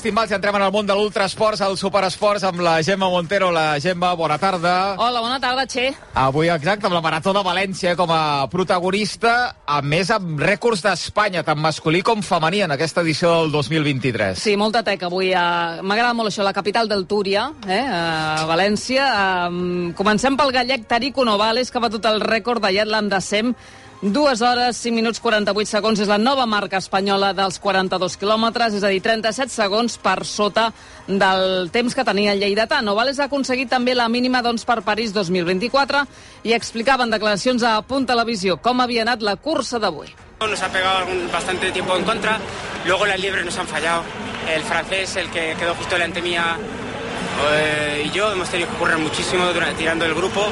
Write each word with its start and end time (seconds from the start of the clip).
Sonen 0.00 0.08
els 0.08 0.14
timbals 0.16 0.30
i 0.32 0.34
entrem 0.38 0.56
en 0.56 0.62
el 0.64 0.70
món 0.72 0.86
de 0.88 0.94
l'ultrasports, 0.96 1.60
el 1.60 1.74
superesports, 1.76 2.46
amb 2.48 2.62
la 2.64 2.78
Gemma 2.80 3.10
Montero. 3.12 3.50
La 3.52 3.76
Gemma, 3.84 4.14
bona 4.16 4.38
tarda. 4.40 4.94
Hola, 4.96 5.20
bona 5.20 5.36
tarda, 5.38 5.66
Che. 5.68 5.90
Avui, 6.16 6.48
exacte, 6.48 6.86
amb 6.88 6.96
la 6.96 7.02
Marató 7.04 7.34
de 7.36 7.42
València 7.44 7.92
com 7.98 8.08
a 8.08 8.46
protagonista, 8.48 9.56
a 9.66 9.82
més 9.82 10.08
amb 10.10 10.40
rècords 10.40 10.80
d'Espanya, 10.86 11.42
tant 11.44 11.60
masculí 11.60 12.00
com 12.00 12.22
femení, 12.24 12.62
en 12.64 12.72
aquesta 12.72 13.04
edició 13.04 13.34
del 13.42 13.52
2023. 13.52 14.40
Sí, 14.40 14.56
molta 14.56 14.80
teca 14.86 15.10
avui. 15.10 15.34
Uh, 15.34 15.84
M'agrada 15.84 16.16
molt 16.16 16.32
això, 16.32 16.46
la 16.48 16.56
capital 16.56 16.88
del 16.88 17.04
Túria, 17.04 17.50
eh, 17.68 17.84
a 17.84 18.48
València. 18.48 19.04
Uh, 19.52 19.92
comencem 20.00 20.40
pel 20.40 20.56
gallec 20.56 20.88
Tarico 20.88 21.28
Novales, 21.28 21.68
que 21.68 21.76
ha 21.76 21.84
batut 21.84 22.08
el 22.08 22.24
rècord 22.24 22.64
de 22.64 22.72
Yatland 22.78 23.12
de 23.12 23.20
Sem 23.20 23.52
2 24.02 24.40
hores, 24.40 24.78
5 24.78 24.94
minuts 24.96 25.20
48 25.20 25.68
segons 25.68 26.00
és 26.00 26.08
la 26.08 26.16
nova 26.16 26.46
marca 26.48 26.78
espanyola 26.80 27.34
dels 27.36 27.58
42 27.60 28.14
quilòmetres, 28.16 28.78
és 28.78 28.84
a 28.86 28.88
dir, 28.88 29.02
37 29.04 29.52
segons 29.52 29.98
per 30.00 30.24
sota 30.24 30.70
del 31.06 31.68
temps 31.68 31.92
que 31.92 32.06
tenia 32.08 32.32
el 32.32 32.40
lleidatà. 32.40 32.78
Novales 32.80 33.20
ha 33.20 33.26
aconseguit 33.28 33.68
també 33.68 33.92
la 33.94 34.08
mínima 34.08 34.40
doncs, 34.40 34.64
per 34.64 34.80
París 34.86 35.12
2024 35.12 36.06
i 36.48 36.56
explicava 36.56 37.04
en 37.04 37.12
declaracions 37.12 37.60
a 37.60 37.74
Punt 37.84 38.08
Televisió 38.08 38.56
com 38.56 38.80
havia 38.80 39.04
anat 39.04 39.20
la 39.20 39.36
cursa 39.36 39.76
d'avui. 39.78 40.08
Nos 40.40 40.62
ha 40.62 40.72
pegado 40.72 41.04
bastante 41.30 41.70
tiempo 41.70 41.94
en 41.94 42.04
contra, 42.04 42.38
luego 42.86 43.04
las 43.04 43.20
liebres 43.20 43.44
nos 43.44 43.58
han 43.58 43.68
fallado. 43.68 44.02
El 44.48 44.62
francés, 44.62 45.16
el 45.16 45.28
que 45.28 45.54
quedó 45.58 45.74
justo 45.74 45.96
delante 45.96 46.22
mía, 46.22 46.56
eh, 47.52 48.04
y 48.06 48.10
yo 48.10 48.32
hemos 48.32 48.48
tenido 48.48 48.70
que 48.70 48.76
correr 48.76 48.98
muchísimo 48.98 49.46
durante, 49.52 49.76
tirando 49.76 50.04
el 50.04 50.14
grupo, 50.14 50.46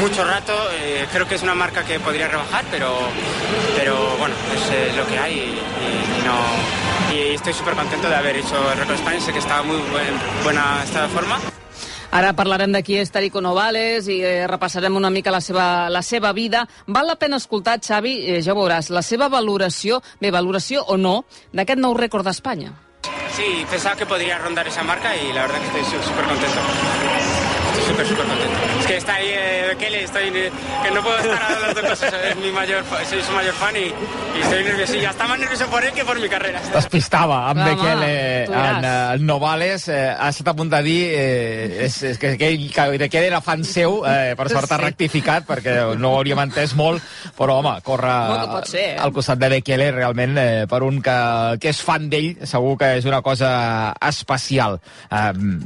mucho 0.00 0.24
rato. 0.24 0.52
Eh, 0.72 1.06
creo 1.12 1.26
que 1.26 1.36
es 1.36 1.42
una 1.42 1.54
marca 1.54 1.84
que 1.84 2.00
podría 2.00 2.28
rebajar, 2.28 2.64
pero, 2.70 2.98
pero 3.76 4.16
bueno, 4.18 4.34
es 4.54 4.70
eh, 4.70 4.92
lo 4.96 5.06
que 5.06 5.18
hay 5.18 5.34
y, 5.34 6.20
y 6.20 6.26
no, 6.26 7.14
y 7.14 7.34
estoy 7.34 7.52
súper 7.52 7.74
contento 7.74 8.08
de 8.08 8.14
haber 8.14 8.36
hecho 8.36 8.56
el 8.72 8.78
récord 8.78 8.96
de 8.96 9.02
España. 9.02 9.20
Sé 9.20 9.32
que 9.32 9.38
estaba 9.38 9.62
muy 9.62 9.76
buen, 9.76 10.14
buena 10.42 10.82
estado 10.84 11.08
de 11.08 11.14
forma. 11.14 11.40
Ara 12.14 12.30
parlarem 12.30 12.70
de 12.70 12.78
qui 12.86 12.94
és 13.02 13.10
Tarico 13.10 13.40
Novales 13.42 14.06
i 14.06 14.20
eh, 14.22 14.44
repassarem 14.46 14.94
una 14.94 15.10
mica 15.10 15.32
la 15.34 15.40
seva, 15.42 15.88
la 15.90 15.98
seva 16.06 16.30
vida. 16.30 16.60
Val 16.86 17.08
la 17.10 17.16
pena 17.18 17.40
escoltar, 17.42 17.80
Xavi, 17.82 18.12
eh, 18.22 18.36
ja 18.38 18.54
veuràs, 18.54 18.92
la 18.94 19.02
seva 19.02 19.26
valoració, 19.26 19.98
bé, 20.22 20.30
valoració 20.30 20.84
o 20.86 20.94
no, 20.96 21.24
d'aquest 21.50 21.82
nou 21.82 21.96
rècord 21.98 22.22
d'Espanya. 22.22 22.70
Sí, 23.32 23.66
pensaba 23.68 23.96
que 23.96 24.06
podría 24.06 24.38
rondar 24.38 24.66
esa 24.66 24.82
marca 24.82 25.16
y 25.16 25.32
la 25.32 25.42
verdad 25.42 25.60
que 25.60 25.66
estoy 25.80 26.02
súper 26.02 26.24
contento. 26.24 26.60
Estoy 27.74 27.84
súper, 27.90 28.06
súper 28.06 28.26
contento. 28.26 28.54
Es 28.80 28.86
que 28.86 28.96
está 28.96 29.14
ahí 29.14 29.28
eh, 29.28 29.64
Bekele, 29.68 30.04
estoy, 30.04 30.28
eh, 30.34 30.52
que 30.82 30.90
no 30.90 31.02
puedo 31.02 31.18
estar 31.18 31.42
a 31.42 31.58
las 31.60 31.74
dos 31.74 31.84
cosas. 31.84 32.14
Es 32.30 32.36
mi 32.36 32.50
mayor, 32.52 32.84
soy 33.08 33.22
su 33.22 33.32
mayor 33.32 33.54
fan 33.54 33.74
y, 33.76 33.80
y 34.38 34.42
estoy 34.42 34.64
nervioso. 34.64 34.94
Y 34.96 35.00
ya 35.00 35.10
está 35.10 35.26
más 35.26 35.38
nervioso 35.38 35.66
por 35.66 35.84
él 35.84 35.92
que 35.92 36.04
por 36.04 36.20
mi 36.20 36.28
carrera. 36.28 36.60
Despistava 36.74 37.48
amb 37.50 37.60
Home, 37.60 37.70
Bekele 37.74 38.46
tu 38.46 38.52
en, 38.52 38.84
eh, 38.84 39.14
en 39.14 39.26
Novales. 39.26 39.88
Eh, 39.88 40.14
ha 40.18 40.28
estat 40.28 40.48
a 40.48 40.54
punt 40.54 40.70
de 40.70 40.82
dir 40.82 41.00
eh, 41.14 41.84
és, 41.86 41.96
és 42.12 42.18
que, 42.18 42.36
que, 42.38 42.50
que 42.74 42.86
Bekele 42.98 43.26
era 43.32 43.40
fan 43.44 43.64
seu, 43.64 44.02
eh, 44.06 44.34
per 44.38 44.48
sort 44.52 44.70
ha 44.70 44.78
Sí. 44.78 44.82
rectificat, 44.84 45.46
perquè 45.48 45.74
no 45.98 46.10
ho 46.12 46.18
hauríem 46.18 46.38
entès 46.44 46.74
molt, 46.76 47.02
però 47.38 47.58
home, 47.60 47.74
corre 47.86 48.12
que 48.42 48.48
pot 48.52 48.66
ser, 48.68 48.84
eh? 48.94 48.98
al 49.00 49.12
costat 49.16 49.38
de 49.40 49.48
Bekele 49.56 49.90
realment 49.94 50.36
eh, 50.38 50.66
per 50.70 50.82
un 50.84 51.00
que, 51.02 51.14
que 51.62 51.70
és 51.72 51.80
fan 51.82 52.08
d'ell, 52.12 52.34
segur 52.46 52.76
que 52.78 52.92
és 52.98 53.06
una 53.08 53.22
cosa 53.22 53.94
especial. 54.08 54.78
Eh, 55.10 55.16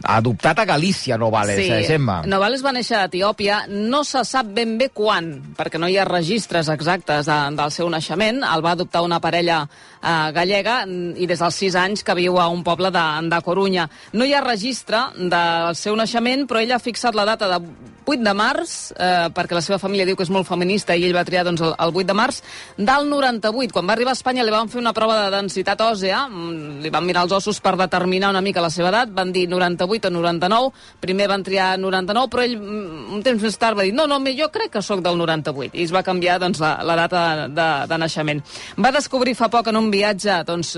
ha 0.04 0.16
adoptat 0.18 0.58
a 0.62 0.68
Galícia 0.68 1.18
Novales, 1.18 1.58
eh, 1.58 1.97
Gemma? 1.98 2.22
Novales 2.30 2.62
va 2.62 2.72
néixer 2.74 2.96
a 2.98 3.06
Etiòpia, 3.08 3.64
no 3.68 4.04
se 4.06 4.22
sap 4.26 4.52
ben 4.54 4.76
bé 4.78 4.88
quan, 4.94 5.32
perquè 5.58 5.80
no 5.82 5.90
hi 5.90 5.98
ha 5.98 6.06
registres 6.08 6.70
exactes 6.70 7.26
de, 7.26 7.38
del 7.58 7.74
seu 7.74 7.90
naixement. 7.90 8.42
El 8.46 8.64
va 8.64 8.76
adoptar 8.76 9.02
una 9.06 9.18
parella 9.20 9.64
eh, 9.66 10.30
gallega 10.36 10.80
i 10.86 11.26
des 11.26 11.42
dels 11.42 11.60
6 11.64 11.78
anys 11.82 12.06
que 12.06 12.16
viu 12.18 12.38
a 12.38 12.48
un 12.52 12.62
poble 12.64 12.92
de, 12.94 13.04
de 13.28 13.42
Corunya. 13.44 13.88
No 14.14 14.24
hi 14.24 14.34
ha 14.34 14.44
registre 14.44 15.02
del 15.18 15.74
seu 15.78 15.98
naixement, 15.98 16.46
però 16.48 16.62
ell 16.62 16.74
ha 16.74 16.82
fixat 16.82 17.18
la 17.18 17.26
data 17.28 17.50
de 17.50 17.62
8 18.08 18.24
de 18.24 18.32
març, 18.32 18.74
eh, 18.96 19.28
perquè 19.34 19.58
la 19.58 19.60
seva 19.64 19.78
família 19.78 20.06
diu 20.08 20.16
que 20.16 20.24
és 20.24 20.32
molt 20.32 20.48
feminista 20.48 20.96
i 20.96 21.04
ell 21.04 21.16
va 21.16 21.26
triar 21.28 21.44
doncs, 21.44 21.60
el, 21.60 21.74
el 21.76 21.92
8 21.92 22.06
de 22.08 22.16
març, 22.16 22.40
del 22.78 23.10
98. 23.10 23.74
Quan 23.74 23.88
va 23.88 23.92
arribar 23.98 24.14
a 24.14 24.18
Espanya 24.18 24.46
li 24.46 24.54
van 24.54 24.70
fer 24.72 24.80
una 24.80 24.94
prova 24.96 25.18
de 25.24 25.34
densitat 25.36 25.82
òssea, 25.84 26.22
mm, 26.28 26.80
li 26.84 26.94
van 26.94 27.04
mirar 27.04 27.26
els 27.26 27.34
ossos 27.36 27.60
per 27.60 27.76
determinar 27.76 28.30
una 28.32 28.40
mica 28.44 28.64
la 28.64 28.70
seva 28.72 28.88
edat, 28.88 29.12
van 29.12 29.32
dir 29.32 29.44
98 29.48 30.08
o 30.08 30.14
99, 30.14 30.72
primer 31.00 31.28
van 31.28 31.44
triar 31.44 31.74
99, 31.76 31.87
però 32.28 32.44
ell 32.44 32.56
mm, 32.58 33.14
un 33.16 33.22
temps 33.24 33.42
més 33.42 33.58
tard 33.60 33.78
va 33.78 33.86
dir 33.86 33.94
no, 33.96 34.06
no, 34.10 34.18
jo 34.36 34.48
crec 34.52 34.72
que 34.76 34.82
sóc 34.82 35.00
del 35.04 35.18
98, 35.18 35.74
i 35.74 35.86
es 35.86 35.94
va 35.94 36.02
canviar 36.06 36.38
doncs, 36.42 36.60
la, 36.60 36.78
la 36.84 36.96
data 36.96 37.22
de, 37.48 37.68
de 37.88 37.98
naixement. 37.98 38.42
Va 38.78 38.92
descobrir 38.94 39.34
fa 39.38 39.48
poc 39.52 39.70
en 39.70 39.78
un 39.80 39.90
viatge, 39.90 40.42
doncs, 40.48 40.76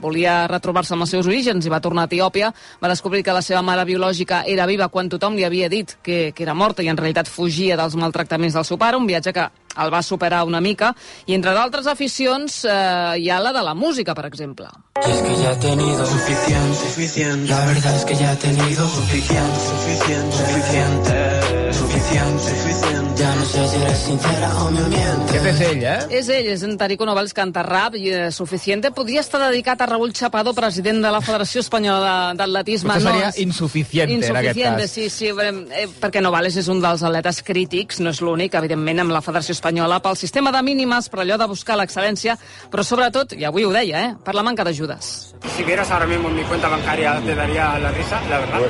volia 0.00 0.46
retrobar-se 0.50 0.94
amb 0.94 1.06
els 1.06 1.14
seus 1.16 1.28
orígens 1.28 1.66
i 1.66 1.72
va 1.72 1.80
tornar 1.80 2.06
a 2.06 2.10
Etiòpia, 2.10 2.52
va 2.82 2.92
descobrir 2.92 3.22
que 3.24 3.36
la 3.36 3.42
seva 3.44 3.62
mare 3.62 3.84
biològica 3.88 4.44
era 4.46 4.68
viva 4.70 4.88
quan 4.88 5.08
tothom 5.08 5.36
li 5.36 5.44
havia 5.44 5.68
dit 5.72 5.96
que, 6.02 6.30
que 6.34 6.46
era 6.46 6.54
morta 6.54 6.82
i 6.82 6.90
en 6.92 7.00
realitat 7.00 7.28
fugia 7.30 7.78
dels 7.80 7.96
maltractaments 7.96 8.56
del 8.56 8.68
seu 8.68 8.80
pare, 8.80 9.00
un 9.00 9.08
viatge 9.08 9.34
que 9.36 9.48
el 9.76 9.92
va 9.92 10.02
superar 10.02 10.44
una 10.44 10.60
mica, 10.60 10.94
i 11.26 11.34
entre 11.34 11.54
d'altres 11.54 11.86
aficions 11.86 12.64
eh, 12.64 13.18
hi 13.18 13.30
ha 13.30 13.40
la 13.40 13.52
de 13.52 13.62
la 13.62 13.74
música, 13.74 14.14
per 14.14 14.26
exemple. 14.26 14.66
Y 15.06 15.10
es 15.10 15.22
que 15.22 15.36
ya 15.36 15.52
he 15.52 15.56
tenido 15.56 16.06
suficiente, 16.06 16.76
suficiente. 16.76 17.48
La 17.48 17.64
verdad 17.66 17.96
es 17.96 18.04
que 18.04 18.14
ya 18.14 18.32
he 18.32 18.36
tenido 18.36 18.86
suficiente, 18.88 19.58
suficiente, 19.70 20.36
suficiente, 20.36 21.59
suficiente, 21.80 22.42
suficiente. 22.42 23.22
Ya 23.22 23.34
no 23.34 23.44
sé 23.44 23.68
si 23.68 23.76
eres 23.76 23.98
sincera 23.98 24.48
o 24.64 24.70
me 24.70 24.80
mientes. 24.88 25.30
Aquest 25.30 25.46
és 25.46 25.60
ell, 25.68 25.82
eh? 25.84 25.98
És 26.20 26.28
ell, 26.28 26.46
és 26.52 26.62
en 26.66 26.76
Tarico 26.78 27.06
canta 27.34 27.62
rap 27.62 27.94
i 27.96 28.08
eh, 28.10 28.30
Suficiente. 28.32 28.90
Podria 28.92 29.20
estar 29.20 29.40
dedicat 29.40 29.80
a 29.80 29.86
Raúl 29.86 30.12
Chapadó, 30.12 30.52
president 30.54 31.02
de 31.02 31.10
la 31.10 31.20
Federació 31.20 31.60
Espanyola 31.60 32.32
d'Atletisme. 32.36 32.92
Potser 32.94 33.12
seria 33.12 33.28
és- 33.28 33.38
insuficiente, 33.38 34.14
en 34.14 34.36
aquest 34.36 34.56
Insuficiente, 34.56 34.82
cas. 34.82 34.90
sí, 34.90 35.10
sí, 35.10 35.28
eh, 35.28 35.88
perquè 36.00 36.20
Novales 36.22 36.56
és 36.56 36.68
un 36.68 36.80
dels 36.80 37.02
atletes 37.02 37.42
crítics, 37.42 38.00
no 38.00 38.10
és 38.10 38.20
l'únic, 38.20 38.54
evidentment, 38.54 39.00
amb 39.00 39.10
la 39.12 39.20
Federació 39.22 39.52
Espanyola, 39.52 40.00
pel 40.00 40.16
sistema 40.16 40.52
de 40.52 40.62
mínimes, 40.62 41.08
per 41.08 41.20
allò 41.20 41.36
de 41.38 41.46
buscar 41.46 41.76
l'excel·lència, 41.78 42.36
però 42.70 42.82
sobretot, 42.84 43.32
i 43.34 43.44
avui 43.44 43.64
ho 43.64 43.72
deia, 43.72 44.04
eh, 44.10 44.14
per 44.24 44.34
la 44.34 44.42
manca 44.42 44.64
d'ajudes. 44.64 45.34
Si 45.56 45.64
vieras 45.64 45.90
ahora 45.90 46.06
mismo 46.06 46.28
mi 46.28 46.42
cuenta 46.44 46.68
bancaria 46.68 47.20
te 47.24 47.34
daría 47.34 47.78
la 47.78 47.90
risa, 47.90 48.20
la 48.28 48.38
verdad. 48.38 48.60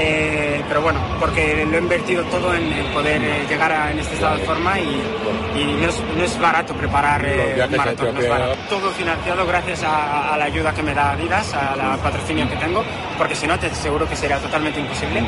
Eh, 0.00 0.62
pero 0.68 0.80
bueno, 0.80 1.00
porque 1.18 1.66
lo 1.68 1.76
he 1.76 1.80
invertido 1.80 2.22
todo 2.24 2.54
en, 2.54 2.72
en 2.72 2.86
poder 2.92 3.20
eh, 3.20 3.44
llegar 3.48 3.72
a, 3.72 3.90
en 3.90 3.98
este 3.98 4.14
estado 4.14 4.36
de 4.36 4.44
forma 4.44 4.78
y, 4.78 5.02
y 5.56 5.64
no, 5.82 5.88
es, 5.88 6.00
no 6.16 6.22
es 6.22 6.38
barato 6.38 6.72
preparar 6.74 7.20
eh, 7.26 7.66
un 7.68 7.76
maratón, 7.76 8.14
no 8.14 8.20
es 8.20 8.28
barato. 8.28 8.56
Todo 8.68 8.90
financiado 8.92 9.44
gracias 9.46 9.82
a, 9.82 10.34
a 10.34 10.38
la 10.38 10.44
ayuda 10.44 10.72
que 10.72 10.82
me 10.82 10.94
da 10.94 11.12
Adidas, 11.12 11.52
a 11.52 11.74
la 11.74 11.96
patrocinio 11.96 12.48
que 12.48 12.56
tengo, 12.56 12.84
porque 13.16 13.34
si 13.34 13.46
no 13.48 13.58
te 13.58 13.66
aseguro 13.66 14.08
que 14.08 14.14
sería 14.14 14.38
totalmente 14.38 14.78
imposible. 14.80 15.22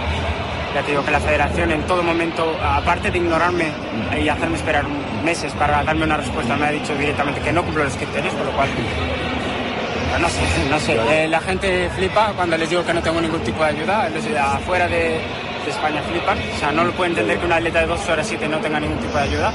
Ya 0.73 0.83
te 0.83 0.93
digo 0.93 1.05
que 1.05 1.11
la 1.11 1.19
federación 1.19 1.73
en 1.73 1.83
todo 1.83 2.01
momento, 2.01 2.57
aparte 2.63 3.11
de 3.11 3.19
ignorarme 3.19 3.73
y 4.23 4.29
hacerme 4.29 4.55
esperar 4.57 4.85
meses 5.25 5.53
para 5.55 5.83
darme 5.83 6.05
una 6.05 6.17
respuesta, 6.17 6.57
me 6.57 6.67
ha 6.67 6.71
dicho 6.71 6.95
directamente 6.95 7.41
que 7.41 7.53
no 7.53 7.65
cumplo 7.65 7.83
los 7.83 7.97
criterios, 7.97 8.33
por 8.35 8.47
lo 8.47 8.53
cual 8.53 8.69
no 10.19 10.29
sé, 10.29 10.41
no 10.69 10.81
sé. 10.81 11.25
Eh, 11.25 11.29
la 11.29 11.41
gente 11.41 11.89
flipa 11.91 12.33
cuando 12.35 12.57
les 12.57 12.69
digo 12.69 12.85
que 12.85 12.93
no 12.95 13.03
tengo 13.03 13.21
ningún 13.21 13.41
tipo 13.41 13.63
de 13.63 13.71
ayuda. 13.71 14.09
Los 14.09 14.25
de 14.25 14.39
afuera 14.39 14.89
de, 14.89 15.21
de 15.65 15.71
España 15.71 16.03
flipan. 16.03 16.39
O 16.39 16.59
sea, 16.59 16.73
no 16.73 16.85
lo 16.85 16.93
puede 16.93 17.11
entender 17.11 17.39
que 17.39 17.47
un 17.47 17.53
atleta 17.53 17.81
de 17.81 17.87
2 17.87 18.09
horas 18.09 18.27
7 18.27 18.49
no 18.49 18.59
tenga 18.59 18.81
ningún 18.81 18.99
tipo 18.99 19.17
de 19.17 19.23
ayuda. 19.25 19.53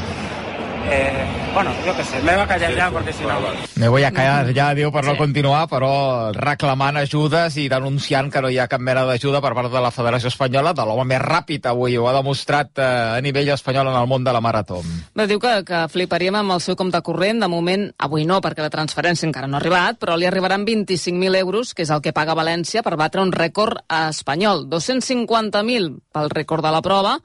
Eh, 0.90 1.26
bueno, 1.56 1.72
yo 1.86 1.96
qué 1.96 2.04
sé, 2.04 2.22
me 2.22 2.34
voy 2.34 2.44
a 2.44 2.48
callar 2.48 2.76
ya 2.76 2.92
porque 2.92 3.14
si 3.14 3.24
no... 3.24 3.40
Me 3.78 3.88
voy 3.88 4.04
a 4.04 4.12
callar 4.12 4.54
ja, 4.54 4.74
diu, 4.76 4.90
per 4.92 5.06
no 5.08 5.14
continuar, 5.16 5.70
però 5.72 6.34
reclamant 6.36 7.00
ajudes 7.00 7.56
i 7.64 7.70
denunciant 7.72 8.28
que 8.32 8.42
no 8.44 8.52
hi 8.52 8.60
ha 8.60 8.68
cap 8.68 8.84
mena 8.84 9.06
d'ajuda 9.08 9.40
per 9.40 9.54
part 9.56 9.72
de 9.72 9.84
la 9.84 9.92
Federació 9.96 10.28
Espanyola, 10.34 10.74
de 10.76 10.84
l'home 10.84 11.08
més 11.14 11.24
ràpid 11.24 11.70
avui, 11.72 11.96
ho 11.96 12.10
ha 12.12 12.16
demostrat 12.18 12.76
eh, 12.76 12.90
a 13.16 13.24
nivell 13.24 13.54
espanyol 13.56 13.94
en 13.94 13.98
el 14.02 14.12
món 14.12 14.28
de 14.28 14.36
la 14.36 14.44
marató. 14.44 14.82
Bé, 15.16 15.30
diu 15.32 15.40
que, 15.40 15.56
que 15.64 15.82
fliparíem 15.96 16.42
amb 16.42 16.58
el 16.58 16.64
seu 16.66 16.76
compte 16.76 17.00
corrent. 17.08 17.40
De 17.46 17.52
moment, 17.52 17.88
avui 18.04 18.28
no, 18.28 18.42
perquè 18.44 18.66
la 18.66 18.74
transferència 18.74 19.28
encara 19.30 19.48
no 19.48 19.56
ha 19.56 19.64
arribat, 19.64 20.00
però 20.04 20.20
li 20.20 20.28
arribaran 20.28 20.68
25.000 20.68 21.40
euros, 21.40 21.72
que 21.72 21.88
és 21.88 21.96
el 21.96 22.04
que 22.04 22.16
paga 22.16 22.36
València, 22.36 22.84
per 22.84 22.98
batre 23.00 23.24
un 23.24 23.32
rècord 23.32 23.80
espanyol. 24.12 24.68
250.000 24.68 25.92
pel 26.12 26.32
rècord 26.36 26.68
de 26.68 26.76
la 26.76 26.84
prova, 26.84 27.20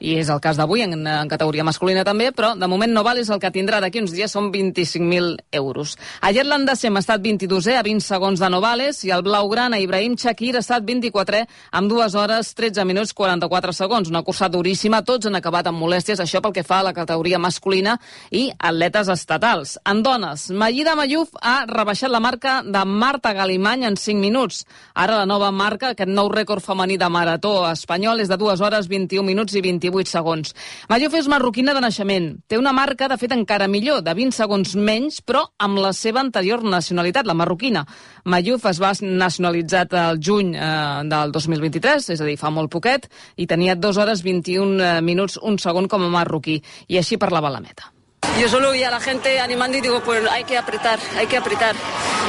i 0.00 0.16
és 0.20 0.28
el 0.28 0.40
cas 0.44 0.58
d'avui 0.58 0.82
en, 0.84 0.92
en 1.06 1.28
categoria 1.28 1.64
masculina 1.64 2.04
també, 2.04 2.30
però 2.36 2.52
de 2.58 2.68
moment 2.68 2.92
no 2.92 3.04
val, 3.06 3.18
és 3.18 3.30
el 3.32 3.40
que 3.40 3.50
tindrà 3.52 3.80
d'aquí 3.80 4.02
uns 4.02 4.12
dies, 4.12 4.32
són 4.32 4.50
25.000 4.52 5.46
euros. 5.56 5.96
Ayer 6.20 6.44
l'Andasem 6.44 6.96
ha 6.96 7.02
estat 7.04 7.22
22è 7.24 7.78
a 7.78 7.84
20 7.86 8.04
segons 8.04 8.40
de 8.42 8.50
Novales 8.52 9.02
i 9.06 9.12
el 9.14 9.24
blaugrana 9.24 9.80
Ibrahim 9.80 10.16
Shakir 10.20 10.56
ha 10.56 10.64
estat 10.64 10.84
24è 10.84 11.44
amb 11.78 11.90
2 11.90 12.16
hores 12.20 12.52
13 12.58 12.84
minuts 12.84 13.14
44 13.16 13.72
segons. 13.72 14.10
Una 14.12 14.22
cursa 14.26 14.50
duríssima, 14.52 15.02
tots 15.06 15.30
han 15.30 15.38
acabat 15.38 15.70
amb 15.70 15.80
molèsties, 15.80 16.20
això 16.20 16.42
pel 16.44 16.54
que 16.56 16.66
fa 16.66 16.80
a 16.82 16.88
la 16.90 16.94
categoria 16.96 17.40
masculina 17.40 17.96
i 18.30 18.50
atletes 18.58 19.08
estatals. 19.12 19.76
En 19.88 20.02
dones, 20.04 20.50
Mayida 20.50 20.96
Mayuf 20.98 21.32
ha 21.40 21.64
rebaixat 21.70 22.12
la 22.12 22.20
marca 22.20 22.60
de 22.62 22.84
Marta 22.84 23.32
Galimany 23.32 23.86
en 23.88 23.96
5 23.96 24.20
minuts. 24.20 24.64
Ara 24.94 25.22
la 25.22 25.26
nova 25.26 25.50
marca, 25.50 25.94
aquest 25.94 26.12
nou 26.12 26.28
rècord 26.32 26.64
femení 26.64 26.98
de 27.00 27.08
marató 27.08 27.56
espanyol, 27.70 28.20
és 28.20 28.28
de 28.28 28.36
2 28.36 28.60
hores 28.60 28.88
21 28.92 29.24
minuts 29.26 29.56
i 29.56 29.64
28 29.90 30.10
segons. 30.10 30.54
Mayuf 30.88 31.14
és 31.18 31.28
marroquina 31.28 31.74
de 31.74 31.82
naixement. 31.84 32.28
Té 32.48 32.58
una 32.58 32.72
marca, 32.76 33.08
de 33.08 33.18
fet, 33.20 33.32
encara 33.32 33.68
millor, 33.68 34.02
de 34.06 34.14
20 34.14 34.34
segons 34.36 34.74
menys, 34.76 35.20
però 35.22 35.46
amb 35.58 35.80
la 35.82 35.92
seva 35.96 36.20
anterior 36.20 36.64
nacionalitat, 36.64 37.26
la 37.26 37.34
marroquina. 37.34 37.86
Mayuf 38.24 38.66
es 38.70 38.80
va 38.82 38.92
nacionalitzar 39.00 39.86
el 40.06 40.22
juny 40.22 40.54
eh, 40.56 41.02
del 41.10 41.32
2023, 41.32 42.10
és 42.14 42.20
a 42.20 42.28
dir, 42.28 42.38
fa 42.40 42.50
molt 42.50 42.72
poquet, 42.72 43.10
i 43.36 43.46
tenia 43.46 43.76
2 43.76 44.00
hores 44.02 44.24
21 44.26 44.80
eh, 44.80 44.94
minuts, 45.02 45.38
un 45.42 45.58
segon 45.62 45.88
com 45.88 46.06
a 46.06 46.12
marroquí, 46.20 46.60
i 46.88 46.98
així 46.98 47.20
parlava 47.20 47.52
la 47.52 47.60
meta. 47.60 47.92
Yo 48.40 48.48
solo 48.48 48.72
vi 48.72 48.82
a 48.82 48.90
la 48.90 49.00
gente 49.00 49.40
animando 49.40 49.78
y 49.78 49.80
digo, 49.80 50.02
pues 50.02 50.22
hay 50.30 50.44
que 50.44 50.58
apretar, 50.58 50.98
hay 51.16 51.26
que 51.26 51.38
apretar. 51.38 51.74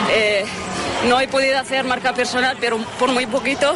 Eh, 0.10 0.46
no 1.10 1.20
he 1.20 1.28
podido 1.28 1.60
hacer 1.60 1.84
marca 1.84 2.14
personal, 2.14 2.58
pero 2.60 2.78
por 2.98 3.12
muy 3.12 3.26
poquito, 3.26 3.76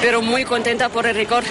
pero 0.00 0.20
muy 0.20 0.44
contenta 0.44 0.88
por 0.88 1.06
el 1.06 1.14
récord. 1.14 1.44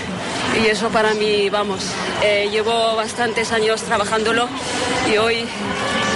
Y 0.57 0.67
eso 0.67 0.89
para 0.89 1.13
mí, 1.13 1.49
vamos, 1.49 1.91
eh, 2.23 2.49
llevo 2.51 2.95
bastantes 2.95 3.51
años 3.51 3.81
trabajándolo 3.83 4.47
y 5.11 5.17
hoy 5.17 5.45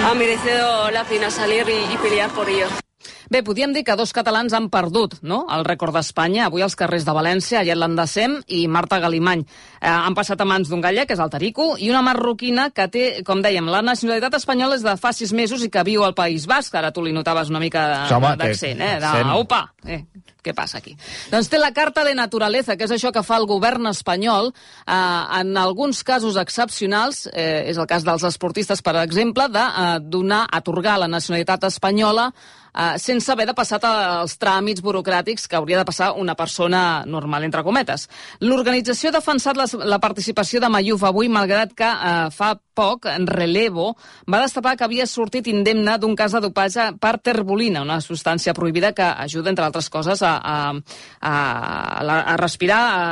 ha 0.05 0.13
merecido 0.13 0.91
la 0.91 1.03
pena 1.03 1.29
salir 1.29 1.67
y, 1.69 1.93
y 1.93 1.97
pelear 1.97 2.29
por 2.31 2.49
ello. 2.49 2.67
Bé, 3.29 3.43
podríem 3.43 3.73
dir 3.73 3.83
que 3.87 3.95
dos 3.99 4.13
catalans 4.13 4.53
han 4.53 4.69
perdut 4.73 5.17
no? 5.21 5.43
el 5.53 5.65
rècord 5.67 5.95
d'Espanya 5.95 6.47
avui 6.47 6.63
als 6.65 6.75
carrers 6.79 7.05
de 7.07 7.15
València, 7.15 7.61
Ayet 7.61 7.79
Landacem 7.79 8.39
i 8.47 8.65
Marta 8.67 8.99
Galimany. 9.03 9.45
Eh, 9.79 9.89
han 9.89 10.15
passat 10.17 10.41
a 10.41 10.47
mans 10.47 10.69
d'un 10.69 10.83
gallec, 10.83 11.07
que 11.09 11.17
és 11.17 11.23
el 11.23 11.31
Tarico, 11.33 11.73
i 11.77 11.89
una 11.91 12.03
marroquina 12.05 12.69
que 12.75 12.87
té, 12.91 13.05
com 13.27 13.41
dèiem, 13.43 13.69
la 13.71 13.83
nacionalitat 13.85 14.37
espanyola 14.39 14.77
és 14.79 14.85
de 14.85 14.95
fa 14.99 15.13
sis 15.15 15.33
mesos 15.33 15.63
i 15.63 15.71
que 15.73 15.83
viu 15.87 16.05
al 16.05 16.15
País 16.17 16.47
Basc. 16.49 16.75
Ara 16.75 16.93
tu 16.93 17.03
li 17.03 17.15
notaves 17.15 17.51
una 17.53 17.61
mica 17.63 17.87
d'accent, 18.09 18.81
eh? 18.81 18.95
De, 19.01 19.13
opa, 19.37 19.65
eh, 19.87 20.03
què 20.43 20.53
passa 20.55 20.79
aquí? 20.81 20.95
Doncs 21.31 21.47
té 21.49 21.59
la 21.59 21.71
carta 21.75 22.03
de 22.03 22.13
naturaleza, 22.17 22.75
que 22.75 22.85
és 22.87 22.91
això 22.91 23.13
que 23.15 23.23
fa 23.23 23.37
el 23.39 23.47
govern 23.47 23.87
espanyol. 23.89 24.51
Eh, 24.85 24.95
en 25.39 25.55
alguns 25.57 26.03
casos 26.03 26.37
excepcionals, 26.37 27.27
eh, 27.31 27.63
és 27.71 27.79
el 27.79 27.87
cas 27.87 28.03
dels 28.03 28.27
esportistes, 28.27 28.83
per 28.83 28.97
exemple, 29.01 29.47
de 29.49 29.63
eh, 29.63 29.99
donar, 30.03 30.45
atorgar 30.51 30.99
la 30.99 31.07
nacionalitat 31.07 31.63
espanyola 31.71 32.31
eh, 32.73 32.97
sense 32.99 33.31
haver 33.31 33.47
de 33.47 33.55
passar 33.57 33.79
els 33.83 34.37
tràmits 34.41 34.83
burocràtics 34.83 35.47
que 35.47 35.57
hauria 35.57 35.79
de 35.79 35.85
passar 35.85 36.13
una 36.17 36.35
persona 36.35 37.03
normal, 37.05 37.43
entre 37.43 37.63
cometes. 37.63 38.09
L'organització 38.41 39.09
ha 39.09 39.17
defensat 39.19 39.57
la, 39.57 39.67
la 39.85 39.99
participació 39.99 40.61
de 40.61 40.69
Mayuf 40.69 41.03
avui, 41.07 41.29
malgrat 41.29 41.73
que 41.77 41.89
eh, 41.89 42.29
fa 42.33 42.55
poc, 42.73 43.05
en 43.05 43.27
Relevo, 43.29 43.93
va 44.29 44.41
destapar 44.41 44.75
que 44.77 44.85
havia 44.87 45.05
sortit 45.07 45.47
indemne 45.51 45.95
d'un 46.01 46.15
cas 46.17 46.33
de 46.33 46.41
dopatge 46.43 46.89
per 47.01 47.19
terbolina, 47.21 47.83
una 47.85 47.99
substància 48.01 48.55
prohibida 48.57 48.93
que 48.97 49.05
ajuda, 49.05 49.51
entre 49.51 49.65
altres 49.65 49.89
coses, 49.93 50.23
a, 50.25 50.33
a, 50.37 50.55
a, 51.21 51.33
a 52.33 52.37
respirar, 52.41 52.81
a, 52.81 53.03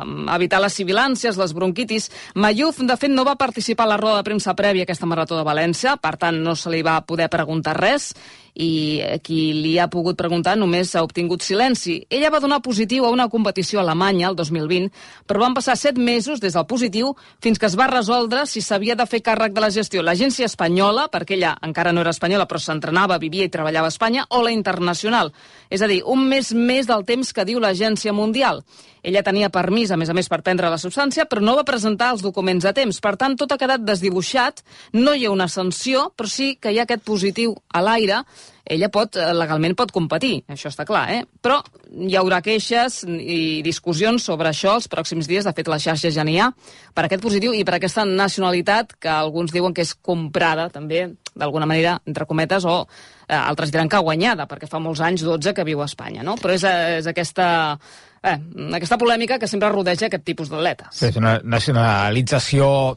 a 0.00 0.38
evitar 0.38 0.62
les 0.64 0.76
sibilàncies, 0.80 1.38
les 1.40 1.52
bronquitis. 1.56 2.10
Mayuf, 2.34 2.80
de 2.80 2.96
fet, 2.96 3.12
no 3.12 3.26
va 3.28 3.36
participar 3.40 3.84
a 3.84 3.92
la 3.94 4.00
roda 4.00 4.22
de 4.22 4.28
premsa 4.30 4.56
prèvia 4.56 4.84
a 4.84 4.88
aquesta 4.88 5.08
marató 5.10 5.36
de 5.38 5.44
València, 5.46 5.98
per 6.00 6.16
tant, 6.16 6.40
no 6.40 6.56
se 6.56 6.72
li 6.72 6.82
va 6.86 7.02
poder 7.04 7.28
preguntar 7.32 7.76
res, 7.76 8.14
i 8.54 9.02
qui 9.26 9.52
li 9.52 9.74
ha 9.82 9.88
pogut 9.90 10.16
preguntar 10.16 10.54
només 10.56 10.94
ha 10.94 11.02
obtingut 11.02 11.42
silenci. 11.42 12.04
Ella 12.08 12.30
va 12.30 12.40
donar 12.40 12.60
positiu 12.62 13.04
a 13.04 13.10
una 13.10 13.28
competició 13.28 13.80
alemanya 13.82 14.28
el 14.30 14.36
2020, 14.38 14.92
però 15.26 15.42
van 15.42 15.56
passar 15.58 15.76
set 15.76 15.98
mesos 15.98 16.40
des 16.40 16.54
del 16.54 16.66
positiu 16.70 17.14
fins 17.42 17.58
que 17.58 17.66
es 17.66 17.76
va 17.78 17.90
resoldre 17.90 18.46
si 18.46 18.62
s'havia 18.62 18.94
de 18.94 19.06
fer 19.10 19.22
càrrec 19.26 19.52
de 19.54 19.64
la 19.64 19.72
gestió 19.74 20.02
l'agència 20.02 20.46
espanyola, 20.46 21.08
perquè 21.10 21.34
ella 21.34 21.56
encara 21.62 21.92
no 21.92 22.04
era 22.04 22.14
espanyola 22.14 22.46
però 22.46 22.62
s'entrenava, 22.62 23.18
vivia 23.18 23.44
i 23.44 23.52
treballava 23.52 23.90
a 23.90 23.94
Espanya, 23.94 24.26
o 24.30 24.42
la 24.42 24.54
internacional. 24.54 25.32
És 25.70 25.82
a 25.82 25.90
dir, 25.90 26.02
un 26.06 26.28
mes 26.28 26.52
més 26.54 26.86
del 26.86 27.04
temps 27.04 27.32
que 27.32 27.44
diu 27.44 27.60
l'agència 27.60 28.12
mundial. 28.12 28.62
Ella 29.04 29.22
tenia 29.22 29.50
permís, 29.52 29.92
a 29.92 29.98
més 30.00 30.08
a 30.08 30.16
més, 30.16 30.30
per 30.32 30.40
prendre 30.42 30.70
la 30.72 30.80
substància, 30.80 31.26
però 31.28 31.44
no 31.44 31.58
va 31.58 31.66
presentar 31.68 32.14
els 32.14 32.24
documents 32.24 32.64
a 32.64 32.72
temps. 32.72 33.02
Per 33.04 33.14
tant, 33.20 33.36
tot 33.36 33.52
ha 33.52 33.60
quedat 33.60 33.84
desdibuixat, 33.84 34.64
no 34.96 35.12
hi 35.12 35.26
ha 35.28 35.34
una 35.34 35.50
sanció, 35.52 36.08
però 36.16 36.30
sí 36.30 36.54
que 36.56 36.72
hi 36.72 36.80
ha 36.80 36.88
aquest 36.88 37.04
positiu 37.04 37.52
a 37.68 37.84
l'aire 37.84 38.22
ella 38.64 38.88
pot, 38.88 39.16
eh, 39.16 39.32
legalment 39.36 39.74
pot 39.76 39.92
competir, 39.92 40.38
això 40.48 40.70
està 40.72 40.86
clar, 40.88 41.04
eh? 41.12 41.24
Però 41.44 41.58
hi 41.92 42.16
haurà 42.16 42.40
queixes 42.42 43.02
i 43.04 43.60
discussions 43.62 44.24
sobre 44.24 44.48
això 44.48 44.74
els 44.78 44.88
pròxims 44.88 45.28
dies. 45.28 45.44
De 45.44 45.52
fet, 45.52 45.68
la 45.68 45.78
xarxa 45.78 46.10
ja 46.10 46.24
n'hi 46.24 46.38
ha 46.40 46.50
per 46.94 47.04
aquest 47.04 47.22
positiu 47.22 47.52
i 47.52 47.64
per 47.64 47.76
aquesta 47.76 48.06
nacionalitat 48.08 48.96
que 48.98 49.12
alguns 49.12 49.52
diuen 49.52 49.74
que 49.74 49.84
és 49.84 49.94
comprada, 49.94 50.70
també, 50.70 51.10
d'alguna 51.34 51.66
manera, 51.66 51.98
entre 52.06 52.26
cometes, 52.26 52.64
o 52.64 52.86
eh, 53.28 53.36
altres 53.36 53.70
diran 53.70 53.88
que 53.88 54.00
guanyada, 54.00 54.48
perquè 54.48 54.68
fa 54.70 54.80
molts 54.80 55.00
anys, 55.04 55.22
12, 55.22 55.52
que 55.52 55.64
viu 55.64 55.82
a 55.82 55.90
Espanya, 55.90 56.24
no? 56.24 56.38
Però 56.40 56.56
és, 56.56 56.64
és 56.64 57.06
aquesta 57.06 57.86
eh, 58.24 58.38
aquesta 58.74 58.98
polèmica 58.98 59.38
que 59.38 59.48
sempre 59.50 59.68
rodeja 59.72 60.08
aquest 60.08 60.24
tipus 60.24 60.48
d'atletes. 60.48 60.88
Sí, 60.96 61.10
és 61.10 61.20
una 61.20 61.36
nacionalització 61.44 62.96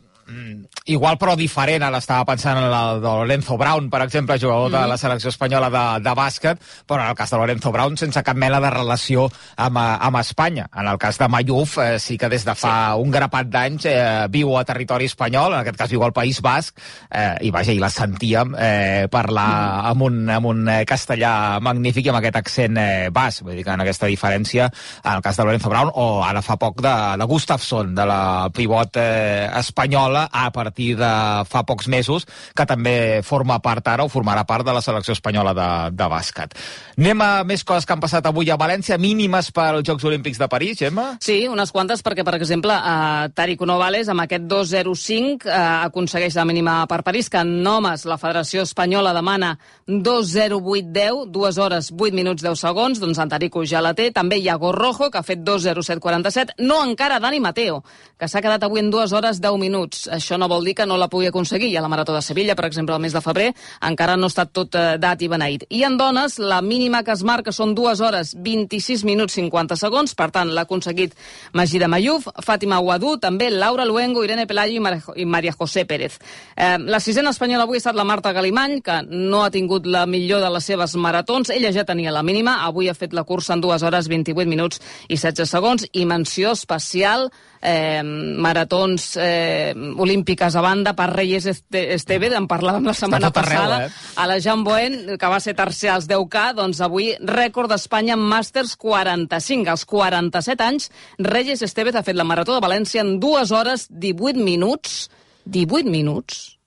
igual 0.86 1.18
però 1.20 1.36
diferent, 1.40 1.84
ara 1.84 2.00
estava 2.02 2.26
pensant 2.28 2.58
en 2.60 2.70
la 2.72 2.82
de 3.00 3.08
Lorenzo 3.08 3.58
Brown, 3.58 3.90
per 3.90 4.02
exemple, 4.04 4.40
jugador 4.40 4.70
mm 4.70 4.76
-hmm. 4.76 4.82
de 4.82 4.88
la 4.88 4.98
selecció 4.98 5.30
espanyola 5.30 5.70
de, 5.70 6.04
de 6.04 6.16
bàsquet, 6.16 6.58
però 6.88 7.02
en 7.02 7.10
el 7.10 7.16
cas 7.16 7.30
de 7.30 7.38
Lorenzo 7.38 7.72
Brown 7.72 7.98
sense 7.98 8.24
cap 8.24 8.36
mena 8.36 8.60
de 8.60 8.70
relació 8.70 9.30
amb, 9.56 9.78
eh, 9.78 9.98
amb 10.00 10.18
Espanya. 10.18 10.70
En 10.76 10.88
el 10.88 10.98
cas 10.98 11.18
de 11.18 11.28
Mayuf 11.28 11.78
eh, 11.78 12.00
sí 12.00 12.18
que 12.18 12.30
des 12.30 12.46
de 12.46 12.56
fa 12.56 12.94
sí. 12.94 13.02
un 13.02 13.12
grapat 13.12 13.48
d'anys 13.48 13.86
eh, 13.86 14.28
viu 14.30 14.58
a 14.58 14.64
territori 14.64 15.06
espanyol, 15.06 15.54
en 15.54 15.60
aquest 15.60 15.78
cas 15.78 15.90
viu 15.90 16.04
al 16.04 16.14
País 16.14 16.42
Basc, 16.42 16.78
eh, 17.12 17.36
i 17.42 17.52
vaja, 17.52 17.72
i 17.72 17.80
la 17.80 17.90
sentíem 17.90 18.56
eh, 18.58 19.08
parlar 19.12 19.84
mm. 19.84 19.86
amb, 19.92 20.02
un, 20.02 20.30
amb 20.30 20.46
un 20.46 20.68
eh, 20.70 20.86
castellà 20.86 21.60
magnífic 21.60 22.06
i 22.06 22.10
amb 22.10 22.20
aquest 22.20 22.40
accent 22.42 22.78
eh, 22.78 23.10
basc, 23.14 23.44
vull 23.44 23.56
dir 23.56 23.64
que 23.64 23.76
en 23.76 23.82
aquesta 23.82 24.08
diferència, 24.08 24.70
en 25.04 25.14
el 25.14 25.22
cas 25.22 25.38
de 25.38 25.44
Lorenzo 25.44 25.70
Brown, 25.70 25.92
o 25.94 26.24
ara 26.24 26.42
fa 26.42 26.58
poc 26.58 26.82
de, 26.82 26.96
de 27.20 27.28
Gustafsson, 27.30 27.94
de 27.96 28.06
la 28.10 28.50
pivot 28.54 28.98
eh, 29.02 29.50
espanyola, 29.60 30.17
a 30.26 30.50
partir 30.56 30.96
de 30.98 31.12
fa 31.48 31.64
pocs 31.68 31.88
mesos, 31.88 32.26
que 32.58 32.66
també 32.66 33.22
forma 33.24 33.60
part 33.64 33.88
ara 33.88 34.06
o 34.08 34.12
formarà 34.12 34.46
part 34.50 34.66
de 34.66 34.74
la 34.74 34.82
selecció 34.82 35.14
espanyola 35.14 35.54
de, 35.54 35.70
de 35.96 36.10
bàsquet. 36.12 36.58
Anem 36.98 37.22
a 37.22 37.30
més 37.48 37.64
coses 37.68 37.86
que 37.86 37.94
han 37.94 38.02
passat 38.02 38.26
avui 38.26 38.50
a 38.50 38.58
València, 38.58 38.98
mínimes 38.98 39.52
per 39.54 39.70
als 39.76 39.88
Jocs 39.88 40.08
Olímpics 40.10 40.42
de 40.42 40.50
París, 40.50 40.80
Gemma? 40.82 41.08
Sí, 41.24 41.44
unes 41.52 41.72
quantes, 41.76 42.02
perquè, 42.06 42.26
per 42.26 42.36
exemple, 42.40 42.74
eh, 42.74 43.30
Tariq 43.38 43.62
Novales, 43.70 44.10
amb 44.10 44.26
aquest 44.26 44.48
2.05, 44.50 45.46
eh, 45.46 45.60
aconsegueix 45.88 46.36
la 46.36 46.46
mínima 46.50 46.80
per 46.90 47.04
París, 47.06 47.30
que 47.30 47.44
en 47.44 47.68
homes 47.68 48.06
la 48.10 48.18
Federació 48.18 48.64
Espanyola 48.66 49.14
demana 49.14 49.54
2.08.10, 49.88 51.28
2 51.32 51.58
hores 51.64 51.92
8 51.92 52.16
minuts 52.16 52.44
10 52.44 52.60
segons, 52.60 53.00
doncs 53.00 53.20
en 53.22 53.30
Tarico 53.30 53.64
ja 53.66 53.82
la 53.84 53.94
té. 53.98 54.10
També 54.16 54.40
hi 54.40 54.50
ha 54.50 54.58
Gorrojo, 54.60 55.12
que 55.12 55.22
ha 55.22 55.26
fet 55.26 55.44
2.07.47, 55.46 56.58
no 56.64 56.82
encara 56.84 57.20
Dani 57.24 57.40
Mateo, 57.44 57.84
que 58.18 58.28
s'ha 58.28 58.42
quedat 58.42 58.64
avui 58.64 58.82
en 58.82 58.92
2 58.94 59.14
hores 59.14 59.42
10 59.44 59.60
minuts. 59.62 60.07
Això 60.12 60.38
no 60.38 60.48
vol 60.48 60.66
dir 60.66 60.76
que 60.76 60.86
no 60.86 60.98
la 60.98 61.10
pugui 61.12 61.28
aconseguir. 61.28 61.70
I 61.72 61.78
a 61.78 61.82
la 61.82 61.90
Marató 61.92 62.16
de 62.16 62.22
Sevilla, 62.22 62.56
per 62.56 62.66
exemple, 62.66 62.96
el 62.96 63.02
mes 63.02 63.14
de 63.14 63.22
febrer, 63.22 63.52
encara 63.82 64.18
no 64.18 64.28
ha 64.28 64.34
estat 64.34 64.52
tot 64.54 64.76
eh, 64.76 64.98
dat 65.02 65.22
i 65.22 65.30
beneït. 65.32 65.68
I 65.70 65.84
en 65.88 65.98
dones, 65.98 66.38
la 66.40 66.62
mínima 66.62 67.04
que 67.04 67.14
es 67.14 67.24
marca 67.24 67.52
són 67.52 67.76
2 67.78 68.02
hores 68.02 68.34
26 68.44 69.04
minuts 69.08 69.38
50 69.38 69.78
segons, 69.80 70.16
per 70.16 70.30
tant, 70.32 70.52
l'ha 70.54 70.66
aconseguit 70.68 71.16
Magida 71.54 71.88
Mayuf, 71.88 72.28
Fàtima 72.46 72.80
Ouadou, 72.82 73.18
també 73.22 73.50
Laura 73.52 73.86
Luengo, 73.86 74.24
Irene 74.24 74.48
Pelayo 74.48 74.82
i 75.16 75.26
Maria 75.26 75.54
José 75.58 75.86
Pérez. 75.86 76.20
Eh, 76.56 76.78
la 76.80 77.00
sisena 77.00 77.32
espanyola 77.32 77.68
avui 77.68 77.78
ha 77.78 77.84
estat 77.84 77.96
la 77.98 78.08
Marta 78.08 78.34
Galimany, 78.34 78.82
que 78.82 79.02
no 79.08 79.44
ha 79.44 79.52
tingut 79.52 79.88
la 79.88 80.06
millor 80.06 80.42
de 80.42 80.52
les 80.54 80.66
seves 80.66 80.96
maratons. 80.96 81.52
Ella 81.54 81.74
ja 81.74 81.86
tenia 81.86 82.12
la 82.12 82.24
mínima, 82.24 82.60
avui 82.66 82.90
ha 82.90 82.96
fet 82.98 83.14
la 83.14 83.24
cursa 83.24 83.54
en 83.54 83.62
2 83.62 83.84
hores 83.84 84.08
28 84.08 84.48
minuts 84.50 84.82
i 85.08 85.18
16 85.18 85.50
segons, 85.50 85.88
i 85.94 86.06
menció 86.06 86.54
especial 86.56 87.30
eh, 87.62 88.04
maratons 88.04 89.18
eh, 89.18 89.74
olímpiques 89.98 90.56
a 90.56 90.64
banda 90.64 90.94
per 90.98 91.10
Reyes 91.14 91.48
Esteve, 91.48 92.30
en 92.36 92.48
parlàvem 92.50 92.86
la 92.88 92.96
setmana 92.98 93.32
passada, 93.34 93.82
arreu, 93.82 93.90
eh? 93.90 94.14
a 94.16 94.28
la 94.30 94.40
Jean 94.44 94.64
Boen, 94.66 94.98
que 95.20 95.32
va 95.32 95.40
ser 95.44 95.56
tercer 95.58 95.92
als 95.94 96.08
10K, 96.10 96.54
doncs 96.58 96.82
avui 96.86 97.12
rècord 97.20 97.72
d'Espanya 97.72 98.16
en 98.18 98.24
Màsters 98.24 98.76
45. 98.80 99.68
Als 99.74 99.86
47 99.90 100.64
anys, 100.64 100.92
Reyes 101.20 101.64
Esteve 101.66 101.96
ha 101.98 102.06
fet 102.06 102.18
la 102.18 102.28
Marató 102.28 102.56
de 102.56 102.64
València 102.64 103.04
en 103.04 103.18
2 103.24 103.54
hores 103.56 103.88
18 103.90 104.44
minuts, 104.44 105.08
18 105.46 105.90
minuts 105.90 106.58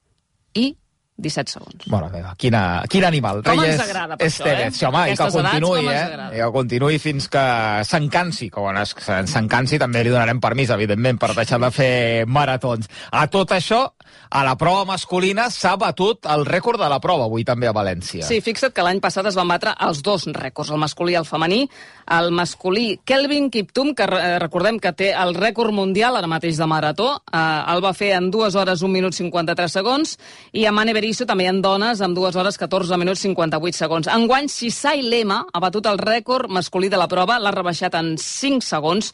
i 0.55 0.75
17 1.21 1.55
segons. 1.55 1.87
Bueno, 1.87 2.11
quina, 2.41 2.63
quin 2.91 3.05
animal. 3.05 3.43
Com 3.45 3.61
Reyes 3.61 3.77
ens 3.77 3.85
agrada, 3.85 4.17
per 4.17 4.27
Estevez. 4.27 4.73
això, 4.73 4.89
eh? 4.89 4.91
home, 4.91 5.05
i 5.13 5.17
que 5.17 5.29
continuï, 5.37 5.87
eh? 5.89 6.05
I 6.37 6.43
que 6.43 6.51
continuï 6.55 6.99
fins 7.03 7.29
que 7.33 7.45
s'encansi. 7.87 8.51
Quan 8.51 8.81
s'encansi 8.85 9.79
també 9.81 10.05
li 10.05 10.15
donarem 10.15 10.41
permís, 10.41 10.73
evidentment, 10.75 11.21
per 11.21 11.35
deixar 11.37 11.61
de 11.63 11.71
fer 11.75 11.93
maratons. 12.27 12.89
A 13.13 13.27
tot 13.33 13.53
això, 13.57 13.85
a 14.31 14.45
la 14.47 14.57
prova 14.59 14.85
masculina 14.87 15.49
s'ha 15.51 15.77
batut 15.81 16.27
el 16.31 16.45
rècord 16.47 16.79
de 16.81 16.89
la 16.91 17.01
prova 17.03 17.27
avui 17.27 17.45
també 17.45 17.67
a 17.67 17.75
València. 17.75 18.27
Sí, 18.27 18.41
fixa't 18.45 18.75
que 18.75 18.85
l'any 18.87 19.01
passat 19.03 19.27
es 19.27 19.39
van 19.39 19.49
batre 19.51 19.75
els 19.87 20.03
dos 20.07 20.27
rècords, 20.35 20.71
el 20.71 20.79
masculí 20.83 21.17
i 21.17 21.19
el 21.21 21.27
femení. 21.27 21.65
El 22.11 22.31
masculí, 22.35 23.01
Kelvin 23.07 23.51
Kiptum, 23.51 23.93
que 23.95 24.07
recordem 24.43 24.81
que 24.83 24.93
té 24.97 25.11
el 25.15 25.35
rècord 25.37 25.75
mundial 25.75 26.17
ara 26.19 26.31
mateix 26.31 26.59
de 26.59 26.67
marató, 26.67 27.11
eh, 27.31 27.43
el 27.75 27.83
va 27.85 27.93
fer 27.95 28.13
en 28.17 28.31
2 28.31 28.57
hores 28.59 28.83
1 28.83 28.91
minut 28.91 29.15
53 29.15 29.73
segons, 29.73 30.17
i 30.53 30.67
a 30.67 30.73
Mane 30.75 30.95
Berizzo 31.11 31.27
també 31.27 31.49
en 31.51 31.57
dones 31.59 31.99
amb 32.07 32.15
2 32.15 32.37
hores 32.39 32.55
14 32.55 32.95
minuts 33.03 33.25
58 33.27 33.75
segons. 33.75 34.07
Enguany, 34.15 34.47
Sisai 34.47 35.01
Lema 35.03 35.41
ha 35.51 35.59
batut 35.59 35.89
el 35.91 35.99
rècord 35.99 36.47
masculí 36.47 36.87
de 36.87 37.01
la 37.01 37.09
prova, 37.11 37.41
l'ha 37.43 37.51
rebaixat 37.51 37.97
en 37.99 38.13
5 38.15 38.63
segons, 38.63 39.09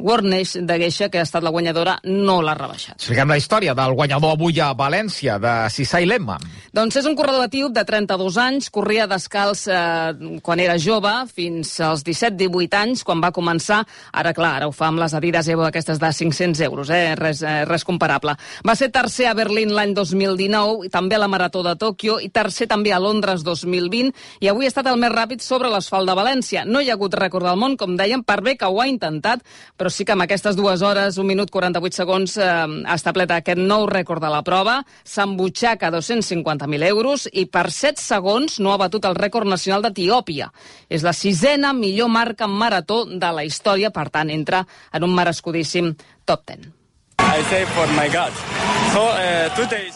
Warneix 0.00 0.56
de 0.66 0.78
Gueixa, 0.80 1.08
que 1.12 1.20
ha 1.20 1.26
estat 1.26 1.44
la 1.44 1.52
guanyadora, 1.52 1.98
no 2.08 2.40
l'ha 2.42 2.54
rebaixat. 2.56 2.96
Expliquem 2.98 3.30
la 3.30 3.38
història 3.40 3.74
del 3.76 3.94
guanyador 3.94 4.34
avui 4.34 4.60
a 4.60 4.72
València, 4.76 5.38
de 5.40 5.54
Sisai 5.72 6.08
Lemma. 6.08 6.38
Doncs 6.76 7.00
és 7.00 7.08
un 7.08 7.16
corredor 7.18 7.46
etíop 7.48 7.74
de 7.76 7.84
32 7.86 8.38
anys, 8.40 8.70
corria 8.72 9.06
descalç 9.10 9.66
eh, 9.68 10.38
quan 10.42 10.62
era 10.62 10.78
jove, 10.80 11.12
fins 11.34 11.72
als 11.84 12.04
17-18 12.06 12.78
anys, 12.80 13.04
quan 13.04 13.22
va 13.22 13.32
començar. 13.34 13.82
Ara, 14.12 14.32
clar, 14.36 14.54
ara 14.60 14.70
ho 14.70 14.74
fa 14.74 14.88
amb 14.90 15.02
les 15.02 15.14
Adidas 15.16 15.48
Evo 15.50 15.66
aquestes 15.66 16.00
de 16.00 16.12
500 16.12 16.64
euros, 16.66 16.90
eh? 16.94 17.14
Res, 17.18 17.42
eh, 17.42 17.64
res 17.68 17.84
comparable. 17.84 18.36
Va 18.66 18.76
ser 18.78 18.90
tercer 18.94 19.28
a 19.30 19.34
Berlín 19.36 19.74
l'any 19.76 19.94
2019, 19.96 20.86
i 20.86 20.92
també 20.92 21.18
a 21.18 21.22
la 21.22 21.30
Marató 21.30 21.64
de 21.66 21.76
Tòquio, 21.76 22.18
i 22.22 22.30
tercer 22.32 22.68
també 22.70 22.94
a 22.94 23.02
Londres 23.02 23.44
2020, 23.44 24.14
i 24.40 24.48
avui 24.48 24.66
ha 24.66 24.72
estat 24.72 24.88
el 24.90 25.00
més 25.00 25.12
ràpid 25.12 25.44
sobre 25.44 25.70
l'asfalt 25.72 26.08
de 26.08 26.16
València. 26.16 26.64
No 26.64 26.80
hi 26.80 26.90
ha 26.90 26.96
hagut 26.98 27.18
rècord 27.18 27.46
del 27.46 27.58
món, 27.60 27.76
com 27.76 27.96
dèiem, 27.98 28.24
per 28.24 28.40
bé 28.46 28.56
que 28.56 28.68
ho 28.70 28.80
ha 28.80 28.88
intentat, 28.88 29.44
però 29.76 29.89
sí 29.90 30.06
que 30.06 30.14
amb 30.14 30.24
aquestes 30.24 30.56
dues 30.58 30.82
hores, 30.86 31.18
un 31.20 31.28
minut 31.28 31.50
48 31.52 32.00
segons, 32.00 32.36
eh, 32.38 32.46
ha 32.46 32.96
establert 32.96 33.34
aquest 33.34 33.60
nou 33.60 33.86
rècord 33.90 34.22
de 34.22 34.30
la 34.32 34.42
prova, 34.46 34.78
s'embutxaca 35.04 35.90
250.000 35.92 36.88
euros 36.88 37.28
i 37.32 37.46
per 37.46 37.68
7 37.70 38.00
segons 38.00 38.58
no 38.60 38.72
ha 38.72 38.80
batut 38.80 39.04
el 39.04 39.18
rècord 39.18 39.48
nacional 39.50 39.82
d'Etiòpia. 39.82 40.50
És 40.88 41.04
la 41.06 41.12
sisena 41.12 41.72
millor 41.72 42.08
marca 42.08 42.48
en 42.48 42.56
marató 42.56 43.04
de 43.04 43.32
la 43.32 43.44
història, 43.44 43.90
per 43.90 44.08
tant, 44.10 44.30
entra 44.30 44.66
en 44.92 45.04
un 45.04 45.14
merescudíssim 45.14 45.94
top 46.24 46.46
10. 46.54 46.79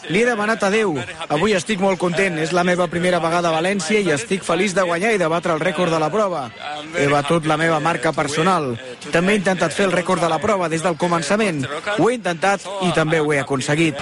Li 0.09 0.21
he 0.21 0.25
demanat 0.27 0.63
a 0.63 0.69
Déu. 0.71 0.95
Avui 1.27 1.55
estic 1.57 1.81
molt 1.83 1.99
content. 1.99 2.37
És 2.39 2.53
la 2.55 2.63
meva 2.67 2.87
primera 2.91 3.19
vegada 3.23 3.49
a 3.51 3.55
València 3.57 3.99
i 3.99 4.11
estic 4.15 4.45
feliç 4.45 4.75
de 4.77 4.85
guanyar 4.87 5.11
i 5.15 5.19
de 5.21 5.27
batre 5.31 5.55
el 5.55 5.63
rècord 5.63 5.91
de 5.91 5.99
la 5.99 6.09
prova. 6.13 6.45
He 6.95 7.07
batut 7.11 7.47
la 7.49 7.57
meva 7.59 7.81
marca 7.83 8.13
personal. 8.15 8.75
També 9.11 9.35
he 9.35 9.41
intentat 9.41 9.75
fer 9.75 9.89
el 9.89 9.95
rècord 9.95 10.23
de 10.23 10.29
la 10.31 10.39
prova 10.39 10.69
des 10.71 10.85
del 10.85 10.95
començament. 11.01 11.65
Ho 11.97 12.09
he 12.09 12.15
intentat 12.15 12.63
i 12.87 12.93
també 12.95 13.19
ho 13.19 13.33
he 13.33 13.41
aconseguit. 13.43 13.99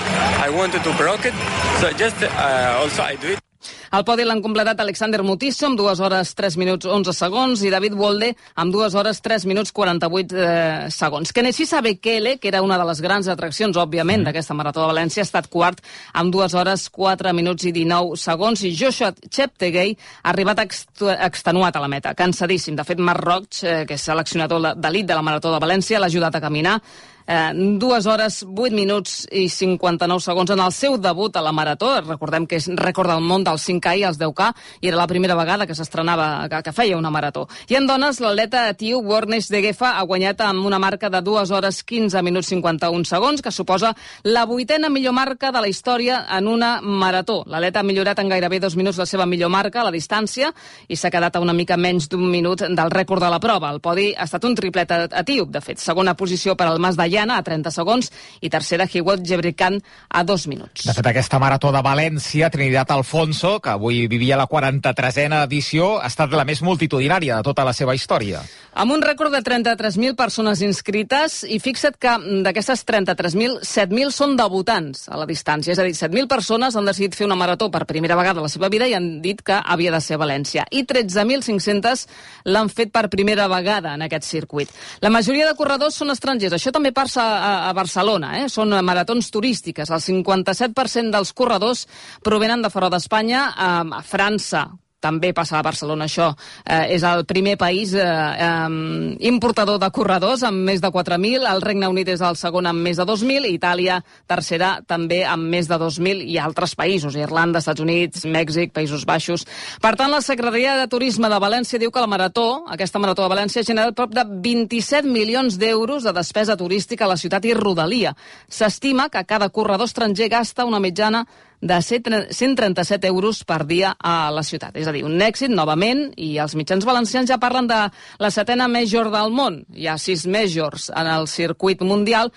Al 3.91 4.05
podi 4.07 4.25
l'han 4.25 4.41
completat 4.43 4.79
Alexander 4.83 5.23
Mutiso 5.23 5.67
amb 5.67 5.79
2 5.79 6.01
hores 6.03 6.33
3 6.37 6.57
minuts 6.61 6.87
11 6.89 7.13
segons 7.15 7.63
i 7.63 7.71
David 7.73 7.95
Wolde 7.99 8.33
amb 8.59 8.73
2 8.73 8.97
hores 8.99 9.21
3 9.23 9.45
minuts 9.49 9.71
48 9.71 10.35
eh, 10.37 10.89
segons. 10.93 11.33
Keneshisa 11.33 11.81
Bekele, 11.81 12.37
que 12.39 12.49
era 12.51 12.63
una 12.65 12.77
de 12.77 12.87
les 12.89 13.01
grans 13.01 13.29
atraccions, 13.31 13.77
òbviament, 13.77 14.25
d'aquesta 14.27 14.57
Marató 14.57 14.83
de 14.83 14.91
València, 14.91 15.23
ha 15.23 15.29
estat 15.29 15.49
quart 15.53 15.81
amb 16.13 16.33
2 16.33 16.57
hores 16.59 16.87
4 16.93 17.33
minuts 17.33 17.69
i 17.69 17.73
19 17.75 18.19
segons 18.19 18.63
i 18.63 18.73
Joshua 18.75 19.13
Cheptegei 19.29 19.95
ha 19.95 20.33
arribat 20.33 20.63
extenuat 20.65 21.75
a 21.75 21.83
la 21.83 21.91
meta, 21.91 22.13
cansadíssim. 22.17 22.75
De 22.75 22.85
fet, 22.87 22.99
Marc 22.99 23.23
Roig, 23.23 23.63
eh, 23.63 23.83
que 23.87 23.97
és 23.97 24.05
seleccionador 24.09 24.73
d'elit 24.75 25.07
de 25.07 25.17
la 25.17 25.25
Marató 25.25 25.53
de 25.53 25.61
València, 25.63 25.99
l'ha 25.99 26.11
ajudat 26.11 26.35
a 26.35 26.43
caminar 26.43 26.79
eh, 27.27 27.51
dues 27.79 28.05
hores, 28.05 28.43
8 28.43 28.73
minuts 28.75 29.23
i 29.31 29.47
59 29.49 30.23
segons 30.23 30.51
en 30.53 30.59
el 30.63 30.71
seu 30.71 30.97
debut 30.97 31.35
a 31.35 31.41
la 31.41 31.51
Marató. 31.51 31.93
Recordem 32.01 32.47
que 32.47 32.59
és 32.59 32.67
rècord 32.79 33.11
del 33.11 33.23
món 33.23 33.43
dels 33.45 33.65
5K 33.67 33.95
i 33.99 34.05
els 34.07 34.19
10K, 34.19 34.49
i 34.81 34.91
era 34.91 34.99
la 34.99 35.07
primera 35.07 35.35
vegada 35.39 35.67
que 35.67 35.75
s'estrenava, 35.75 36.47
que, 36.49 36.61
que 36.67 36.75
feia 36.75 36.97
una 36.97 37.11
Marató. 37.13 37.47
I 37.69 37.79
en 37.79 37.87
dones, 37.87 38.19
l'atleta 38.23 38.65
tiu 38.79 39.01
Warnes 39.03 39.49
de 39.51 39.63
Gefa 39.63 39.93
ha 39.99 40.05
guanyat 40.07 40.41
amb 40.45 40.65
una 40.65 40.79
marca 40.79 41.09
de 41.09 41.21
2 41.21 41.51
hores 41.51 41.83
15 41.83 42.23
minuts 42.25 42.51
51 42.53 43.05
segons, 43.07 43.41
que 43.41 43.51
suposa 43.51 43.93
la 44.23 44.45
vuitena 44.45 44.89
millor 44.89 45.13
marca 45.13 45.51
de 45.51 45.61
la 45.61 45.69
història 45.71 46.23
en 46.37 46.47
una 46.47 46.79
Marató. 46.81 47.43
L'atleta 47.47 47.81
ha 47.81 47.87
millorat 47.87 48.19
en 48.19 48.29
gairebé 48.29 48.59
dos 48.59 48.75
minuts 48.75 48.99
la 48.99 49.07
seva 49.09 49.25
millor 49.25 49.51
marca 49.53 49.81
a 49.81 49.87
la 49.87 49.93
distància 49.95 50.51
i 50.87 50.97
s'ha 50.99 51.11
quedat 51.13 51.35
a 51.35 51.43
una 51.43 51.53
mica 51.53 51.77
menys 51.77 52.09
d'un 52.11 52.25
minut 52.29 52.63
del 52.63 52.91
rècord 52.91 53.23
de 53.23 53.31
la 53.31 53.39
prova. 53.39 53.71
El 53.73 53.81
podi 53.83 54.11
ha 54.13 54.27
estat 54.27 54.43
un 54.47 54.55
triplet 54.55 54.91
etíop, 55.09 55.51
de 55.53 55.61
fet. 55.61 55.79
Segona 55.79 56.15
posició 56.19 56.57
per 56.59 56.67
al 56.67 56.81
Mas 56.83 56.97
de 56.99 57.09
Llana 57.13 57.37
a 57.37 57.45
30 57.45 57.71
segons 57.73 58.09
i 58.41 58.49
tercera 58.53 58.87
Hiwot 58.89 59.23
Gebrican 59.27 59.79
a 60.09 60.23
2 60.25 60.47
minuts. 60.51 60.87
De 60.87 60.95
fet, 60.97 61.09
aquesta 61.13 61.39
marató 61.39 61.71
de 61.71 61.83
València, 61.85 62.49
Trinidad 62.49 62.91
Alfonso, 62.91 63.59
que 63.61 63.73
avui 63.73 64.07
vivia 64.11 64.37
la 64.39 64.47
43a 64.49 65.43
edició, 65.45 65.99
ha 66.01 66.09
estat 66.09 66.33
la 66.33 66.45
més 66.47 66.63
multitudinària 66.65 67.37
de 67.37 67.45
tota 67.45 67.65
la 67.67 67.73
seva 67.77 67.95
història. 67.95 68.41
Amb 68.73 68.95
un 68.95 69.03
rècord 69.05 69.29
de 69.29 69.43
33.000 69.45 70.15
persones 70.17 70.63
inscrites 70.65 71.43
i 71.45 71.59
fixa't 71.61 71.99
que 72.01 72.13
d'aquestes 72.45 72.81
33.000, 72.89 73.59
7.000 73.61 74.13
són 74.15 74.33
debutants 74.39 75.05
a 75.13 75.19
la 75.19 75.27
distància. 75.29 75.75
És 75.75 75.81
a 75.81 75.85
dir, 75.85 75.93
7.000 75.93 76.29
persones 76.31 76.75
han 76.75 76.89
decidit 76.89 77.13
fer 77.17 77.27
una 77.27 77.37
marató 77.37 77.69
per 77.69 77.85
primera 77.85 78.17
vegada 78.17 78.41
a 78.41 78.47
la 78.47 78.49
seva 78.49 78.71
vida 78.73 78.87
i 78.89 78.95
han 78.97 79.21
dit 79.21 79.43
que 79.45 79.59
havia 79.61 79.93
de 79.93 80.01
ser 80.01 80.17
a 80.17 80.23
València. 80.23 80.65
I 80.71 80.87
13.500 80.89 82.07
l'han 82.49 82.71
fet 82.73 82.89
per 82.93 83.11
primera 83.13 83.45
vegada 83.51 83.93
en 83.93 84.07
aquest 84.07 84.25
circuit. 84.25 84.73
La 85.05 85.13
majoria 85.13 85.45
de 85.45 85.53
corredors 85.59 85.99
són 86.01 86.09
estrangers. 86.09 86.57
Això 86.57 86.73
també 86.73 86.91
passa 86.91 87.02
a, 87.17 87.69
a 87.69 87.73
Barcelona. 87.75 88.37
Eh? 88.41 88.47
Són 88.51 88.73
maratons 88.85 89.29
turístiques. 89.33 89.89
El 89.89 90.03
57% 90.03 91.11
dels 91.13 91.33
corredors 91.33 91.85
provenen 92.23 92.63
de 92.63 92.71
fora 92.73 92.91
d'Espanya. 92.93 93.49
A 93.53 94.01
França, 94.07 94.67
també 95.03 95.33
passa 95.35 95.59
a 95.59 95.65
Barcelona 95.65 96.07
això, 96.07 96.31
eh, 96.63 96.95
és 96.95 97.03
el 97.03 97.25
primer 97.27 97.57
país 97.59 97.93
eh, 97.93 98.03
eh, 98.03 99.17
importador 99.27 99.79
de 99.81 99.91
corredors 99.91 100.45
amb 100.47 100.63
més 100.69 100.81
de 100.81 100.91
4.000, 100.93 101.47
el 101.51 101.61
Regne 101.61 101.89
Unit 101.91 102.13
és 102.15 102.23
el 102.23 102.39
segon 102.39 102.69
amb 102.69 102.83
més 102.83 102.99
de 102.99 103.05
2.000, 103.07 103.51
Itàlia 103.51 103.99
tercera 104.29 104.77
també 104.87 105.23
amb 105.27 105.49
més 105.51 105.67
de 105.67 105.79
2.000 105.79 106.23
i 106.31 106.39
altres 106.39 106.75
països, 106.79 107.17
Irlanda, 107.19 107.59
Estats 107.59 107.83
Units, 107.83 108.25
Mèxic, 108.25 108.73
Països 108.75 109.05
Baixos. 109.05 109.45
Per 109.83 109.93
tant, 109.99 110.11
la 110.11 110.23
Secretaria 110.23 110.77
de 110.79 110.87
Turisme 110.91 111.29
de 111.31 111.39
València 111.43 111.79
diu 111.81 111.91
que 111.91 112.03
la 112.03 112.09
Marató, 112.09 112.63
aquesta 112.71 113.01
Marató 113.03 113.25
de 113.25 113.33
València, 113.35 113.61
ha 113.61 113.67
generat 113.67 113.97
prop 113.97 114.13
de 114.15 114.25
27 114.25 115.09
milions 115.09 115.57
d'euros 115.59 116.07
de 116.07 116.13
despesa 116.15 116.57
turística 116.59 117.05
a 117.05 117.13
la 117.13 117.19
ciutat 117.19 117.45
i 117.45 117.55
rodalia. 117.57 118.15
S'estima 118.47 119.09
que 119.09 119.25
cada 119.27 119.49
corredor 119.49 119.89
estranger 119.89 120.29
gasta 120.31 120.65
una 120.65 120.81
mitjana 120.83 121.25
de 121.63 121.79
137 121.81 123.07
euros 123.07 123.43
per 123.47 123.63
dia 123.65 123.93
a 123.99 124.29
la 124.35 124.43
ciutat. 124.43 124.75
És 124.75 124.87
a 124.87 124.91
dir, 124.91 125.05
un 125.07 125.21
èxit, 125.23 125.51
novament, 125.53 126.09
i 126.19 126.35
els 126.43 126.57
mitjans 126.59 126.83
valencians 126.83 127.31
ja 127.31 127.39
parlen 127.39 127.69
de 127.71 127.79
la 128.19 128.31
setena 128.35 128.67
major 128.67 129.07
del 129.13 129.31
món. 129.31 129.63
Hi 129.71 129.87
ha 129.87 129.95
sis 129.97 130.27
majors 130.27 130.89
en 130.91 131.07
el 131.07 131.29
circuit 131.31 131.81
mundial, 131.87 132.33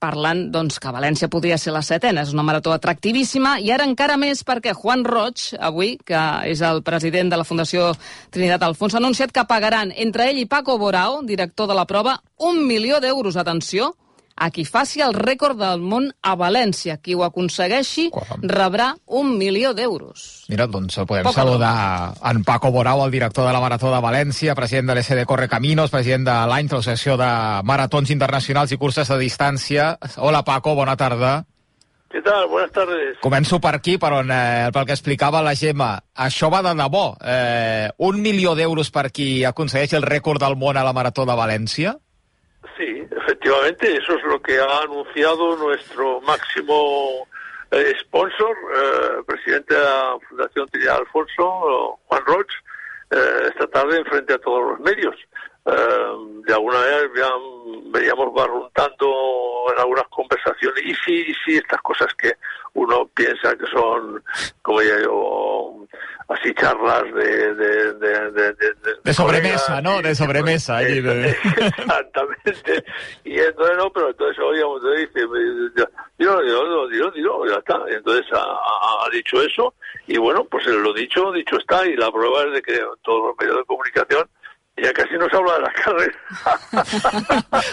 parlant 0.00 0.46
doncs, 0.48 0.78
que 0.80 0.92
València 0.94 1.28
podria 1.28 1.58
ser 1.60 1.74
la 1.76 1.84
setena. 1.84 2.24
És 2.24 2.32
una 2.32 2.44
marató 2.46 2.72
atractivíssima 2.72 3.58
i 3.60 3.68
ara 3.74 3.84
encara 3.84 4.16
més 4.16 4.40
perquè 4.48 4.72
Juan 4.72 5.04
Roig, 5.04 5.50
avui, 5.60 5.98
que 6.00 6.24
és 6.48 6.64
el 6.64 6.80
president 6.86 7.28
de 7.28 7.36
la 7.36 7.44
Fundació 7.44 7.92
Trinitat 8.32 8.64
Alfons, 8.64 8.96
ha 8.96 9.02
anunciat 9.02 9.36
que 9.36 9.44
pagaran 9.44 9.92
entre 9.92 10.30
ell 10.30 10.40
i 10.40 10.48
Paco 10.48 10.78
Borao, 10.80 11.20
director 11.28 11.68
de 11.68 11.76
la 11.76 11.84
prova, 11.84 12.16
un 12.48 12.64
milió 12.64 13.04
d'euros, 13.04 13.36
atenció, 13.36 13.92
a 14.40 14.48
qui 14.50 14.64
faci 14.64 15.02
el 15.04 15.12
rècord 15.14 15.58
del 15.60 15.82
món 15.84 16.08
a 16.24 16.32
València. 16.40 16.96
Qui 17.04 17.14
ho 17.14 17.22
aconsegueixi 17.26 18.08
rebrà 18.40 18.94
un 19.20 19.34
milió 19.36 19.74
d'euros. 19.76 20.46
Mira, 20.48 20.66
doncs 20.66 20.96
podem 21.04 21.28
Poca 21.28 21.42
saludar 21.42 22.14
en 22.32 22.42
Paco 22.48 22.72
Borau, 22.72 23.04
el 23.04 23.12
director 23.12 23.46
de 23.46 23.52
la 23.52 23.60
Marató 23.60 23.92
de 23.92 24.00
València, 24.00 24.56
president 24.56 24.90
de 24.90 24.96
l'SD 24.96 25.26
Corre 25.28 25.50
Caminos, 25.52 25.92
president 25.92 26.24
de 26.24 26.40
l'any 26.48 26.72
de 26.72 26.80
l'Associació 26.80 27.18
de 27.20 27.30
Maratons 27.68 28.10
Internacionals 28.16 28.72
i 28.72 28.80
Curses 28.80 29.12
de 29.12 29.20
Distància. 29.20 29.92
Hola, 30.16 30.42
Paco, 30.48 30.74
bona 30.74 30.96
tarda. 30.96 31.42
Què 32.10 32.24
tal? 32.26 32.48
Buenas 32.50 32.72
tardes. 32.74 33.20
Començo 33.22 33.60
per 33.62 33.76
aquí, 33.76 33.98
per 34.00 34.10
on, 34.16 34.32
eh, 34.34 34.70
pel 34.74 34.86
que 34.88 34.96
explicava 34.96 35.44
la 35.46 35.54
Gemma. 35.54 35.92
Això 36.16 36.48
va 36.50 36.64
de 36.64 36.72
debò. 36.74 37.04
Eh, 37.22 37.90
un 37.98 38.22
milió 38.24 38.56
d'euros 38.56 38.90
per 38.90 39.12
qui 39.12 39.44
aconsegueix 39.44 39.92
el 39.94 40.02
rècord 40.02 40.42
del 40.42 40.56
món 40.56 40.76
a 40.76 40.82
la 40.82 40.96
Marató 40.96 41.28
de 41.28 41.36
València? 41.38 42.00
Efectivamente, 43.50 43.96
eso 43.96 44.16
es 44.16 44.22
lo 44.22 44.40
que 44.40 44.60
ha 44.60 44.82
anunciado 44.82 45.56
nuestro 45.56 46.20
máximo 46.20 47.26
eh, 47.72 47.94
sponsor, 47.98 48.56
eh, 48.76 49.22
presidente 49.26 49.74
de 49.74 49.80
la 49.80 50.16
Fundación 50.28 50.68
Trinidad 50.68 50.98
Alfonso, 50.98 51.98
Juan 52.06 52.22
Roch, 52.26 52.46
eh, 53.10 53.48
esta 53.48 53.66
tarde 53.66 53.98
en 53.98 54.04
frente 54.04 54.34
a 54.34 54.38
todos 54.38 54.70
los 54.70 54.80
medios. 54.80 55.16
Eh, 55.70 56.42
de 56.46 56.54
alguna 56.54 56.78
manera 56.78 57.00
ya 57.16 57.30
veníamos 57.92 58.34
barruntando 58.34 59.06
en 59.72 59.78
algunas 59.78 60.06
conversaciones 60.08 60.84
y 60.84 60.94
sí, 60.94 61.24
y 61.28 61.34
sí, 61.44 61.56
estas 61.56 61.80
cosas 61.82 62.12
que 62.14 62.32
uno 62.74 63.08
piensa 63.14 63.56
que 63.56 63.66
son, 63.66 64.22
como 64.62 64.82
ya 64.82 64.98
yo, 65.00 65.86
así 66.28 66.52
charlas 66.54 67.04
de... 67.14 67.54
De, 67.54 67.92
de, 67.94 68.30
de, 68.30 68.52
de, 68.54 68.74
de 69.04 69.14
sobremesa, 69.14 69.80
¿no? 69.82 70.00
De 70.00 70.14
sobremesa. 70.14 70.78
De... 70.78 71.30
Exactamente. 71.56 72.84
Y 73.24 73.38
entonces, 73.38 73.76
no, 73.76 73.92
pero 73.92 74.10
entonces 74.10 74.38
oíamos, 74.38 74.80
dice, 74.96 75.20
dilo, 76.18 76.40
dilo, 76.42 76.88
dilo, 76.88 77.10
dilo, 77.10 77.46
ya 77.46 77.58
está. 77.58 77.78
Y 77.90 77.94
entonces 77.94 78.26
ha, 78.32 79.10
dicho 79.12 79.42
eso 79.42 79.74
y 80.06 80.18
bueno, 80.18 80.44
pues 80.44 80.64
lo 80.66 80.92
dicho, 80.92 81.32
dicho 81.32 81.56
está 81.58 81.84
y 81.84 81.96
la 81.96 82.12
prueba 82.12 82.44
es 82.44 82.52
de 82.52 82.62
que 82.62 82.80
todos 83.02 83.28
los 83.28 83.36
medios 83.40 83.56
de 83.56 83.64
comunicación 83.64 84.28
ja 84.80 84.92
quasi 84.96 85.18
no 85.20 85.28
s'habla 85.28 85.54
de 85.54 85.62
la 85.66 85.72
carrera. 85.76 86.18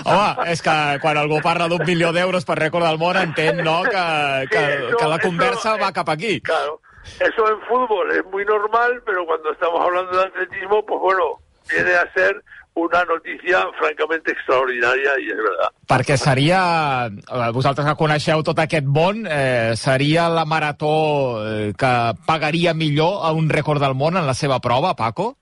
Home, 0.11 0.49
és 0.51 0.61
que 0.61 0.75
quan 1.03 1.17
algú 1.17 1.39
parla 1.43 1.69
d'un 1.71 1.85
milió 1.87 2.11
d'euros 2.15 2.45
per 2.47 2.59
rècord 2.59 2.85
del 2.87 2.99
món 3.01 3.17
entén, 3.21 3.63
no?, 3.63 3.81
que, 3.87 4.03
que, 4.51 4.59
sí, 4.59 4.83
eso, 4.89 4.97
que 4.97 5.09
la 5.13 5.19
conversa 5.23 5.75
eso, 5.75 5.81
va 5.83 5.93
cap 5.95 6.09
aquí. 6.09 6.39
Claro, 6.41 6.81
eso 7.19 7.49
en 7.49 7.61
fútbol 7.67 8.11
es 8.11 8.25
muy 8.31 8.45
normal, 8.45 9.01
pero 9.05 9.25
cuando 9.25 9.51
estamos 9.51 9.79
hablando 9.81 10.17
de 10.17 10.23
atletismo, 10.25 10.85
pues 10.85 10.99
bueno, 11.01 11.39
viene 11.69 11.95
a 11.95 12.11
ser 12.13 12.43
una 12.77 13.01
notícia 13.09 13.63
francament 13.79 14.27
extraordinària 14.29 15.15
i 15.23 15.31
és 15.33 15.39
verdad. 15.41 15.73
Perquè 15.89 16.17
seria, 16.21 16.59
eh, 17.09 17.49
vosaltres 17.55 17.87
que 17.87 17.97
coneixeu 17.97 18.43
tot 18.45 18.59
aquest 18.61 18.85
món, 18.85 19.25
eh, 19.25 19.73
seria 19.75 20.27
la 20.29 20.45
marató 20.45 21.41
eh, 21.41 21.73
que 21.77 21.93
pagaria 22.27 22.75
millor 22.77 23.25
a 23.25 23.33
un 23.33 23.49
rècord 23.49 23.81
del 23.81 23.95
món 23.95 24.17
en 24.17 24.27
la 24.27 24.35
seva 24.37 24.59
prova, 24.61 24.95
Paco? 24.95 25.35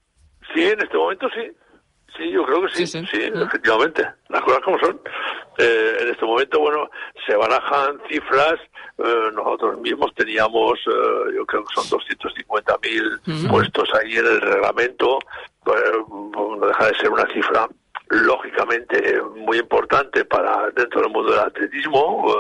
Sí, 0.56 0.64
en 0.64 0.82
este 0.82 0.98
momento 0.98 1.28
sí. 1.30 1.52
Sí, 2.18 2.32
yo 2.32 2.46
creo 2.46 2.62
que 2.62 2.70
sí, 2.70 2.88
sí, 2.88 3.00
sí, 3.02 3.08
sí 3.12 3.32
efectivamente. 3.34 4.08
Las 4.30 4.42
cosas 4.42 4.62
como 4.62 4.80
son. 4.80 5.02
Eh, 5.58 5.98
en 6.00 6.10
este 6.10 6.26
momento, 6.26 6.60
bueno, 6.60 6.90
se 7.26 7.36
barajan 7.36 8.00
cifras. 8.10 8.56
Eh, 8.98 9.30
nosotros 9.34 9.80
mismos 9.82 10.14
teníamos, 10.16 10.80
eh, 10.88 11.34
yo 11.36 11.46
creo 11.46 11.66
que 11.66 11.74
son 11.76 12.00
250.000 12.00 13.20
mil 13.26 13.50
puestos 13.50 13.90
ahí 13.96 14.16
en 14.16 14.26
el 14.26 14.42
reglamento. 14.42 15.20
Pues, 15.64 15.82
no 16.10 16.68
deja 16.68 16.88
de 16.88 16.96
ser 16.96 17.10
una 17.10 17.28
cifra 17.34 17.68
lógicamente 18.10 19.22
muy 19.36 19.58
importante 19.58 20.24
para 20.26 20.70
dentro 20.72 21.02
del 21.02 21.12
mundo 21.12 21.32
del 21.32 21.42
atletismo, 21.42 22.34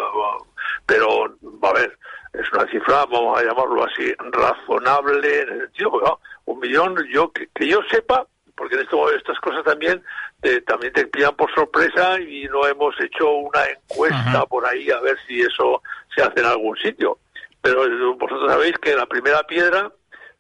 pero 0.86 1.26
a 1.64 1.74
ver, 1.74 1.98
es 2.34 2.52
una 2.54 2.70
cifra, 2.70 3.06
vamos 3.06 3.40
a 3.40 3.44
llamarlo 3.44 3.84
así, 3.84 4.14
razonable 4.32 5.42
en 5.42 5.50
el 5.50 5.60
sentido, 5.62 5.90
bueno, 5.90 6.20
un 6.46 6.60
millón, 6.60 6.96
yo 7.12 7.32
que, 7.32 7.48
que 7.54 7.68
yo 7.68 7.80
sepa, 7.90 8.25
porque 8.56 8.75
en 8.75 8.82
esto, 8.82 9.12
estas 9.12 9.40
cosas 9.40 9.64
también 9.64 10.02
eh, 10.42 10.62
también 10.62 10.94
te 10.94 11.08
pillan 11.08 11.36
por 11.36 11.54
sorpresa 11.54 12.20
y 12.20 12.46
no 12.46 12.66
hemos 12.68 12.96
hecho 13.02 13.30
una 13.32 13.66
encuesta 13.66 14.18
Ajá. 14.18 14.46
por 14.46 14.66
ahí 14.66 14.90
a 14.92 15.00
ver 15.00 15.18
si 15.28 15.42
eso 15.42 15.82
se 16.16 16.22
hace 16.22 16.40
en 16.40 16.46
algún 16.46 16.78
sitio. 16.78 17.18
Pero 17.62 17.80
vosotros 18.16 18.50
sabéis 18.50 18.78
que 18.78 18.96
la 18.96 19.08
primera 19.08 19.42
piedra 19.44 19.92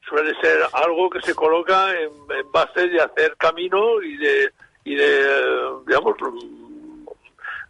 suele 0.07 0.39
ser 0.39 0.59
algo 0.73 1.09
que 1.09 1.21
se 1.21 1.33
coloca 1.33 1.91
en, 1.99 2.11
en 2.29 2.51
base 2.51 2.87
de 2.87 3.01
hacer 3.01 3.35
camino 3.37 4.01
y 4.01 4.17
de, 4.17 4.51
y 4.83 4.95
de 4.95 5.25
digamos, 5.87 6.15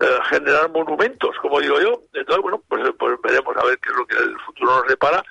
eh, 0.01 0.20
generar 0.30 0.70
monumentos, 0.72 1.36
como 1.42 1.62
digo 1.62 1.80
yo. 1.80 2.01
Entonces, 2.13 2.42
bueno, 2.42 2.62
pues, 2.68 2.84
pues 3.00 3.18
veremos 3.24 3.56
a 3.56 3.63
ver 3.63 3.80
qué 3.80 3.89
es 3.89 3.96
lo 3.96 4.06
que 4.06 4.18
el 4.18 4.38
futuro 4.42 4.75
nos 4.75 4.88
depara 4.88 5.24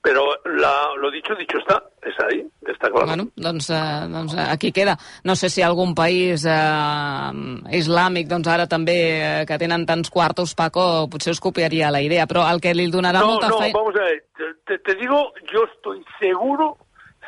però 0.00 0.24
la, 0.44 0.94
lo 0.96 1.10
dicho, 1.10 1.34
dicho 1.34 1.58
está, 1.58 1.76
és 2.02 2.16
ahí, 2.24 2.40
està 2.64 2.88
clar. 2.88 3.04
Bueno, 3.10 3.26
doncs, 3.36 3.68
eh, 3.70 4.06
doncs 4.08 4.34
eh, 4.34 4.46
aquí 4.48 4.72
queda. 4.72 4.96
No 5.24 5.36
sé 5.36 5.50
si 5.52 5.62
algun 5.62 5.92
país 5.94 6.46
eh, 6.48 7.76
islàmic, 7.76 8.30
doncs 8.30 8.48
ara 8.48 8.66
també, 8.70 8.96
eh, 9.18 9.44
que 9.48 9.58
tenen 9.60 9.84
tants 9.86 10.10
quartos, 10.10 10.54
Paco, 10.56 11.06
potser 11.12 11.36
us 11.36 11.42
copiaria 11.44 11.92
la 11.92 12.00
idea, 12.00 12.26
però 12.30 12.46
el 12.48 12.64
que 12.64 12.72
li 12.74 12.88
donarà 12.90 13.20
no, 13.20 13.34
molta 13.34 13.52
no, 13.52 13.60
feina... 13.60 13.76
No, 13.76 13.84
vamos 13.84 14.00
a 14.00 14.08
ver, 14.08 14.24
te, 14.64 14.78
te 14.78 14.96
digo, 14.96 15.20
yo 15.52 15.66
estoy 15.68 16.02
seguro, 16.18 16.76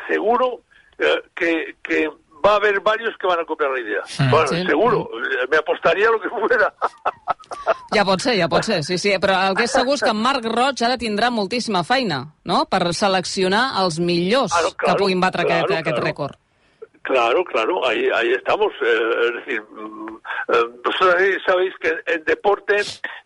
seguro 0.08 0.62
eh, 0.98 1.20
que, 1.36 1.76
que 1.82 2.08
va 2.44 2.54
a 2.54 2.56
haber 2.56 2.80
varios 2.80 3.16
que 3.18 3.26
van 3.26 3.40
a 3.40 3.44
copiar 3.44 3.70
la 3.70 3.80
idea. 3.80 4.02
Mm. 4.18 4.30
Bueno, 4.30 4.48
sí. 4.48 4.66
seguro, 4.66 5.10
me 5.50 5.56
apostaría 5.58 6.10
lo 6.10 6.20
que 6.20 6.30
fuera. 6.30 6.72
Ja 7.92 8.04
pot 8.08 8.22
ser, 8.24 8.36
ja 8.38 8.48
pot 8.48 8.64
ser, 8.64 8.82
sí, 8.86 8.96
sí. 8.98 9.16
Però 9.20 9.38
el 9.48 9.56
que 9.58 9.66
és 9.68 9.74
segur 9.74 9.98
és 9.98 10.04
que 10.04 10.14
Marc 10.16 10.46
Roig 10.48 10.80
ara 10.84 10.98
tindrà 11.00 11.30
moltíssima 11.30 11.82
feina, 11.84 12.22
no?, 12.48 12.64
per 12.70 12.92
seleccionar 12.96 13.64
els 13.82 13.98
millors 14.00 14.52
claro, 14.54 14.72
claro, 14.76 14.84
que 14.84 15.02
puguin 15.02 15.20
batre 15.20 15.44
claro, 15.48 15.66
aquest, 15.68 15.80
aquest 15.82 16.04
rècord. 16.06 16.38
Claro, 17.02 17.44
claro, 17.44 17.86
ahí, 17.86 18.08
ahí 18.14 18.32
estamos. 18.32 18.72
Eh, 18.80 19.26
es 19.26 19.34
decir, 19.34 19.62
eh, 20.48 20.64
vosotros 20.84 21.42
sabéis 21.44 21.74
que 21.80 21.92
en 22.06 22.24
deporte, 22.24 22.76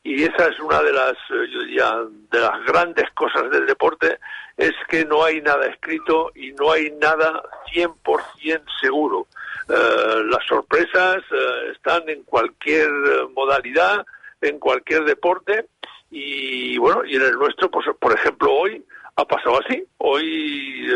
y 0.03 0.25
esa 0.25 0.49
es 0.49 0.59
una 0.61 0.83
de 0.83 0.93
las, 0.93 1.13
eh, 1.13 1.47
yo 1.53 1.61
diría, 1.61 1.93
de 2.31 2.41
las 2.41 2.65
grandes 2.65 3.05
cosas 3.15 3.51
del 3.51 3.67
deporte, 3.67 4.19
es 4.57 4.73
que 4.89 5.05
no 5.05 5.23
hay 5.23 5.43
nada 5.43 5.67
escrito 5.67 6.33
y 6.35 6.53
no 6.53 6.73
hay 6.73 6.91
nada 6.93 7.43
100% 7.73 8.65
seguro. 8.81 9.27
Eh, 9.69 10.23
las 10.25 10.45
sorpresas 10.47 11.19
eh, 11.31 11.73
están 11.73 12.09
en 12.09 12.23
cualquier 12.23 12.91
modalidad, 13.35 14.07
en 14.47 14.59
cualquier 14.59 15.05
deporte, 15.05 15.67
y 16.11 16.79
bueno, 16.79 17.05
y 17.05 17.17
en 17.17 17.23
el 17.23 17.33
nuestro, 17.33 17.71
pues, 17.71 17.87
por 17.99 18.13
ejemplo, 18.13 18.53
hoy 18.53 18.85
ha 19.17 19.25
pasado 19.25 19.61
así. 19.61 19.85
Hoy 19.99 20.89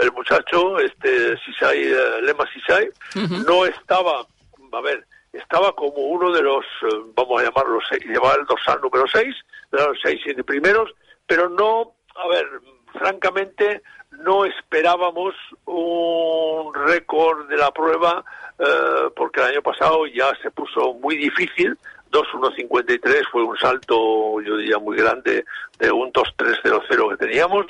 el 0.00 0.12
muchacho, 0.12 0.78
este 0.78 1.36
Sisai, 1.38 1.92
uh, 1.92 2.20
Lema 2.22 2.44
Sisai, 2.52 2.88
uh 2.88 3.18
-huh. 3.20 3.46
no 3.46 3.64
estaba, 3.64 4.26
a 4.72 4.80
ver, 4.80 5.06
estaba 5.32 5.72
como 5.72 5.96
uno 5.96 6.32
de 6.32 6.42
los, 6.42 6.64
uh, 6.82 7.12
vamos 7.14 7.40
a 7.40 7.44
llamarlo, 7.44 7.78
llevaba 8.04 8.34
el 8.34 8.46
dorsal 8.46 8.80
número 8.80 9.04
6, 9.06 9.34
de 9.72 9.78
los 9.78 9.98
seis 10.02 10.20
primeros, 10.44 10.90
pero 11.26 11.48
no, 11.48 11.92
a 12.16 12.28
ver, 12.28 12.46
francamente, 12.92 13.82
no 14.10 14.44
esperábamos 14.44 15.34
un 15.66 16.72
récord 16.74 17.48
de 17.48 17.56
la 17.56 17.70
prueba, 17.70 18.24
uh, 18.58 19.10
porque 19.14 19.40
el 19.40 19.46
año 19.46 19.62
pasado 19.62 20.06
ya 20.06 20.32
se 20.42 20.50
puso 20.50 20.94
muy 20.94 21.16
difícil, 21.16 21.76
2.153 22.14 23.28
fue 23.30 23.42
un 23.42 23.56
salto, 23.58 24.40
yo 24.40 24.56
diría, 24.56 24.78
muy 24.78 24.96
grande 24.96 25.44
de 25.78 25.90
un 25.90 26.12
2.300 26.12 27.10
que 27.10 27.26
teníamos, 27.26 27.66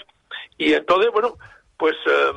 y 0.59 0.75
entonces, 0.75 1.11
bueno, 1.13 1.37
pues 1.77 1.95
eh, 2.07 2.33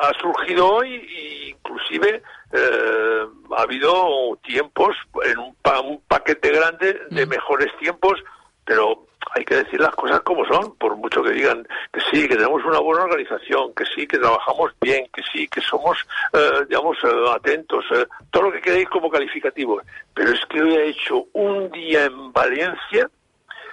ha 0.00 0.12
surgido 0.20 0.66
hoy 0.68 0.94
e 0.94 1.48
inclusive 1.50 2.22
eh, 2.52 3.26
ha 3.56 3.62
habido 3.62 4.38
tiempos 4.44 4.96
en 5.24 5.38
un, 5.38 5.54
pa 5.56 5.80
un 5.80 6.00
paquete 6.02 6.50
grande 6.50 7.00
de 7.10 7.26
mejores 7.26 7.68
tiempos, 7.78 8.22
pero 8.66 9.06
hay 9.34 9.44
que 9.44 9.56
decir 9.56 9.80
las 9.80 9.94
cosas 9.94 10.20
como 10.20 10.44
son, 10.44 10.76
por 10.76 10.96
mucho 10.96 11.22
que 11.22 11.30
digan 11.30 11.66
que 11.92 12.00
sí, 12.10 12.28
que 12.28 12.36
tenemos 12.36 12.64
una 12.64 12.80
buena 12.80 13.04
organización, 13.04 13.72
que 13.74 13.84
sí, 13.86 14.06
que 14.06 14.18
trabajamos 14.18 14.72
bien, 14.80 15.06
que 15.12 15.22
sí, 15.32 15.48
que 15.48 15.60
somos, 15.62 15.98
eh, 16.32 16.66
digamos, 16.68 16.98
eh, 17.02 17.08
atentos, 17.34 17.84
eh, 17.94 18.06
todo 18.30 18.44
lo 18.44 18.52
que 18.52 18.60
queréis 18.60 18.88
como 18.88 19.08
calificativos. 19.08 19.82
Pero 20.12 20.32
es 20.32 20.44
que 20.46 20.60
hoy 20.60 20.74
he 20.74 20.88
hecho 20.88 21.26
un 21.32 21.70
día 21.70 22.04
en 22.04 22.32
Valencia 22.32 23.08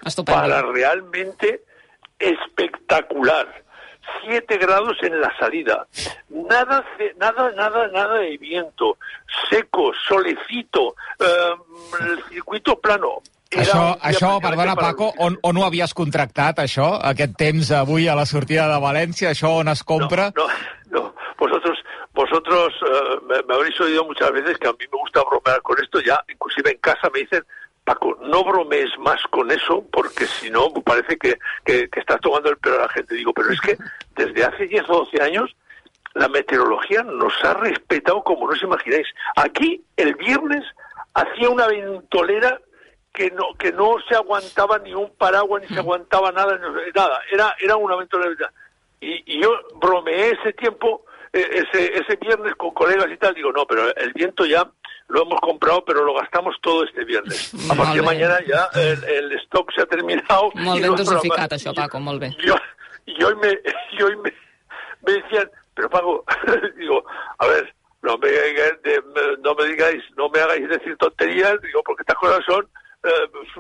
Estupendo. 0.06 0.42
para 0.42 0.62
realmente 0.62 1.64
espectacular. 2.20 3.64
7 4.26 4.58
grados 4.58 4.98
en 5.02 5.20
la 5.20 5.36
salida. 5.38 5.88
Nada, 6.30 6.86
nada, 7.18 7.52
nada, 7.52 7.88
nada 7.88 8.18
de 8.20 8.38
viento. 8.38 8.98
Seco, 9.50 9.94
solecito, 10.08 10.96
eh, 11.20 11.56
el 12.02 12.24
circuito 12.24 12.80
plano. 12.80 13.22
Això, 13.60 13.82
això 14.02 14.30
perdona, 14.44 14.76
Paco, 14.76 15.12
on, 15.22 15.38
on 15.44 15.58
ho 15.58 15.66
havies 15.66 15.94
contractat, 15.94 16.62
això, 16.64 16.94
aquest 17.12 17.36
temps 17.38 17.72
avui 17.78 18.08
a 18.08 18.16
la 18.18 18.26
sortida 18.26 18.68
de 18.72 18.80
València? 18.82 19.34
Això 19.34 19.56
on 19.62 19.72
es 19.74 19.84
compra? 19.84 20.32
No, 20.36 20.48
no, 20.48 21.00
no. 21.00 21.04
Vosotros, 21.40 21.80
vosotros 22.14 22.74
uh, 22.82 23.20
me, 23.28 23.42
me 23.48 23.56
habréis 23.56 23.80
oído 23.82 24.06
muchas 24.06 24.32
veces 24.32 24.58
que 24.58 24.68
a 24.68 24.72
mí 24.72 24.86
me 24.92 25.00
gusta 25.00 25.24
bromear 25.30 25.62
con 25.62 25.78
esto, 25.82 26.00
ya 26.02 26.24
inclusive 26.30 26.72
en 26.72 26.78
casa 26.78 27.10
me 27.14 27.22
dicen, 27.22 27.44
Paco, 27.84 28.18
no 28.22 28.44
bromees 28.44 28.98
más 29.00 29.22
con 29.30 29.52
eso, 29.52 29.84
porque 29.92 30.26
si 30.26 30.50
no, 30.50 30.72
parece 30.86 31.18
que, 31.18 31.38
que, 31.66 31.90
que, 31.90 32.00
estás 32.00 32.22
tomando 32.22 32.50
el 32.50 32.58
pelo 32.58 32.80
a 32.80 32.84
la 32.84 32.90
gente. 32.90 33.16
Digo, 33.16 33.34
pero 33.34 33.52
es 33.52 33.60
que 33.60 33.78
desde 34.16 34.46
hace 34.46 34.68
10 34.68 34.90
o 34.90 35.06
12 35.06 35.22
años 35.22 35.56
la 36.14 36.30
meteorología 36.30 37.04
nos 37.04 37.34
ha 37.44 37.54
respetado 37.56 38.24
como 38.24 38.48
no 38.48 38.54
os 38.54 38.64
imagináis. 38.64 39.08
Aquí, 39.36 39.84
el 39.98 40.16
viernes, 40.16 40.64
hacía 41.14 41.50
una 41.50 41.68
ventolera 41.68 42.60
que 43.14 43.30
no, 43.32 43.54
que 43.60 43.72
no 43.72 43.98
se 44.10 44.16
aguantaba 44.16 44.80
ni 44.80 44.94
un 44.94 45.12
paraguas, 45.16 45.62
ni 45.62 45.68
se 45.68 45.80
aguantaba 45.80 46.32
nada, 46.32 46.60
nada. 46.96 47.22
Era, 47.32 47.56
era 47.60 47.76
una 47.78 47.96
ventolera. 47.96 48.52
Y, 49.00 49.36
y 49.36 49.42
yo 49.42 49.52
bromeé 49.76 50.32
ese 50.32 50.54
tiempo, 50.54 51.06
eh, 51.32 51.48
ese, 51.52 51.94
ese 52.00 52.16
viernes 52.16 52.56
con 52.56 52.72
colegas 52.72 53.08
y 53.12 53.18
tal. 53.18 53.36
Digo, 53.36 53.52
no, 53.52 53.68
pero 53.68 53.96
el 53.96 54.14
viento 54.14 54.46
ya 54.46 54.68
lo 55.10 55.22
hemos 55.22 55.40
comprado, 55.42 55.86
pero 55.86 56.04
lo 56.04 56.16
gastamos 56.16 56.56
todo 56.62 56.84
este 56.86 57.06
viernes. 57.06 57.54
A 57.72 57.76
partir 57.76 58.02
de 58.02 58.08
mañana 58.08 58.40
ya 58.48 58.68
el, 58.74 59.04
el 59.04 59.32
stock 59.44 59.72
se 59.76 59.82
ha 59.84 59.86
terminado. 59.86 60.50
Molt 60.56 60.82
ben 60.82 60.96
dosificat, 60.96 61.52
no, 61.52 61.58
això, 61.58 61.76
Paco, 61.76 62.00
molt 62.00 62.20
bé. 62.20 62.34
Me, 62.36 62.40
y 63.06 64.02
hoy 64.02 64.16
me, 64.16 64.34
me 65.06 65.14
decían, 65.14 65.52
pero 65.76 65.90
Paco, 65.90 66.26
digo, 66.78 67.04
a 67.38 67.48
ver, 67.48 67.76
no 68.02 68.18
me, 68.18 68.30
no 69.44 69.54
me 69.54 69.66
digáis, 69.68 70.04
no 70.18 70.30
me 70.30 70.40
hagáis 70.40 70.68
decir 70.68 70.98
tonterías, 70.98 71.62
digo, 71.62 71.84
porque 71.84 72.02
estas 72.02 72.18
cosas 72.18 72.44
son 72.48 72.68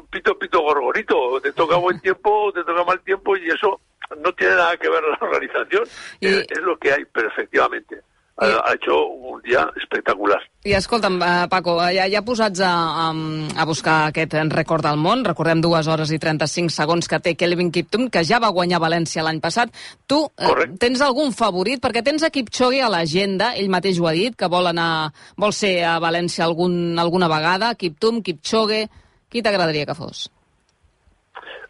pito, 0.09 0.37
pito, 0.37 0.61
gorgorito. 0.61 1.41
Te 1.41 1.51
toca 1.51 1.77
buen 1.77 1.99
tiempo, 1.99 2.51
te 2.53 2.63
toca 2.63 2.83
mal 2.83 2.99
tiempo 3.01 3.35
y 3.37 3.49
eso 3.49 3.79
no 4.21 4.31
tiene 4.33 4.55
nada 4.55 4.77
que 4.77 4.89
ver 4.89 5.03
la 5.03 5.17
organización. 5.21 5.83
Y... 6.19 6.27
Es, 6.27 6.45
es 6.49 6.61
lo 6.61 6.77
que 6.77 6.93
hay, 6.93 7.05
pero 7.11 7.27
efectivamente. 7.27 8.01
I... 8.41 8.45
ha 8.45 8.73
hecho 8.73 9.05
un 9.05 9.41
dia 9.43 9.69
espectacular. 9.77 10.41
I 10.65 10.73
escolta'm, 10.73 11.19
uh, 11.21 11.47
Paco, 11.51 11.75
ja, 11.93 12.07
ja 12.09 12.23
posats 12.25 12.63
a, 12.65 12.71
a, 13.03 13.09
a 13.13 13.65
buscar 13.69 14.07
aquest 14.07 14.33
rècord 14.49 14.81
del 14.87 14.97
món, 14.97 15.21
recordem 15.27 15.61
dues 15.61 15.87
hores 15.91 16.09
i 16.15 16.17
35 16.17 16.73
segons 16.73 17.09
que 17.11 17.19
té 17.21 17.35
Kelvin 17.37 17.69
Kiptum, 17.71 18.07
que 18.09 18.23
ja 18.25 18.39
va 18.41 18.49
guanyar 18.55 18.81
València 18.81 19.25
l'any 19.25 19.41
passat. 19.43 19.69
Tu 20.09 20.17
uh, 20.17 20.65
tens 20.81 21.03
algun 21.05 21.35
favorit? 21.35 21.83
Perquè 21.83 22.01
tens 22.01 22.25
a 22.25 22.31
Kipchoge 22.33 22.81
a 22.81 22.89
l'agenda, 22.89 23.53
ell 23.59 23.69
mateix 23.69 24.01
ho 24.01 24.09
ha 24.09 24.15
dit, 24.17 24.33
que 24.39 24.49
vol 24.49 24.71
anar, 24.71 25.11
vol 25.37 25.53
ser 25.53 25.75
a 25.85 25.99
València 26.01 26.47
algun, 26.47 26.97
alguna 26.97 27.29
vegada. 27.29 27.75
Kiptum, 27.77 28.23
Kipchoge, 28.25 28.87
qui 29.33 29.41
t'agradaria 29.41 29.87
que 29.89 29.97
fos? 29.97 30.29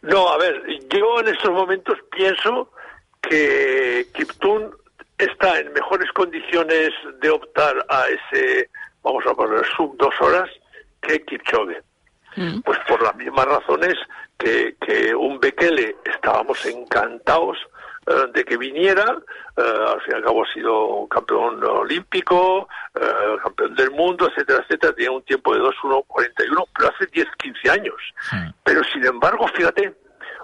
No, 0.03 0.27
a 0.27 0.37
ver, 0.37 0.61
yo 0.91 1.19
en 1.21 1.29
estos 1.29 1.51
momentos 1.51 1.97
pienso 2.11 2.69
que 3.21 4.05
Kiptum 4.13 4.69
está 5.17 5.59
en 5.59 5.71
mejores 5.71 6.11
condiciones 6.11 6.89
de 7.21 7.29
optar 7.29 7.85
a 7.87 8.03
ese, 8.09 8.69
vamos 9.01 9.23
a 9.25 9.33
poner, 9.33 9.65
sub 9.77 9.95
dos 9.97 10.13
horas 10.19 10.49
que 11.01 11.23
Kipchoge. 11.23 11.81
Mm. 12.35 12.61
Pues 12.61 12.79
por 12.87 13.01
las 13.01 13.15
mismas 13.15 13.45
razones 13.45 13.95
que, 14.37 14.75
que 14.85 15.15
un 15.15 15.39
Bekele 15.39 15.95
estábamos 16.03 16.65
encantados 16.65 17.57
eh, 18.05 18.27
de 18.33 18.43
que 18.43 18.57
viniera, 18.57 19.17
eh, 19.55 19.61
al 19.61 20.01
fin 20.01 20.13
y 20.13 20.15
al 20.15 20.23
cabo 20.23 20.43
ha 20.43 20.53
sido 20.53 21.07
campeón 21.07 21.63
olímpico, 21.63 22.67
eh, 22.95 23.37
campeón 23.41 23.75
del 23.75 23.91
mundo, 23.91 24.27
etcétera, 24.27 24.63
etcétera, 24.63 24.93
tenía 24.93 25.11
un 25.11 25.23
tiempo 25.23 25.53
de 25.53 25.61
2.1.41, 25.61 26.67
pero 26.75 26.89
hace 26.89 27.05
10, 27.05 27.27
15 27.37 27.69
años. 27.69 27.95
Pero 28.63 28.83
sin 28.85 29.05
embargo, 29.05 29.47
fíjate, 29.55 29.93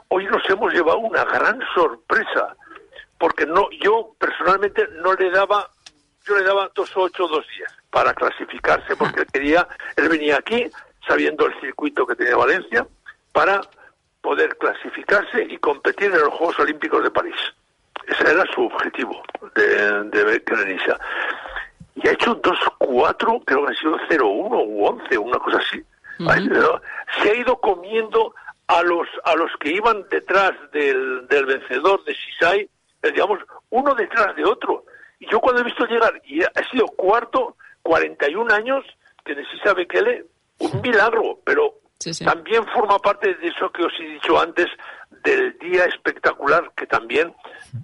hoy 0.08 0.26
nos 0.26 0.48
hemos 0.50 0.74
llevado 0.74 1.00
una 1.00 1.26
gran 1.26 1.60
sorpresa, 1.74 2.56
porque 3.18 3.46
no, 3.46 3.70
yo 3.82 4.16
personalmente 4.18 4.88
no 5.02 5.14
le 5.14 5.30
daba, 5.30 5.70
yo 6.26 6.38
le 6.38 6.44
daba 6.44 6.72
2.8, 6.74 7.12
2.10 7.12 7.44
para 7.90 8.14
clasificarse, 8.14 8.96
porque 8.96 9.20
él 9.22 9.28
quería, 9.34 9.68
él 9.98 10.08
venía 10.08 10.38
aquí 10.38 10.70
sabiendo 11.06 11.46
el 11.46 11.60
circuito 11.60 12.06
que 12.06 12.16
tenía 12.16 12.38
Valencia, 12.38 12.88
para 13.34 13.62
poder 14.22 14.58
clasificarse 14.58 15.44
y 15.50 15.58
competir 15.58 16.12
en 16.12 16.20
los 16.20 16.34
Juegos 16.34 16.60
Olímpicos 16.60 17.04
de 17.04 17.12
París. 17.12 17.36
Ese 18.08 18.32
era 18.32 18.44
su 18.54 18.66
objetivo 18.66 19.22
de, 19.56 20.04
de 20.04 20.42
Y 21.96 22.08
ha 22.08 22.12
hecho 22.12 22.42
2-4, 22.42 23.44
creo 23.46 23.66
que 23.66 23.74
ha 23.74 23.76
sido 23.76 23.98
0-1 24.10 24.66
u 24.68 24.86
11, 24.86 25.18
una 25.18 25.40
cosa 25.40 25.58
así. 25.58 25.84
Se 27.22 27.30
ha 27.30 27.36
ido 27.36 27.56
comiendo 27.58 28.34
a 28.68 28.84
los 28.84 29.08
a 29.24 29.36
los 29.36 29.52
que 29.60 29.72
iban 29.72 30.06
detrás 30.10 30.52
del, 30.72 31.28
del 31.28 31.46
vencedor 31.46 32.04
de 32.04 32.14
Sisai, 32.16 32.70
eh, 33.02 33.12
digamos, 33.12 33.40
uno 33.72 33.96
detrás 33.96 34.36
de 34.36 34.46
otro. 34.46 34.86
Y 35.20 35.30
yo 35.30 35.40
cuando 35.40 35.62
he 35.62 35.66
visto 35.66 35.86
llegar, 35.86 36.22
y 36.26 36.44
ha 36.44 36.70
sido 36.72 36.86
cuarto, 36.88 37.56
41 37.82 38.54
años, 38.54 38.86
que 39.26 39.36
necesita 39.36 39.74
Bekele, 39.74 40.26
un 40.60 40.82
milagro, 40.82 41.40
pero 41.44 41.79
también 42.24 42.66
forma 42.68 42.98
parte 43.00 43.36
de 43.36 43.48
eso 43.48 43.70
que 43.72 43.84
os 43.84 43.94
he 44.00 44.04
dicho 44.04 44.40
antes, 44.40 44.68
del 45.24 45.58
día 45.60 45.86
espectacular 45.86 46.72
que 46.76 46.88
también 46.88 47.34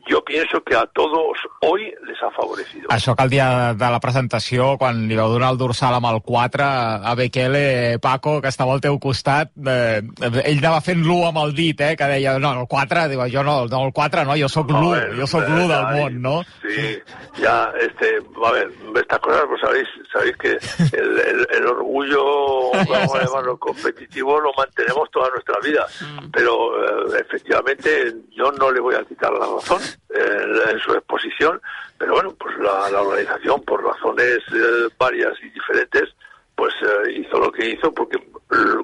jo 0.10 0.24
penso 0.24 0.64
que 0.64 0.76
a 0.76 0.86
tots 0.88 1.40
hoy 1.62 1.94
les 2.08 2.22
ha 2.24 2.32
favorecido. 2.32 2.90
Això 2.90 3.16
que 3.16 3.24
el 3.24 3.30
dia 3.30 3.74
de 3.74 3.90
la 3.92 4.00
presentació, 4.02 4.76
quan 4.82 5.06
li 5.10 5.18
vau 5.18 5.30
donar 5.34 5.52
el 5.54 5.60
dorsal 5.60 5.98
amb 5.98 6.10
el 6.10 6.22
4 6.26 6.66
a 7.06 7.14
Bekele, 7.16 8.00
Paco, 8.02 8.40
que 8.42 8.50
estava 8.50 8.74
al 8.74 8.82
teu 8.82 8.98
costat, 9.00 9.52
eh, 9.62 10.02
ell 10.44 10.62
anava 10.64 10.82
fent 10.86 11.04
l'1 11.04 11.30
amb 11.30 11.42
el 11.44 11.54
dit, 11.58 11.82
eh, 11.82 11.94
que 11.98 12.10
deia, 12.10 12.38
no, 12.40 12.54
el 12.62 12.70
4, 12.72 13.08
diu, 13.12 13.22
jo 13.32 13.44
no, 13.46 13.58
no 13.70 13.84
el 13.86 13.94
4 13.94 14.26
no, 14.26 14.38
jo 14.40 14.50
sóc 14.50 14.72
l'1, 14.74 15.20
jo 15.20 15.30
sóc 15.30 15.46
l'1 15.46 15.68
del 15.70 15.86
món, 16.00 16.22
no? 16.22 16.36
Sí, 16.64 16.98
ya, 17.42 17.72
este, 17.82 18.18
a 18.44 18.52
ver, 18.52 18.72
estas 18.96 19.20
cosas, 19.20 19.44
pues 19.48 19.62
sabéis, 19.62 19.88
sabéis 20.12 20.38
que 20.38 20.58
el, 20.98 21.20
el, 21.20 21.48
el 21.52 21.68
orgullo, 21.68 22.72
vamos 22.90 23.16
a 23.16 23.24
llamarlo 23.24 23.58
competitivo, 23.58 24.40
lo 24.40 24.52
mantenemos 24.58 25.10
toda 25.12 25.30
nuestra 25.30 25.60
vida, 25.64 25.86
mm. 26.02 26.32
pero 26.32 27.14
eh, 27.14 27.15
efectivamente 27.20 28.14
yo 28.32 28.52
no 28.52 28.72
le 28.72 28.80
voy 28.80 28.96
a 28.96 29.04
quitar 29.04 29.32
la 29.34 29.46
razón 29.46 29.82
eh, 30.10 30.72
en 30.72 30.80
su 30.80 30.94
exposición, 30.94 31.62
pero 31.98 32.14
bueno, 32.14 32.34
pues 32.38 32.58
la, 32.58 32.90
la 32.90 33.02
organización, 33.02 33.62
por 33.64 33.84
razones 33.84 34.40
eh, 34.54 34.90
varias 34.98 35.34
y 35.42 35.50
diferentes, 35.50 36.14
pues 36.56 36.74
eh, 36.82 37.12
hizo 37.12 37.38
lo 37.40 37.52
que 37.52 37.70
hizo, 37.70 37.94
porque, 37.94 38.18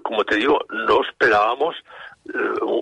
como 0.04 0.24
te 0.26 0.36
digo, 0.36 0.60
no 0.70 1.02
esperábamos 1.04 1.76
eh, 2.34 2.38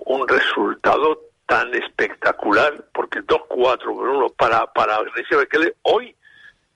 un 0.06 0.28
resultado 0.28 1.20
tan 1.46 1.72
espectacular, 1.74 2.84
porque 2.92 3.20
2-4 3.20 3.84
por 3.84 4.08
uno 4.08 4.28
para, 4.30 4.66
para 4.72 5.02
Grecia 5.14 5.38
Bekele 5.38 5.74
hoy 5.82 6.14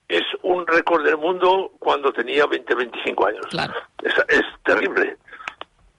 es 0.07 0.23
un 0.43 0.67
récord 0.67 1.03
del 1.03 1.17
mundo 1.17 1.71
cuando 1.79 2.11
tenía 2.11 2.45
20-25 2.45 3.27
años. 3.27 3.45
Claro. 3.49 3.73
Es, 4.03 4.13
es 4.27 4.43
terrible. 4.63 5.17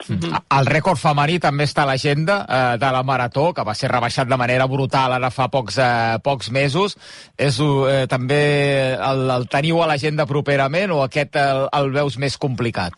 Mm 0.09 0.19
-hmm. 0.19 0.61
El 0.61 0.67
rècord 0.67 0.99
femení 1.01 1.39
també 1.41 1.65
està 1.65 1.83
a 1.83 1.87
l'agenda 1.87 2.45
eh, 2.49 2.79
de 2.79 2.91
la 2.93 3.03
Marató, 3.03 3.53
que 3.55 3.65
va 3.65 3.75
ser 3.75 3.91
rebaixat 3.91 4.29
de 4.29 4.37
manera 4.37 4.67
brutal 4.67 5.13
ara 5.13 5.31
fa 5.31 5.49
pocs, 5.49 5.79
eh, 5.79 6.19
pocs 6.23 6.51
mesos. 6.51 6.97
És 7.37 7.59
eh, 7.61 8.07
també 8.07 8.95
el, 8.95 9.31
el 9.31 9.49
teniu 9.49 9.83
a 9.83 9.87
l'agenda 9.87 10.27
properament 10.27 10.91
o 10.91 11.03
aquest 11.03 11.37
el, 11.37 11.69
el 11.73 11.91
veus 11.91 12.19
més 12.19 12.37
complicat? 12.37 12.93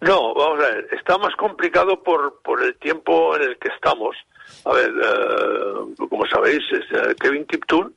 No, 0.00 0.34
vamos 0.34 0.58
a 0.58 0.62
ver, 0.62 0.88
está 0.92 1.18
más 1.18 1.34
complicado 1.36 2.02
por, 2.02 2.40
por 2.42 2.62
el 2.64 2.74
tiempo 2.78 3.36
en 3.36 3.42
el 3.42 3.58
que 3.58 3.68
estamos. 3.68 4.16
A 4.64 4.72
ver, 4.72 4.90
eh, 4.90 6.06
como 6.08 6.26
sabéis, 6.26 6.62
es, 6.72 6.86
eh, 6.90 7.14
Kevin 7.20 7.44
Kiptoon 7.44 7.94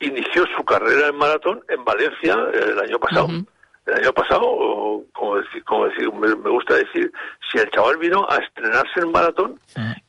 inició 0.00 0.46
su 0.56 0.64
carrera 0.64 1.08
en 1.08 1.16
maratón 1.16 1.60
en 1.68 1.84
Valencia 1.84 2.34
eh, 2.54 2.70
el 2.72 2.78
año 2.78 2.98
pasado. 2.98 3.26
Uh 3.26 3.30
-huh 3.30 3.51
el 3.86 3.94
año 3.94 4.12
pasado, 4.12 5.04
como 5.12 5.36
decir, 5.36 5.64
como 5.64 5.86
decir 5.86 6.12
me, 6.12 6.34
me, 6.36 6.50
gusta 6.50 6.74
decir, 6.74 7.12
si 7.50 7.58
el 7.58 7.70
chaval 7.70 7.96
vino 7.96 8.26
a 8.28 8.36
estrenarse 8.36 9.00
en 9.00 9.10
maratón 9.10 9.58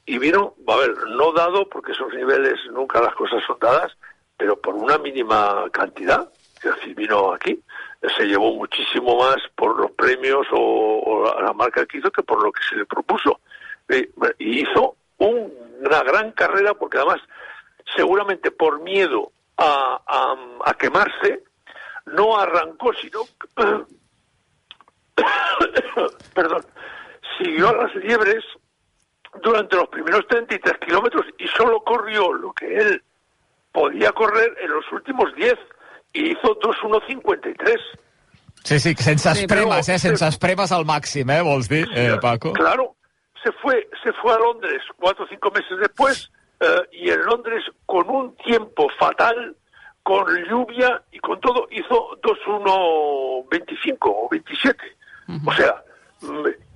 y 0.05 0.17
vino, 0.19 0.53
a 0.67 0.75
ver, 0.77 0.95
no 1.09 1.31
dado, 1.33 1.67
porque 1.69 1.91
esos 1.91 2.13
niveles 2.13 2.59
nunca 2.71 3.01
las 3.01 3.15
cosas 3.15 3.43
son 3.45 3.57
dadas, 3.59 3.91
pero 4.37 4.59
por 4.59 4.75
una 4.75 4.97
mínima 4.97 5.65
cantidad, 5.71 6.29
es 6.57 6.75
decir, 6.75 6.95
vino 6.95 7.33
aquí, 7.33 7.59
se 8.17 8.25
llevó 8.25 8.53
muchísimo 8.53 9.17
más 9.17 9.37
por 9.55 9.79
los 9.79 9.91
premios 9.91 10.45
o, 10.51 11.01
o 11.05 11.41
la 11.41 11.53
marca 11.53 11.85
que 11.85 11.97
hizo 11.97 12.11
que 12.11 12.23
por 12.23 12.43
lo 12.43 12.51
que 12.51 12.61
se 12.69 12.75
le 12.75 12.85
propuso. 12.85 13.39
Y, 13.89 14.61
hizo 14.61 14.95
un, 15.17 15.53
una 15.79 16.03
gran 16.03 16.31
carrera 16.31 16.73
porque 16.73 16.97
además, 16.97 17.21
seguramente 17.95 18.51
por 18.51 18.81
miedo 18.81 19.31
a, 19.57 20.01
a, 20.05 20.35
a 20.69 20.73
quemarse, 20.75 21.43
no 22.05 22.37
arrancó, 22.37 22.91
sino, 22.93 23.21
perdón, 26.33 26.65
siguió 27.37 27.69
a 27.69 27.83
las 27.83 27.95
liebres 27.95 28.43
durante 29.41 29.75
los 29.75 29.87
primeros 29.89 30.27
33 30.27 30.77
kilómetros 30.85 31.25
y 31.37 31.47
solo 31.47 31.81
corrió 31.83 32.33
lo 32.33 32.53
que 32.53 32.75
él 32.77 33.03
podía 33.71 34.11
correr 34.11 34.55
en 34.61 34.71
los 34.71 34.85
últimos 34.91 35.33
10 35.35 35.55
y 36.13 36.31
hizo 36.31 36.59
2.1.53. 36.59 37.77
Sí, 38.63 38.79
sí, 38.79 38.93
sense 38.93 39.31
espremes, 39.31 39.89
eh? 39.89 39.99
Sense 39.99 40.27
espremes 40.27 40.71
al 40.71 40.85
màxim, 40.85 41.29
eh? 41.29 41.41
Vols 41.41 41.67
dir, 41.67 41.87
eh, 41.95 42.17
Paco? 42.21 42.53
Claro, 42.53 42.95
se 43.43 43.51
fue, 43.61 43.89
se 44.03 44.13
fue 44.21 44.33
a 44.33 44.37
Londres 44.37 44.81
cuatro 44.95 45.25
o 45.25 45.27
cinco 45.27 45.51
meses 45.51 45.77
después 45.79 46.31
eh, 46.59 46.65
y 46.93 47.09
en 47.09 47.25
Londres 47.25 47.63
con 47.85 48.09
un 48.09 48.35
tiempo 48.37 48.87
fatal 48.97 49.55
con 50.03 50.25
lluvia 50.45 51.01
y 51.11 51.19
con 51.19 51.39
todo 51.39 51.67
hizo 51.71 52.19
2.1.25 52.21 53.97
o 54.01 54.27
27. 54.29 54.79
Uh 55.27 55.31
-huh. 55.31 55.47
O 55.47 55.53
sea, 55.53 55.83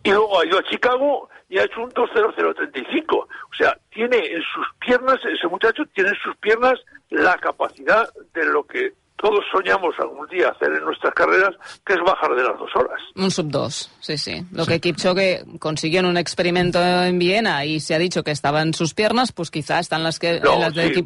y 0.04 0.12
luego 0.12 0.40
ha 0.40 0.46
ido 0.46 0.60
a 0.60 0.64
Chicago 0.64 1.30
y 1.50 1.60
ha 1.60 1.64
hecho 1.64 1.82
un 1.82 1.92
2.0035. 1.92 3.18
O 3.18 3.28
sea, 3.58 3.78
tiene 3.90 4.18
en 4.18 4.42
sus 4.42 4.68
piernas, 4.80 5.20
ese 5.26 5.48
muchacho 5.48 5.84
tiene 5.94 6.10
en 6.12 6.16
sus 6.16 6.36
piernas 6.38 6.80
la 7.10 7.38
capacidad 7.38 8.10
de 8.34 8.46
lo 8.46 8.66
que 8.66 8.94
todos 9.18 9.44
soñamos 9.52 9.96
algún 10.00 10.28
día 10.28 10.50
hacer 10.50 10.72
en 10.74 10.86
nuestras 10.86 11.14
carreras, 11.14 11.56
que 11.86 11.94
es 11.94 12.00
bajar 12.00 12.36
de 12.36 12.44
las 12.44 12.58
dos 12.58 12.70
horas. 12.76 13.02
Un 13.16 13.32
sub 13.32 13.48
dos, 13.50 13.92
sí, 14.00 14.18
sí. 14.18 14.46
Lo 14.52 14.64
sí. 14.64 14.72
que 14.72 14.80
Kipchoge 14.80 15.44
consiguió 15.60 16.00
en 16.02 16.06
un 16.06 16.18
experimento 16.18 16.80
en 16.80 17.18
Viena 17.18 17.66
y 17.66 17.80
se 17.80 17.96
ha 17.96 18.00
dicho 18.00 18.24
que 18.24 18.32
estaba 18.32 18.62
en 18.62 18.74
sus 18.74 18.94
piernas, 18.94 19.32
pues 19.32 19.50
quizá 19.50 19.80
están 19.80 20.04
las 20.04 20.20
que 20.20 20.40
no, 20.40 20.54
en 20.54 20.62
las 20.62 20.74
de 20.76 21.06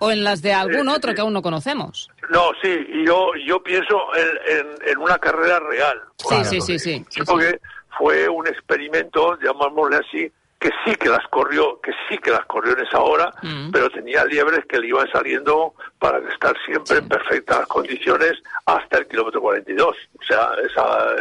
o 0.00 0.10
en 0.10 0.24
las 0.24 0.42
de 0.42 0.52
algún 0.52 0.88
eh, 0.88 0.92
otro 0.92 1.10
sí. 1.10 1.14
que 1.14 1.20
aún 1.20 1.32
no 1.32 1.42
conocemos. 1.42 2.10
No, 2.30 2.50
sí, 2.62 2.76
yo, 3.06 3.30
yo 3.46 3.62
pienso 3.62 3.96
en, 4.16 4.58
en, 4.58 4.90
en 4.90 4.98
una 4.98 5.18
carrera 5.18 5.60
real. 5.60 6.00
Sí, 6.16 6.44
sí, 6.44 6.60
sí, 6.60 6.78
sí, 6.78 7.04
sí, 7.08 7.20
Porque 7.24 7.60
fue 7.96 8.28
un 8.28 8.46
experimento, 8.46 9.38
llamámosle 9.40 9.96
así, 9.96 10.32
que 10.64 10.70
sí 10.82 10.96
que 10.96 11.10
las 11.10 11.26
corrió, 11.28 11.78
que 11.82 11.92
sí 12.08 12.16
que 12.16 12.30
las 12.30 12.46
corrió 12.46 12.72
en 12.72 12.86
esa 12.86 12.98
hora, 12.98 13.30
mm. 13.42 13.70
pero 13.70 13.90
tenía 13.90 14.24
liebres 14.24 14.64
que 14.64 14.78
le 14.78 14.86
iban 14.86 15.06
saliendo 15.12 15.74
para 15.98 16.26
estar 16.30 16.56
siempre 16.64 16.96
sí. 16.96 17.02
en 17.02 17.08
perfectas 17.10 17.66
condiciones 17.66 18.32
hasta 18.64 18.96
el 18.96 19.06
kilómetro 19.06 19.42
42. 19.42 19.94
O 20.18 20.22
sea, 20.22 20.52
esa, 20.64 21.14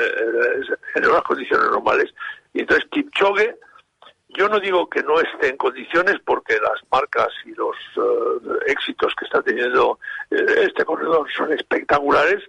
esa, 0.62 0.78
en 0.96 1.06
unas 1.06 1.24
condiciones 1.24 1.66
normales. 1.72 2.14
Y 2.54 2.62
entonces 2.62 2.86
Kipchoge, 2.90 3.58
yo 4.30 4.48
no 4.48 4.62
digo 4.62 4.90
que 4.90 5.04
no 5.04 5.20
esté 5.20 5.50
en 5.50 5.58
condiciones 5.58 6.16
porque 6.26 6.54
las 6.54 6.82
marcas 6.90 7.28
y 7.44 7.54
los 7.54 7.76
uh, 7.98 8.60
éxitos 8.68 9.14
que 9.16 9.26
está 9.26 9.42
teniendo 9.42 10.00
eh, 10.32 10.46
este 10.62 10.86
corredor 10.86 11.30
son 11.36 11.52
espectaculares, 11.52 12.46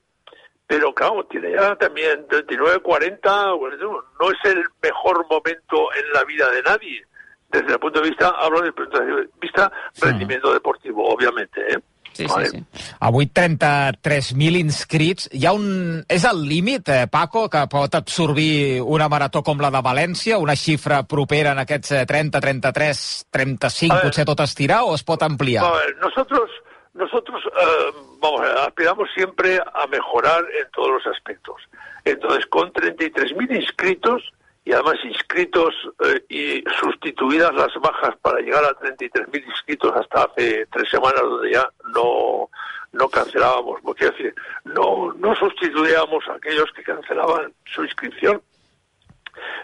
pero 0.67 0.95
claro, 0.95 1.25
tiene 1.27 1.53
ya 1.53 1.77
también 1.77 2.27
39, 2.29 2.81
40, 2.81 3.47
no 3.47 4.31
es 4.31 4.51
el 4.53 4.65
mejor 4.83 5.27
momento 5.29 5.89
en 5.95 6.13
la 6.13 6.25
vida 6.25 6.51
de 6.51 6.63
nadie. 6.63 7.07
Desde 7.51 7.73
el 7.75 7.79
punto 7.79 8.01
de 8.01 8.09
vista, 8.09 8.29
hablo 8.31 8.59
desde 8.59 8.69
el 8.69 8.75
punto 8.75 8.99
de 8.99 9.29
vista 9.41 9.71
rendimiento 10.01 10.49
sí. 10.49 10.55
deportivo, 10.55 11.07
obviamente, 11.07 11.61
¿eh? 11.73 11.79
Sí, 12.15 12.27
vale. 12.27 12.49
sí, 12.49 12.59
sí. 12.73 12.95
Avui 13.01 13.27
33.000 13.27 14.59
inscrits. 14.61 15.29
Hi 15.33 15.47
ha 15.47 15.53
un... 15.53 16.05
És 16.09 16.25
el 16.31 16.45
límit, 16.47 16.89
eh, 16.89 17.07
Paco, 17.11 17.49
que 17.51 17.65
pot 17.71 17.95
absorbir 17.99 18.81
una 18.83 19.09
marató 19.11 19.43
com 19.43 19.59
la 19.61 19.73
de 19.75 19.83
València, 19.83 20.39
una 20.39 20.55
xifra 20.57 21.03
propera 21.11 21.53
en 21.53 21.63
aquests 21.65 22.07
30, 22.07 22.41
33, 22.41 23.03
35, 23.35 23.97
ver, 23.97 24.07
potser 24.07 24.27
tot 24.31 24.45
estirar, 24.47 24.85
o 24.87 24.95
es 24.95 25.03
pot 25.03 25.27
ampliar? 25.27 25.67
A 25.67 25.73
ver, 25.81 25.97
nosotros 25.99 26.55
nosotros, 26.95 27.43
eh, 27.45 27.93
vamos, 28.21 28.41
aspiramos 28.67 29.09
siempre 29.15 29.59
a 29.61 29.87
mejorar 29.89 30.45
en 30.61 30.71
todos 30.71 30.91
los 30.91 31.07
aspectos. 31.15 31.61
Entonces, 32.05 32.47
con 32.47 32.73
33.000 32.73 33.57
inscritos, 33.57 34.33
y 34.65 34.73
además 34.73 34.95
inscritos 35.05 35.75
eh, 36.07 36.25
y 36.29 36.65
sustituidas 36.81 37.53
las 37.55 37.75
bajas 37.75 38.17
para 38.23 38.41
llegar 38.41 38.65
a 38.65 38.79
33.000 38.79 39.45
inscritos 39.45 39.93
hasta 39.95 40.23
hace 40.23 40.67
tres 40.73 40.89
semanas, 40.89 41.21
donde 41.21 41.53
ya 41.53 41.69
no, 41.93 42.49
no 42.93 43.09
cancelábamos, 43.09 43.81
porque 43.83 44.07
decir, 44.07 44.35
no, 44.65 45.13
no 45.15 45.35
sustituíamos 45.35 46.27
a 46.29 46.35
aquellos 46.35 46.71
que 46.73 46.83
cancelaban 46.83 47.53
su 47.67 47.83
inscripción. 47.83 48.41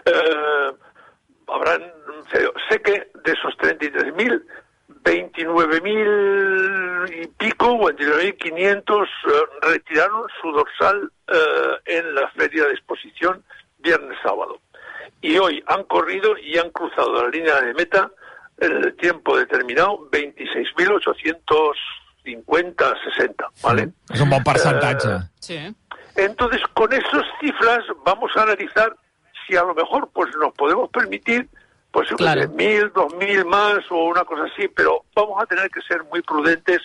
Eh, 0.05 0.71
habrán, 1.47 1.81
sé 2.69 2.81
que 2.81 3.09
de 3.23 3.31
esos 3.31 3.57
33.000, 3.57 4.43
29.000 5.03 7.23
y 7.23 7.27
pico, 7.27 7.77
29.500 7.79 9.03
eh, 9.03 9.07
retiraron 9.61 10.23
su 10.41 10.51
dorsal 10.51 11.11
eh, 11.27 11.33
en 11.85 12.15
la 12.15 12.27
feria 12.31 12.65
de 12.65 12.71
exposición 12.73 13.43
viernes 13.79 14.17
sábado. 14.23 14.59
Y 15.21 15.37
hoy 15.37 15.63
han 15.67 15.83
corrido 15.85 16.37
y 16.37 16.57
han 16.57 16.69
cruzado 16.71 17.23
la 17.23 17.29
línea 17.29 17.61
de 17.61 17.73
meta 17.73 18.11
en 18.59 18.71
el 18.83 18.93
tiempo 18.95 19.37
determinado 19.37 20.09
26.850, 20.11 23.03
60, 23.15 23.47
¿vale? 23.63 23.89
Es 24.13 24.19
un 24.21 24.29
buen 24.29 24.43
porcentaje. 24.43 25.07
Eh, 25.07 25.19
Sí. 25.39 25.75
entonces, 26.15 26.61
con 26.73 26.91
esas 26.93 27.23
cifras 27.39 27.79
vamos 28.05 28.31
a 28.35 28.43
analizar 28.43 28.95
si 29.47 29.55
a 29.55 29.63
lo 29.63 29.73
mejor 29.73 30.09
pues 30.13 30.29
nos 30.39 30.53
podemos 30.53 30.89
permitir 30.89 31.47
pues 31.91 32.09
Claro. 32.17 32.47
mil, 32.49 32.91
dos 32.93 33.13
mil 33.15 33.45
más 33.45 33.79
o 33.89 34.05
una 34.05 34.23
cosa 34.23 34.43
así, 34.45 34.67
pero 34.69 35.03
vamos 35.15 35.41
a 35.41 35.45
tener 35.45 35.69
que 35.69 35.81
ser 35.81 36.03
muy 36.05 36.21
prudentes 36.21 36.79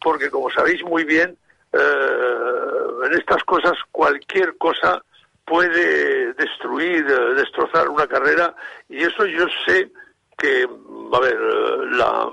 porque 0.00 0.30
como 0.30 0.50
sabéis 0.50 0.82
muy 0.84 1.04
bien, 1.04 1.36
eh, 1.72 2.86
en 3.04 3.12
estas 3.18 3.42
cosas 3.44 3.72
cualquier 3.92 4.56
cosa 4.56 5.02
puede 5.44 6.32
destruir, 6.34 7.06
eh, 7.08 7.34
destrozar 7.34 7.88
una 7.88 8.06
carrera 8.06 8.54
y 8.88 9.02
eso 9.02 9.26
yo 9.26 9.46
sé 9.66 9.90
que, 10.38 10.66
a 11.12 11.20
ver, 11.20 11.34
eh, 11.34 11.76
la, 11.92 12.30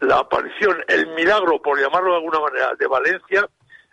la 0.00 0.18
aparición, 0.18 0.82
el 0.88 1.06
milagro, 1.08 1.60
por 1.60 1.78
llamarlo 1.78 2.10
de 2.10 2.16
alguna 2.16 2.40
manera, 2.40 2.74
de 2.78 2.86
Valencia, 2.86 3.48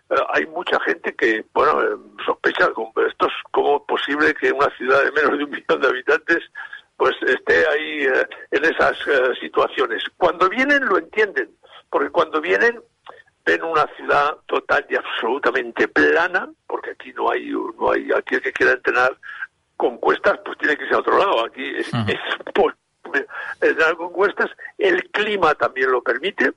eh, 0.10 0.15
hay 0.33 0.45
mucha 0.47 0.79
gente 0.81 1.13
que, 1.15 1.45
bueno, 1.53 1.81
sospecha, 2.25 2.69
esto 3.07 3.27
es 3.27 3.33
como 3.51 3.86
posible 3.86 4.33
que 4.33 4.51
una 4.51 4.69
ciudad 4.77 5.03
de 5.03 5.12
menos 5.12 5.38
de 5.38 5.43
un 5.43 5.49
millón 5.51 5.81
de 5.81 5.88
habitantes 5.88 6.43
pues 6.97 7.15
esté 7.25 7.65
ahí 7.67 7.99
eh, 8.05 8.27
en 8.51 8.65
esas 8.65 8.97
eh, 9.07 9.31
situaciones. 9.39 10.03
Cuando 10.17 10.49
vienen 10.49 10.86
lo 10.86 10.97
entienden, 10.97 11.49
porque 11.89 12.10
cuando 12.10 12.41
vienen 12.41 12.81
ven 13.45 13.63
una 13.63 13.86
ciudad 13.95 14.36
total 14.47 14.86
y 14.89 14.95
absolutamente 14.95 15.88
plana, 15.88 16.49
porque 16.67 16.91
aquí 16.91 17.13
no 17.13 17.31
hay, 17.31 17.49
no 17.79 17.91
hay, 17.91 18.10
aquí 18.12 18.36
el 18.36 18.41
que 18.41 18.51
quiera 18.51 18.73
entrenar 18.73 19.15
con 19.77 19.97
cuestas, 19.99 20.39
pues 20.43 20.57
tiene 20.57 20.75
que 20.75 20.83
irse 20.83 20.95
a 20.95 20.99
otro 20.99 21.17
lado. 21.17 21.45
Aquí 21.45 21.63
es, 21.77 21.88
es 22.10 22.19
por- 22.53 22.75
entrenar 23.62 23.95
con 23.95 24.12
cuestas, 24.12 24.49
el 24.77 25.01
clima 25.12 25.55
también 25.55 25.89
lo 25.91 26.01
permite, 26.01 26.51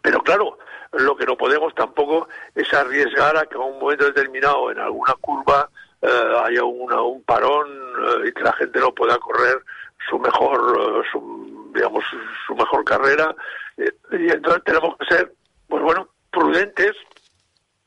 pero 0.00 0.22
claro, 0.22 0.58
lo 0.92 1.14
que 1.16 1.26
no 1.26 1.36
podemos 1.36 1.74
tampoco 1.74 2.26
es 2.54 2.72
arriesgar 2.72 3.36
a 3.36 3.44
que 3.44 3.56
a 3.56 3.58
un 3.58 3.78
momento 3.78 4.06
determinado 4.06 4.70
en 4.70 4.78
alguna 4.78 5.14
curva 5.20 5.68
haya 6.02 6.64
una, 6.64 7.00
un 7.00 7.22
parón 7.22 7.68
eh, 7.68 8.28
y 8.28 8.32
que 8.32 8.42
la 8.42 8.52
gente 8.54 8.80
no 8.80 8.92
pueda 8.92 9.16
correr 9.18 9.62
su 10.08 10.18
mejor, 10.18 10.78
eh, 10.80 11.08
su, 11.12 11.70
digamos, 11.74 12.04
su, 12.46 12.54
mejor 12.54 12.84
carrera. 12.84 13.34
Eh, 13.76 13.92
y 14.12 14.30
entonces 14.30 14.64
tenemos 14.64 14.96
que 14.98 15.14
ser, 15.14 15.32
pues 15.68 15.82
bueno, 15.82 16.08
prudentes, 16.30 16.92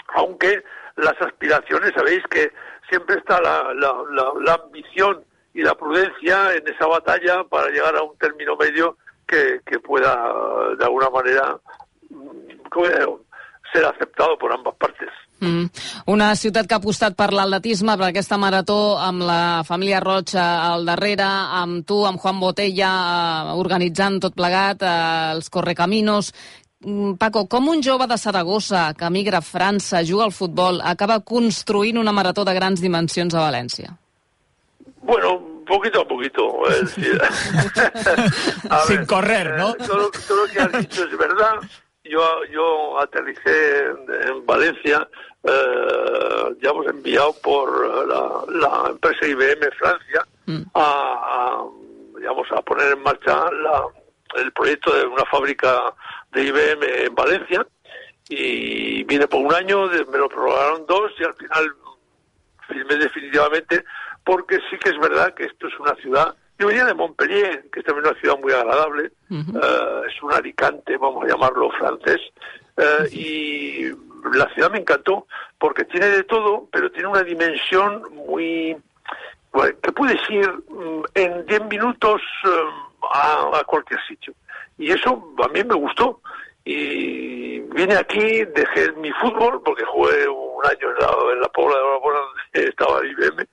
aunque 0.10 0.64
las 0.96 1.20
aspiraciones, 1.22 1.92
sabéis 1.94 2.24
que 2.30 2.52
siempre 2.90 3.18
está 3.18 3.42
la, 3.42 3.74
la, 3.74 3.94
la, 4.12 4.34
la 4.40 4.54
ambición 4.54 5.24
y 5.54 5.62
la 5.62 5.76
prudencia 5.76 6.54
en 6.54 6.68
esa 6.68 6.88
batalla 6.88 7.44
para 7.46 7.70
llegar 7.70 7.96
a 7.96 8.04
un 8.04 8.18
término 8.18 8.56
medio 8.56 8.98
que, 9.28 9.60
pueda, 9.84 10.76
de 10.78 10.84
alguna 10.84 11.10
manera, 11.10 11.60
mm, 12.10 12.46
ser 13.74 13.86
aceptado 13.86 14.38
por 14.38 14.54
ambas 14.54 14.76
partes. 14.76 15.10
Mm. 15.44 15.66
Una 16.08 16.30
ciutat 16.40 16.68
que 16.68 16.78
ha 16.78 16.80
apostat 16.80 17.16
per 17.18 17.32
l'atletisme, 17.36 17.98
per 18.00 18.08
aquesta 18.10 18.38
marató, 18.40 18.96
amb 19.02 19.26
la 19.28 19.64
família 19.68 20.00
Roig 20.04 20.32
eh, 20.36 20.42
al 20.42 20.86
darrere, 20.88 21.28
amb 21.62 21.84
tu, 21.88 22.04
amb 22.08 22.22
Juan 22.22 22.40
Botella, 22.40 22.92
eh, 22.92 23.58
organitzant 23.60 24.22
tot 24.24 24.38
plegat, 24.38 24.86
eh, 24.86 25.34
els 25.36 25.50
correcaminos. 25.52 26.32
Mm, 26.86 27.16
Paco, 27.20 27.48
com 27.52 27.68
un 27.70 27.84
jove 27.84 28.08
de 28.08 28.18
Saragossa 28.18 28.94
que 28.98 29.10
migra 29.10 29.42
a 29.42 29.46
França, 29.46 30.06
juga 30.06 30.26
al 30.26 30.36
futbol, 30.36 30.80
acaba 30.84 31.20
construint 31.20 31.98
una 31.98 32.14
marató 32.14 32.46
de 32.46 32.54
grans 32.54 32.82
dimensions 32.82 33.36
a 33.36 33.44
València? 33.44 33.98
Bueno, 35.02 35.40
poquito 35.68 36.02
a 36.02 36.08
poquito. 36.08 36.68
es 36.70 36.96
decir, 36.96 37.22
a 38.70 38.80
Sin 38.86 39.06
correr, 39.06 39.58
¿no? 39.58 39.72
eh, 39.72 39.78
todo, 39.86 40.12
todo 40.28 40.46
lo 40.46 40.52
que 40.52 40.60
has 40.60 40.72
dicho 40.72 41.04
es 41.04 41.18
verdad. 41.18 41.60
Yo, 42.06 42.44
yo 42.52 43.00
aterricé 43.00 43.80
en, 43.86 44.28
en 44.30 44.46
Valencia, 44.46 45.08
eh, 45.44 46.56
ya 46.62 46.70
hemos 46.70 46.86
enviado 46.88 47.34
por 47.42 48.08
la, 48.08 48.44
la 48.50 48.90
empresa 48.92 49.26
IBM 49.26 49.72
Francia 49.78 50.26
a, 50.76 50.82
a, 50.82 51.66
digamos, 52.20 52.48
a 52.52 52.62
poner 52.62 52.94
en 52.94 53.02
marcha 53.04 53.50
la- 53.52 53.86
el 54.42 54.52
proyecto 54.52 54.94
de 54.96 55.06
una 55.06 55.26
fábrica 55.26 55.94
de 56.32 56.44
IBM 56.44 57.06
en 57.06 57.16
Valencia 57.16 57.66
y 58.30 59.04
vine 59.06 59.28
por 59.28 59.42
un 59.42 59.54
año, 59.54 59.88
me 59.88 60.18
lo 60.18 60.28
prorrogaron 60.28 60.86
dos 60.88 61.12
y 61.20 61.24
al 61.24 61.34
final 61.36 61.74
firmé 62.68 62.96
definitivamente 62.98 63.84
porque 64.24 64.58
sí 64.70 64.78
que 64.84 64.90
es 64.90 65.00
verdad 65.00 65.34
que 65.36 65.46
esto 65.46 65.68
es 65.68 65.80
una 65.80 65.96
ciudad. 65.96 66.36
Yo 66.58 66.68
venía 66.68 66.86
de 66.86 66.94
Montpellier, 66.94 67.70
que 67.72 67.80
es 67.80 67.86
también 67.86 68.08
una 68.08 68.20
ciudad 68.20 68.38
muy 68.40 68.54
agradable, 68.54 69.12
eh, 69.30 70.02
es 70.08 70.24
un 70.24 70.32
Alicante, 70.32 70.98
vamos 70.98 71.26
a 71.26 71.28
llamarlo 71.28 71.70
francés, 71.72 72.22
eh, 72.78 73.10
y 73.12 73.90
la 74.38 74.48
ciudad 74.54 74.72
me 74.72 74.80
encantó 74.80 75.28
porque 75.58 75.84
tiene 75.86 76.08
de 76.08 76.24
todo, 76.24 76.68
pero 76.72 76.92
tiene 76.92 77.10
una 77.10 77.24
dimensión 77.24 78.04
muy 78.14 78.78
bueno, 79.52 79.78
que 79.82 79.92
puedes 79.94 80.20
ir 80.30 80.50
mm, 80.68 81.04
en 81.14 81.46
10 81.46 81.66
minutos 81.66 82.22
eh, 82.44 82.50
a, 83.14 83.60
a 83.60 83.64
cualquier 83.64 84.00
sitio. 84.06 84.34
Y 84.78 84.92
eso 84.92 85.34
a 85.42 85.48
mí 85.48 85.64
me 85.64 85.76
gustó. 85.76 86.22
Y 86.66 87.60
vine 87.60 87.96
aquí, 87.96 88.44
dejé 88.44 88.92
mi 88.94 89.12
fútbol, 89.14 89.62
porque 89.64 89.86
jugué 89.86 90.28
un 90.28 90.66
año 90.66 90.90
en 90.90 90.96
la, 91.00 91.34
en 91.34 91.42
la 91.42 91.48
Pobla 91.50 91.76
de 91.78 91.84
donde 92.54 92.70
estaba 92.70 93.00
el 93.00 93.12
IBM, 93.12 93.48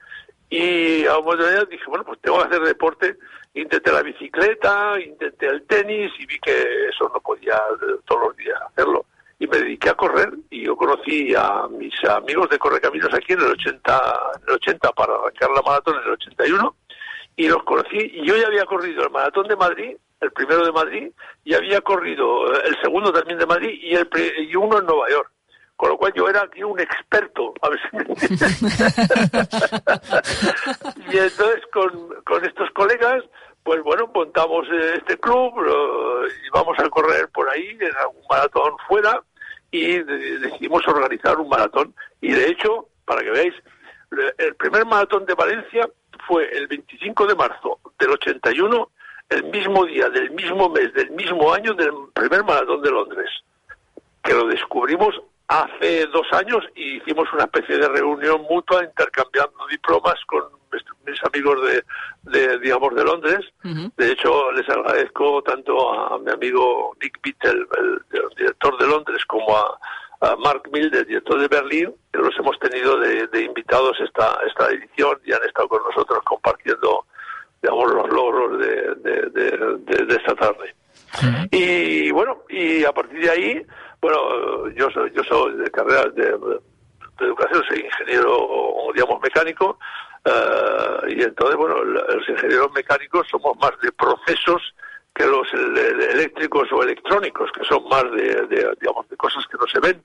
y 0.52 1.06
a 1.06 1.16
un 1.16 1.24
momento 1.24 1.50
dado 1.50 1.64
dije, 1.64 1.84
bueno, 1.88 2.04
pues 2.04 2.20
tengo 2.20 2.38
que 2.38 2.44
hacer 2.44 2.60
deporte. 2.60 3.16
Intenté 3.54 3.90
la 3.90 4.02
bicicleta, 4.02 5.00
intenté 5.00 5.46
el 5.46 5.66
tenis 5.66 6.12
y 6.18 6.26
vi 6.26 6.38
que 6.38 6.88
eso 6.90 7.10
no 7.12 7.20
podía 7.20 7.58
todos 8.04 8.28
los 8.28 8.36
días 8.36 8.60
hacerlo. 8.70 9.06
Y 9.38 9.46
me 9.46 9.56
dediqué 9.56 9.88
a 9.88 9.94
correr 9.94 10.30
y 10.50 10.66
yo 10.66 10.76
conocí 10.76 11.34
a 11.34 11.66
mis 11.68 11.92
amigos 12.04 12.50
de 12.50 12.58
Correcaminos 12.58 13.14
aquí 13.14 13.32
en 13.32 13.40
el 13.40 13.52
80, 13.52 14.20
en 14.36 14.48
el 14.48 14.54
80 14.56 14.92
para 14.92 15.14
arrancar 15.14 15.50
la 15.52 15.62
maratón 15.62 15.96
en 15.96 16.02
el 16.02 16.10
81 16.10 16.76
y 17.36 17.48
los 17.48 17.62
conocí 17.62 17.96
y 17.96 18.26
yo 18.26 18.36
ya 18.36 18.46
había 18.46 18.66
corrido 18.66 19.04
el 19.04 19.10
maratón 19.10 19.48
de 19.48 19.56
Madrid, 19.56 19.96
el 20.20 20.32
primero 20.32 20.66
de 20.66 20.72
Madrid, 20.72 21.12
y 21.44 21.54
había 21.54 21.80
corrido 21.80 22.46
el 22.62 22.76
segundo 22.82 23.10
también 23.10 23.38
de 23.38 23.46
Madrid 23.46 23.70
y, 23.82 23.94
el 23.94 24.06
y 24.38 24.54
uno 24.54 24.78
en 24.78 24.84
Nueva 24.84 25.08
York. 25.08 25.30
Con 25.83 25.90
lo 25.90 25.99
cual 25.99 26.12
yo 26.14 26.29
era 26.29 26.42
aquí 26.42 26.62
un 26.62 26.79
experto, 26.79 27.53
a 27.61 27.68
ver 27.68 27.81
si 27.90 27.97
me 27.97 28.05
y 31.12 31.18
entonces 31.18 31.61
con, 31.73 31.90
con 32.23 32.45
estos 32.45 32.71
colegas, 32.71 33.25
pues 33.64 33.83
bueno, 33.83 34.09
montamos 34.14 34.64
eh, 34.73 34.95
este 34.99 35.18
club 35.18 35.53
y 35.59 36.51
vamos 36.55 36.79
a 36.79 36.88
correr 36.88 37.27
por 37.35 37.51
ahí 37.51 37.77
en 37.81 37.97
algún 38.01 38.23
maratón 38.31 38.75
fuera 38.87 39.21
y 39.73 39.99
de- 39.99 40.38
decidimos 40.38 40.87
organizar 40.87 41.37
un 41.40 41.49
maratón. 41.49 41.92
Y 42.21 42.31
de 42.31 42.47
hecho, 42.47 42.87
para 43.05 43.23
que 43.23 43.31
veáis, 43.31 43.55
el 44.38 44.55
primer 44.55 44.87
maratón 44.87 45.27
de 45.27 45.35
Valencia 45.35 45.88
fue 46.29 46.49
el 46.57 46.68
25 46.68 47.27
de 47.27 47.35
marzo 47.35 47.81
del 47.99 48.11
81, 48.11 48.88
el 49.31 49.42
mismo 49.47 49.85
día, 49.87 50.09
del 50.11 50.31
mismo 50.31 50.68
mes, 50.68 50.95
del 50.95 51.11
mismo 51.11 51.53
año 51.53 51.75
del 51.75 51.90
primer 52.14 52.45
maratón 52.45 52.83
de 52.83 52.90
Londres 52.92 53.29
que 54.23 54.33
lo 54.33 54.47
descubrimos 54.47 55.21
hace 55.60 56.06
dos 56.06 56.26
años 56.32 56.64
y 56.74 56.96
hicimos 56.96 57.30
una 57.32 57.44
especie 57.44 57.76
de 57.78 57.88
reunión 57.88 58.42
mutua 58.48 58.82
intercambiando 58.84 59.66
diplomas 59.68 60.14
con 60.26 60.42
mis- 60.72 60.82
amigos 61.24 61.58
de, 61.66 61.84
de, 62.30 62.58
digamos 62.60 62.94
de 62.94 63.04
Londres. 63.04 63.40
De 63.96 64.12
hecho, 64.12 64.50
les 64.52 64.66
agradezco 64.68 65.42
tanto 65.42 65.92
a 65.92 66.18
mi 66.18 66.30
amigo 66.30 66.96
Nick 67.02 67.20
Bittel, 67.22 67.66
el, 67.78 68.02
el 68.18 68.28
director 68.36 68.78
de 68.78 68.86
Londres, 68.86 69.24
como 69.26 69.56
a, 69.56 69.78
a 70.22 70.36
Mark 70.36 70.62
Milde, 70.72 71.04
director 71.04 71.38
de 71.40 71.48
Berlín, 71.48 71.94
que 72.12 72.18
los 72.18 72.36
hemos 72.38 72.58
tenido 72.60 72.96
de, 72.98 73.26
de 73.26 73.42
invitados 73.44 73.98
esta, 74.00 74.38
esta 74.48 74.68
edición 74.70 75.18
y 75.24 75.32
han 75.32 75.42
estado 75.44 75.68
con 75.68 75.82
nosotros 75.82 76.20
compartiendo 76.24 77.04
digamos, 77.60 77.92
los 77.92 78.08
logros 78.10 78.58
de, 78.58 78.94
de, 78.96 79.30
de- 79.30 79.76
de- 79.84 80.04
de 80.06 80.14
esta 80.16 80.34
tarde. 80.34 80.74
Y 81.52 82.10
bueno, 82.10 82.42
y 82.48 82.84
a 82.84 82.92
partir 82.92 83.20
de 83.20 83.30
ahí, 83.30 83.66
bueno, 84.02 84.68
yo 84.70 84.88
yo 84.90 85.24
soy 85.24 85.56
de 85.56 85.70
carrera 85.70 86.04
de, 86.10 86.36
educación, 87.20 87.62
soy 87.68 87.80
ingeniero, 87.80 88.48
digamos, 88.94 89.22
mecánico, 89.22 89.78
eh, 90.24 91.14
y 91.16 91.22
entonces, 91.22 91.56
bueno, 91.56 91.82
los 91.84 92.28
ingenieros 92.28 92.72
mecánicos 92.72 93.28
somos 93.30 93.56
más 93.58 93.72
de 93.80 93.92
procesos 93.92 94.74
que 95.14 95.26
los 95.26 95.46
eléctricos 95.52 96.72
o 96.72 96.82
electrónicos, 96.82 97.50
que 97.52 97.64
son 97.64 97.86
más 97.88 98.04
de, 98.12 98.46
de, 98.46 98.74
digamos, 98.80 99.08
de 99.08 99.16
cosas 99.16 99.46
que 99.46 99.58
no 99.58 99.66
se 99.66 99.80
ven. 99.80 100.02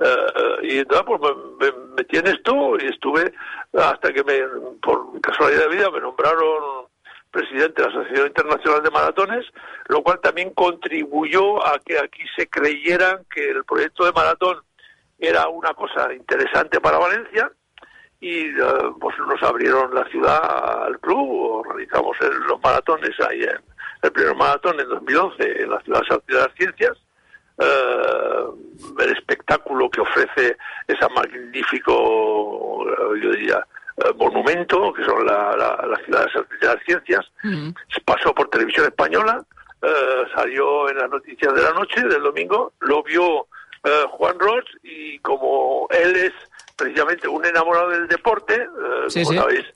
Uh, 0.00 0.64
y 0.64 0.78
entonces 0.78 1.06
pues 1.06 1.20
me, 1.20 1.66
me, 1.66 1.78
metí 1.96 2.16
esto 2.18 2.76
y 2.78 2.86
estuve 2.86 3.32
hasta 3.72 4.12
que 4.12 4.22
me, 4.24 4.40
por 4.82 5.18
casualidad 5.22 5.68
de 5.68 5.76
vida 5.76 5.90
me 5.90 6.00
nombraron 6.00 6.89
presidente 7.30 7.82
de 7.82 7.88
la 7.88 7.94
Asociación 7.94 8.26
Internacional 8.26 8.82
de 8.82 8.90
Maratones, 8.90 9.46
lo 9.88 10.02
cual 10.02 10.20
también 10.20 10.50
contribuyó 10.50 11.66
a 11.66 11.78
que 11.78 11.98
aquí 11.98 12.22
se 12.36 12.48
creyeran 12.48 13.24
que 13.32 13.50
el 13.50 13.64
proyecto 13.64 14.04
de 14.04 14.12
maratón 14.12 14.58
era 15.18 15.48
una 15.48 15.74
cosa 15.74 16.12
interesante 16.12 16.80
para 16.80 16.98
Valencia 16.98 17.50
y 18.20 18.50
uh, 18.60 18.98
pues 18.98 19.16
nos 19.18 19.42
abrieron 19.42 19.94
la 19.94 20.04
ciudad 20.06 20.84
al 20.84 20.98
club, 21.00 21.64
organizamos 21.66 22.16
el, 22.20 22.36
los 22.48 22.60
maratones 22.62 23.18
ahí 23.20 23.42
en 23.42 23.60
el 24.02 24.12
primer 24.12 24.34
maratón 24.34 24.78
en 24.80 24.88
2011 24.88 25.62
en 25.62 25.70
la 25.70 25.80
ciudad 25.80 26.02
de 26.26 26.34
las 26.34 26.54
Ciencias. 26.54 26.98
Uh, 27.56 28.98
el 28.98 29.12
espectáculo 29.12 29.90
que 29.90 30.00
ofrece 30.00 30.56
ese 30.86 31.08
magnífico, 31.14 32.86
yo 33.20 33.30
diría, 33.32 33.66
monumento, 34.16 34.92
que 34.92 35.04
son 35.04 35.26
la, 35.26 35.56
la, 35.56 35.86
la 35.86 35.96
ciudad 36.04 36.26
de 36.60 36.66
las 36.66 36.82
ciencias, 36.84 37.26
pasó 38.04 38.34
por 38.34 38.48
televisión 38.50 38.86
española, 38.86 39.44
uh, 39.82 40.34
salió 40.34 40.88
en 40.90 40.98
las 40.98 41.10
noticias 41.10 41.54
de 41.54 41.62
la 41.62 41.72
noche 41.72 42.00
del 42.02 42.22
domingo, 42.22 42.72
lo 42.80 43.02
vio 43.02 43.40
uh, 43.40 44.08
Juan 44.10 44.38
Ross 44.38 44.64
y 44.82 45.18
como 45.20 45.86
él 45.90 46.16
es 46.16 46.32
precisamente 46.76 47.28
un 47.28 47.44
enamorado 47.44 47.90
del 47.90 48.08
deporte, 48.08 48.66
uh, 48.68 49.10
sí, 49.10 49.22
como 49.22 49.32
sí. 49.32 49.38
sabéis, 49.38 49.66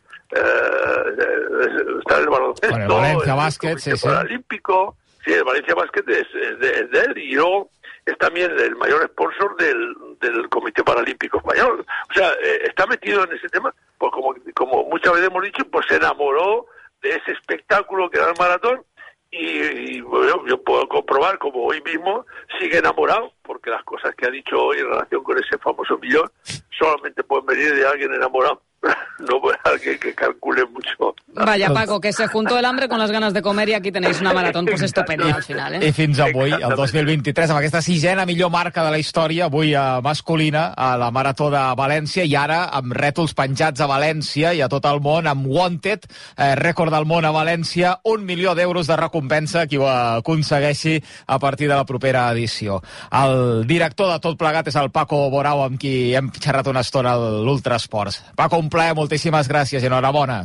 está 1.99 2.19
el 2.19 2.29
baloncesto, 2.29 2.77
bueno, 2.77 3.23
el 3.23 3.31
Valencia 3.31 3.79
sí, 3.79 3.97
sí. 3.97 4.07
Paralímpico, 4.07 4.97
sí, 5.25 5.33
el 5.33 5.45
Valencia 5.45 5.75
Básquet 5.75 6.09
es, 6.09 6.27
es, 6.35 6.59
de, 6.59 6.71
es 6.81 6.91
de 6.91 7.01
él 7.01 7.19
y 7.19 7.35
yo 7.35 7.69
es 8.07 8.19
también 8.19 8.51
el 8.59 8.77
mayor 8.77 9.07
sponsor 9.09 9.57
del, 9.57 9.95
del 10.21 10.49
Comité 10.49 10.83
Paralímpico 10.83 11.39
Español. 11.39 11.85
O 12.11 12.15
sea, 12.15 12.31
eh, 12.33 12.63
está 12.65 12.87
metido 12.87 13.25
en 13.25 13.33
ese 13.33 13.49
tema, 13.49 13.75
pues 13.99 14.13
como, 14.13 14.35
como 14.55 14.85
muchas 14.85 15.13
veces 15.15 15.29
hemos 15.29 15.43
dicho, 15.43 15.65
pues 15.71 15.87
se 15.89 15.97
enamoró 15.97 16.67
de 17.03 17.11
ese 17.11 17.33
espectáculo 17.33 18.11
que 18.11 18.19
era 18.19 18.31
el 18.31 18.39
maratón 18.39 18.85
y, 19.31 19.97
y 19.97 20.01
bueno, 20.01 20.47
yo 20.47 20.63
puedo 20.63 20.89
comprobar 20.89 21.39
como 21.39 21.65
hoy 21.65 21.83
mismo 21.83 22.25
sigue 22.59 22.79
enamorado, 22.79 23.33
porque 23.43 23.71
las 23.71 23.83
cosas 23.85 24.15
que 24.15 24.27
ha 24.27 24.31
dicho 24.31 24.57
hoy 24.57 24.79
en 24.79 24.89
relación 24.89 25.25
con 25.25 25.39
ese 25.39 25.59
famoso 25.59 25.99
millón 25.99 26.31
solamente 26.79 27.25
pueden 27.25 27.47
venir 27.47 27.75
de 27.75 27.87
alguien 27.87 28.15
enamorado. 28.15 28.63
no 29.21 29.41
alguien 29.65 29.99
que 29.99 30.15
calcule 30.15 30.65
mucho. 30.67 31.15
Vaya, 31.35 31.73
Paco, 31.73 32.01
que 32.01 32.13
se 32.13 32.29
juntó 32.29 32.59
el 32.59 32.65
hambre 32.65 32.89
con 32.89 32.99
las 32.99 33.11
ganas 33.11 33.35
de 33.35 33.43
comer 33.43 33.69
i 33.69 33.75
aquí 33.75 33.91
tenéis 33.91 34.21
una 34.21 34.33
maratón 34.33 34.67
pues, 34.67 34.83
estupenda 34.83 35.35
al 35.35 35.43
final. 35.43 35.75
Eh? 35.75 35.89
I 35.89 35.93
fins 35.93 36.21
avui, 36.23 36.53
el 36.55 36.77
2023, 36.77 37.51
amb 37.51 37.59
aquesta 37.59 37.83
sisena 37.83 38.27
millor 38.27 38.53
marca 38.55 38.85
de 38.85 38.93
la 38.95 39.01
història, 39.03 39.49
avui 39.49 39.75
a 39.75 40.01
masculina, 40.05 40.69
a 40.77 40.95
la 41.01 41.11
Marató 41.11 41.51
de 41.51 41.63
València, 41.79 42.25
i 42.25 42.37
ara 42.39 42.69
amb 42.77 42.95
rètols 42.95 43.35
penjats 43.35 43.83
a 43.83 43.89
València 43.91 44.53
i 44.55 44.63
a 44.63 44.69
tot 44.71 44.87
el 44.87 45.01
món, 45.03 45.27
amb 45.27 45.49
Wanted, 45.51 46.07
eh, 46.37 46.55
rècord 46.61 46.95
del 46.95 47.09
món 47.09 47.27
a 47.27 47.33
València, 47.35 47.97
un 48.05 48.25
milió 48.25 48.55
d'euros 48.55 48.87
de 48.87 48.99
recompensa 49.01 49.67
qui 49.67 49.81
ho 49.81 49.89
aconsegueixi 49.91 51.01
a 51.27 51.41
partir 51.43 51.69
de 51.69 51.75
la 51.75 51.87
propera 51.89 52.29
edició. 52.31 52.81
El 53.11 53.67
director 53.67 54.13
de 54.13 54.21
tot 54.23 54.39
plegat 54.39 54.71
és 54.71 54.79
el 54.79 54.93
Paco 54.95 55.25
Borau, 55.35 55.65
amb 55.65 55.81
qui 55.81 56.15
hem 56.15 56.31
xerrat 56.39 56.71
una 56.71 56.85
estona 56.87 57.15
a 57.15 57.33
l'Ultrasports. 57.43 58.23
Paco, 58.37 58.63
un 58.63 58.71
plaer, 58.75 58.95
moltíssimes 58.99 59.49
gràcies 59.51 59.83
i 59.83 59.89
enhorabona. 59.91 60.43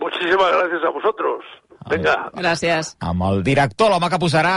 Muchísimas 0.00 0.50
gracias 0.56 0.84
a 0.84 0.90
vosotros. 0.90 1.29
Venga. 1.90 2.14
Gràcies. 2.36 2.94
Amb 3.04 3.24
el 3.28 3.42
director, 3.46 3.90
l'home 3.92 4.10
que 4.12 4.20
posarà 4.22 4.54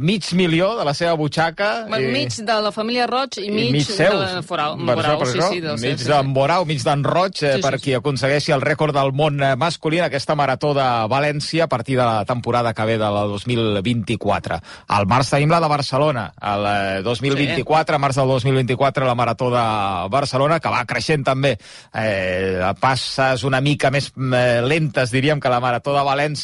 mig 0.00 0.26
milió 0.38 0.74
de 0.78 0.86
la 0.88 0.94
seva 0.96 1.14
butxaca. 1.18 1.86
Bueno, 1.88 2.08
i... 2.08 2.12
mig 2.12 2.38
de 2.48 2.58
la 2.64 2.72
família 2.74 3.06
Roig 3.10 3.38
i 3.42 3.48
mig, 3.50 3.68
I 3.70 3.72
mig 3.78 3.86
seus. 3.86 4.14
de 4.14 4.38
la 4.38 4.42
Forau. 4.46 4.76
Per 4.78 4.96
Borau, 4.96 5.16
això, 5.16 5.18
per 5.20 5.28
sí, 5.28 5.38
això, 5.38 5.50
sí, 5.52 5.60
ser, 5.62 5.76
mig 5.82 5.98
sí, 6.02 6.08
d'en 6.10 6.30
sí. 6.30 6.34
Borau, 6.38 6.66
mig 6.68 6.82
d'en 6.84 7.04
Roig, 7.04 7.42
eh, 7.42 7.54
Sí, 7.58 7.64
per 7.64 7.74
sí, 7.76 7.82
qui 7.84 7.96
aconsegueixi 7.98 8.54
el 8.56 8.64
rècord 8.64 8.96
del 8.96 9.12
món 9.16 9.42
masculí 9.58 10.00
en 10.00 10.06
aquesta 10.08 10.36
marató 10.38 10.72
de 10.76 10.86
València 11.10 11.66
a 11.66 11.68
partir 11.68 11.98
de 11.98 12.04
la 12.04 12.24
temporada 12.24 12.74
que 12.74 12.84
ve 12.88 12.98
de 12.98 13.10
la 13.18 13.24
2024. 13.28 14.60
Al 14.88 15.06
març 15.10 15.32
tenim 15.34 15.52
la 15.52 15.60
de 15.60 15.68
Barcelona, 15.70 16.32
el 16.40 16.66
eh, 16.70 17.02
2024, 17.06 17.98
març 17.98 18.20
del 18.20 18.28
2024, 18.28 19.06
la 19.06 19.14
marató 19.18 19.50
de 19.50 19.64
Barcelona, 20.10 20.60
que 20.60 20.72
va 20.72 20.84
creixent 20.88 21.24
també 21.26 21.56
eh, 21.94 22.72
passes 22.80 23.44
una 23.44 23.60
mica 23.60 23.90
més 23.94 24.10
eh, 24.16 24.60
lentes, 24.64 25.12
diríem, 25.14 25.40
que 25.40 25.52
la 25.52 25.60
marató 25.60 25.94
de 25.96 26.04
València, 26.06 26.37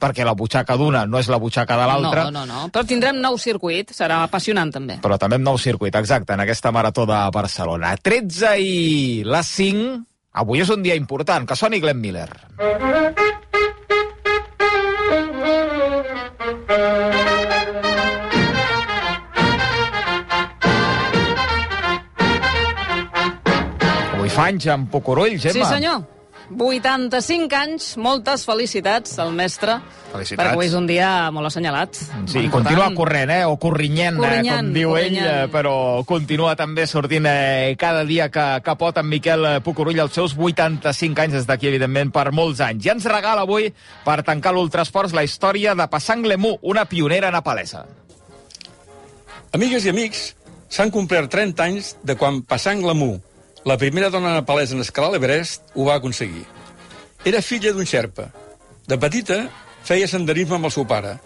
perquè 0.00 0.24
la 0.26 0.34
butxaca 0.38 0.76
d'una 0.80 1.04
no 1.06 1.20
és 1.20 1.28
la 1.32 1.38
butxaca 1.42 1.76
de 1.80 1.86
l'altra. 1.88 2.26
No, 2.30 2.44
no, 2.44 2.46
no. 2.46 2.68
Però 2.74 2.84
tindrem 2.88 3.20
nou 3.22 3.38
circuit, 3.40 3.92
serà 3.96 4.22
apassionant 4.24 4.72
també. 4.74 4.98
Però 5.04 5.18
també 5.20 5.38
amb 5.40 5.48
nou 5.48 5.60
circuit, 5.60 5.94
exacte, 6.00 6.34
en 6.34 6.44
aquesta 6.44 6.72
marató 6.74 7.06
de 7.08 7.20
Barcelona. 7.34 7.94
13 7.96 8.56
i 8.60 8.74
les 9.28 9.52
5, 9.60 10.00
avui 10.44 10.64
és 10.64 10.70
un 10.74 10.82
dia 10.82 10.96
important, 10.98 11.46
que 11.46 11.56
soni 11.56 11.80
Glenn 11.80 12.00
Miller. 12.00 12.28
Avui 24.14 24.32
fa 24.32 24.48
anys 24.48 24.66
amb 24.72 24.90
Pocorull, 24.90 25.38
Gemma. 25.38 25.60
Sí, 25.60 25.64
senyor. 25.68 26.02
85 26.52 27.56
anys, 27.56 27.84
moltes 27.96 28.44
felicitats 28.44 29.16
al 29.22 29.32
mestre. 29.32 29.78
Felicitats. 30.12 30.38
Perquè 30.38 30.52
avui 30.54 30.66
és 30.68 30.74
un 30.78 30.86
dia 30.86 31.08
molt 31.34 31.48
assenyalat. 31.48 31.96
Sí, 32.30 32.44
Molt 32.44 32.52
continua 32.52 32.90
corrent, 32.94 33.32
eh? 33.34 33.44
o 33.48 33.56
corrinyent, 33.58 34.18
eh? 34.18 34.22
Corrinyant, 34.22 34.68
com 34.68 34.76
diu 34.76 34.92
ell, 34.94 35.08
corrinyant. 35.16 35.40
eh, 35.46 35.48
però 35.50 35.74
continua 36.06 36.52
també 36.58 36.86
sortint 36.86 37.26
eh, 37.26 37.74
cada 37.80 38.04
dia 38.04 38.28
que, 38.30 38.44
que 38.62 38.76
pot 38.78 39.00
en 39.00 39.08
Miquel 39.10 39.48
eh, 39.48 39.56
Pucurull 39.64 39.98
els 40.04 40.14
seus 40.14 40.36
85 40.38 41.24
anys, 41.24 41.34
des 41.40 41.48
d'aquí, 41.48 41.68
evidentment, 41.72 42.12
per 42.14 42.28
molts 42.32 42.60
anys. 42.60 42.84
I 42.86 42.94
ens 42.94 43.08
regala 43.10 43.42
avui, 43.48 43.72
per 44.04 44.20
tancar 44.22 44.52
l'Ultrasports, 44.54 45.16
la 45.16 45.24
història 45.26 45.74
de 45.74 45.88
Passang 45.90 46.22
Lemú, 46.28 46.58
una 46.62 46.84
pionera 46.84 47.32
nepalesa. 47.34 47.86
Amigues 49.54 49.84
i 49.86 49.92
amics, 49.92 50.34
s'han 50.68 50.90
complert 50.94 51.30
30 51.30 51.62
anys 51.62 51.94
de 52.02 52.16
quan 52.18 52.42
Passang 52.42 52.82
Lamú, 52.86 53.16
la 53.64 53.78
primera 53.78 54.10
dona 54.10 54.34
nepalesa 54.34 54.74
en 54.76 54.84
escalar 54.84 55.10
l'Everest, 55.14 55.70
ho 55.74 55.86
va 55.88 55.96
aconseguir. 55.96 56.44
Era 57.24 57.40
filla 57.40 57.72
d'un 57.72 57.88
xerpa. 57.88 58.28
De 58.86 58.98
petita, 59.00 59.38
feia 59.84 60.08
senderisme 60.08 60.58
amb 60.58 60.68
el 60.68 60.74
seu 60.74 60.84
pare. 60.84 61.16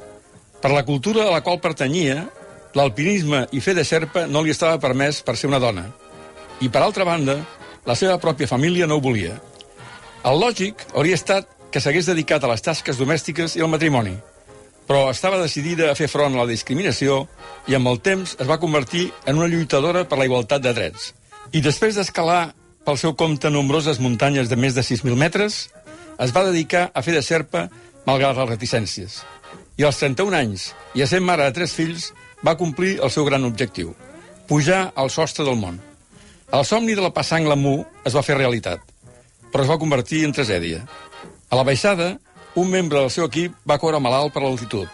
Per 0.63 0.71
la 0.71 0.85
cultura 0.87 1.27
a 1.27 1.33
la 1.35 1.43
qual 1.43 1.59
pertanyia, 1.59 2.29
l'alpinisme 2.79 3.47
i 3.51 3.61
fer 3.61 3.75
de 3.75 3.85
xerpa 3.85 4.27
no 4.31 4.43
li 4.43 4.55
estava 4.55 4.79
permès 4.79 5.21
per 5.27 5.35
ser 5.37 5.51
una 5.51 5.59
dona. 5.59 5.89
I, 6.63 6.71
per 6.71 6.83
altra 6.83 7.07
banda, 7.07 7.41
la 7.87 7.99
seva 7.99 8.19
pròpia 8.23 8.51
família 8.51 8.87
no 8.87 8.99
ho 8.99 9.03
volia. 9.03 9.35
El 10.27 10.39
lògic 10.39 10.87
hauria 10.95 11.19
estat 11.19 11.51
que 11.73 11.83
s'hagués 11.83 12.07
dedicat 12.07 12.45
a 12.45 12.51
les 12.53 12.63
tasques 12.63 12.99
domèstiques 12.99 13.59
i 13.59 13.63
al 13.63 13.71
matrimoni, 13.71 14.15
però 14.87 15.09
estava 15.11 15.43
decidida 15.43 15.91
a 15.91 15.99
fer 15.99 16.09
front 16.09 16.35
a 16.35 16.45
la 16.45 16.51
discriminació 16.51 17.25
i 17.69 17.75
amb 17.77 17.91
el 17.91 17.99
temps 18.01 18.39
es 18.39 18.49
va 18.49 18.63
convertir 18.63 19.11
en 19.27 19.37
una 19.37 19.51
lluitadora 19.51 20.07
per 20.09 20.19
la 20.19 20.27
igualtat 20.31 20.63
de 20.65 20.73
drets. 20.75 21.13
I 21.49 21.63
després 21.65 21.97
d'escalar 21.97 22.53
pel 22.85 22.99
seu 23.01 23.15
compte 23.17 23.49
nombroses 23.49 24.01
muntanyes 24.05 24.51
de 24.51 24.57
més 24.61 24.75
de 24.77 24.83
6.000 24.85 25.17
metres, 25.17 25.57
es 26.21 26.35
va 26.37 26.45
dedicar 26.45 26.91
a 26.93 27.03
fer 27.05 27.15
de 27.17 27.23
serpa 27.25 27.69
malgrat 28.05 28.37
les 28.37 28.51
reticències. 28.51 29.23
I 29.81 29.87
als 29.89 30.01
31 30.03 30.37
anys, 30.37 30.67
i 30.93 31.05
essent 31.07 31.25
mare 31.25 31.47
de 31.47 31.55
tres 31.57 31.73
fills, 31.73 32.11
va 32.45 32.59
complir 32.61 32.99
el 33.01 33.13
seu 33.15 33.25
gran 33.25 33.49
objectiu, 33.49 33.95
pujar 34.49 34.93
al 34.95 35.09
sostre 35.09 35.47
del 35.49 35.57
món. 35.57 35.81
El 36.53 36.69
somni 36.69 36.97
de 36.97 37.05
la 37.05 37.15
Passang 37.17 37.49
Lamú 37.49 37.81
es 38.05 38.17
va 38.17 38.25
fer 38.27 38.37
realitat, 38.37 38.85
però 39.49 39.65
es 39.65 39.73
va 39.73 39.81
convertir 39.81 40.27
en 40.29 40.37
tragèdia. 40.37 40.85
A 41.49 41.57
la 41.57 41.65
baixada, 41.65 42.19
un 42.61 42.69
membre 42.69 43.01
del 43.01 43.13
seu 43.15 43.25
equip 43.25 43.57
va 43.69 43.81
córrer 43.81 44.05
malalt 44.05 44.35
per 44.37 44.45
l'altitud. 44.45 44.89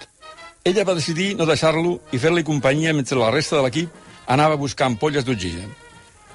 Ella 0.63 0.87
va 0.87 0.95
decidir 0.95 1.35
no 1.35 1.51
deixar-lo 1.51 1.99
i 2.13 2.19
fer-li 2.23 2.47
companyia 2.47 2.95
mentre 2.95 3.19
la 3.19 3.35
resta 3.35 3.59
de 3.59 3.67
l'equip 3.67 4.05
anava 4.31 4.55
a 4.55 4.61
buscar 4.61 4.87
ampolles 4.87 5.27
d'oxigen. 5.27 5.84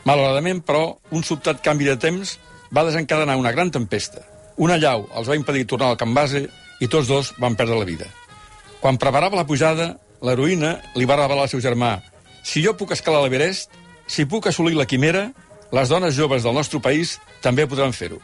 Malauradament, 0.08 0.62
però, 0.66 1.00
un 1.12 1.24
sobtat 1.24 1.64
canvi 1.66 1.89
de 1.89 1.97
temps 2.00 2.38
va 2.76 2.86
desencadenar 2.88 3.38
una 3.39 3.52
gran 3.52 3.72
tempesta. 3.72 4.24
Una 4.58 4.78
llau 4.78 5.08
els 5.16 5.28
va 5.28 5.38
impedir 5.39 5.68
tornar 5.68 5.91
al 5.91 6.00
camp 6.00 6.16
base 6.16 6.45
i 6.80 6.88
tots 6.88 7.08
dos 7.08 7.34
van 7.39 7.56
perdre 7.60 7.80
la 7.80 7.88
vida. 7.88 8.08
Quan 8.80 9.00
preparava 9.00 9.39
la 9.39 9.47
pujada, 9.47 9.93
l'heroïna 10.24 10.78
li 10.95 11.08
va 11.08 11.20
revelar 11.20 11.47
al 11.47 11.52
seu 11.52 11.62
germà 11.64 11.97
«Si 12.43 12.64
jo 12.64 12.74
puc 12.80 12.93
escalar 12.95 13.22
l'Everest, 13.26 13.72
si 14.08 14.26
puc 14.26 14.47
assolir 14.47 14.78
la 14.78 14.88
quimera, 14.88 15.30
les 15.72 15.89
dones 15.91 16.16
joves 16.16 16.43
del 16.43 16.56
nostre 16.56 16.80
país 16.82 17.18
també 17.43 17.68
podran 17.68 17.93
fer-ho. 17.93 18.18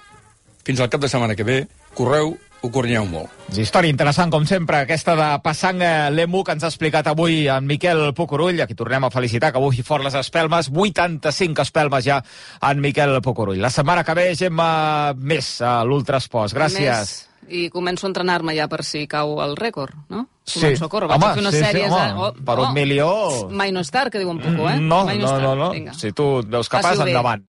Fins 0.65 0.79
al 0.79 0.89
cap 0.89 1.03
de 1.03 1.09
setmana 1.11 1.35
que 1.35 1.45
ve, 1.45 1.57
correu 1.93 2.33
ho 2.65 2.71
cornyeu 2.73 3.05
molt. 3.07 3.31
És 3.51 3.59
història 3.61 3.93
interessant, 3.93 4.31
com 4.33 4.45
sempre, 4.49 4.81
aquesta 4.83 5.15
de 5.17 5.27
Passang 5.45 5.83
eh, 5.85 6.09
Lemu, 6.13 6.41
que 6.43 6.55
ens 6.57 6.65
ha 6.65 6.71
explicat 6.71 7.07
avui 7.11 7.45
en 7.51 7.67
Miquel 7.69 8.01
Pucurull, 8.17 8.59
a 8.63 8.67
qui 8.67 8.77
tornem 8.77 9.05
a 9.05 9.11
felicitar, 9.13 9.53
que 9.53 9.61
avui 9.61 9.85
fort 9.85 10.05
les 10.05 10.17
espelmes, 10.17 10.71
85 10.73 11.65
espelmes 11.65 12.07
ja 12.07 12.19
en 12.65 12.81
Miquel 12.83 13.19
Pucurull. 13.25 13.61
La 13.61 13.73
setmana 13.73 14.03
que 14.03 14.17
ve, 14.17 14.27
Gemma, 14.39 15.13
més 15.15 15.55
a 15.61 15.77
l'Ultrasports. 15.85 16.57
Gràcies. 16.57 16.89
Més, 16.89 17.15
I 17.45 17.67
començo 17.69 18.07
a 18.07 18.09
entrenar-me 18.09 18.55
ja 18.57 18.65
per 18.71 18.81
si 18.83 19.05
cau 19.07 19.37
el 19.43 19.53
rècord, 19.59 19.93
no? 20.09 20.25
Sí. 20.45 20.59
Començo 20.59 20.85
a 20.85 20.89
córrer, 20.89 21.09
vaig 21.09 21.17
Home, 21.21 21.27
a 21.27 21.33
fer 21.33 21.43
unes 21.43 21.55
sí, 21.55 21.59
sí, 21.59 21.65
sèries... 21.65 21.91
home, 21.91 22.05
eh? 22.05 22.13
Oh, 22.21 22.45
per 22.45 22.55
un 22.61 22.67
oh, 22.67 22.73
milió... 22.73 23.09
Mai 23.49 23.73
no 23.73 23.81
és 23.81 23.89
tard, 23.93 24.11
que 24.13 24.21
diu 24.21 24.29
un 24.29 24.41
Puco, 24.41 24.67
eh? 24.69 24.77
No, 24.81 25.03
Mai 25.07 25.17
no, 25.17 25.31
no, 25.41 25.55
no. 25.57 25.69
Vinga. 25.73 25.95
Si 25.97 26.11
tu 26.13 26.27
veus 26.45 26.69
capaç, 26.69 27.01
bé. 27.01 27.09
endavant. 27.09 27.41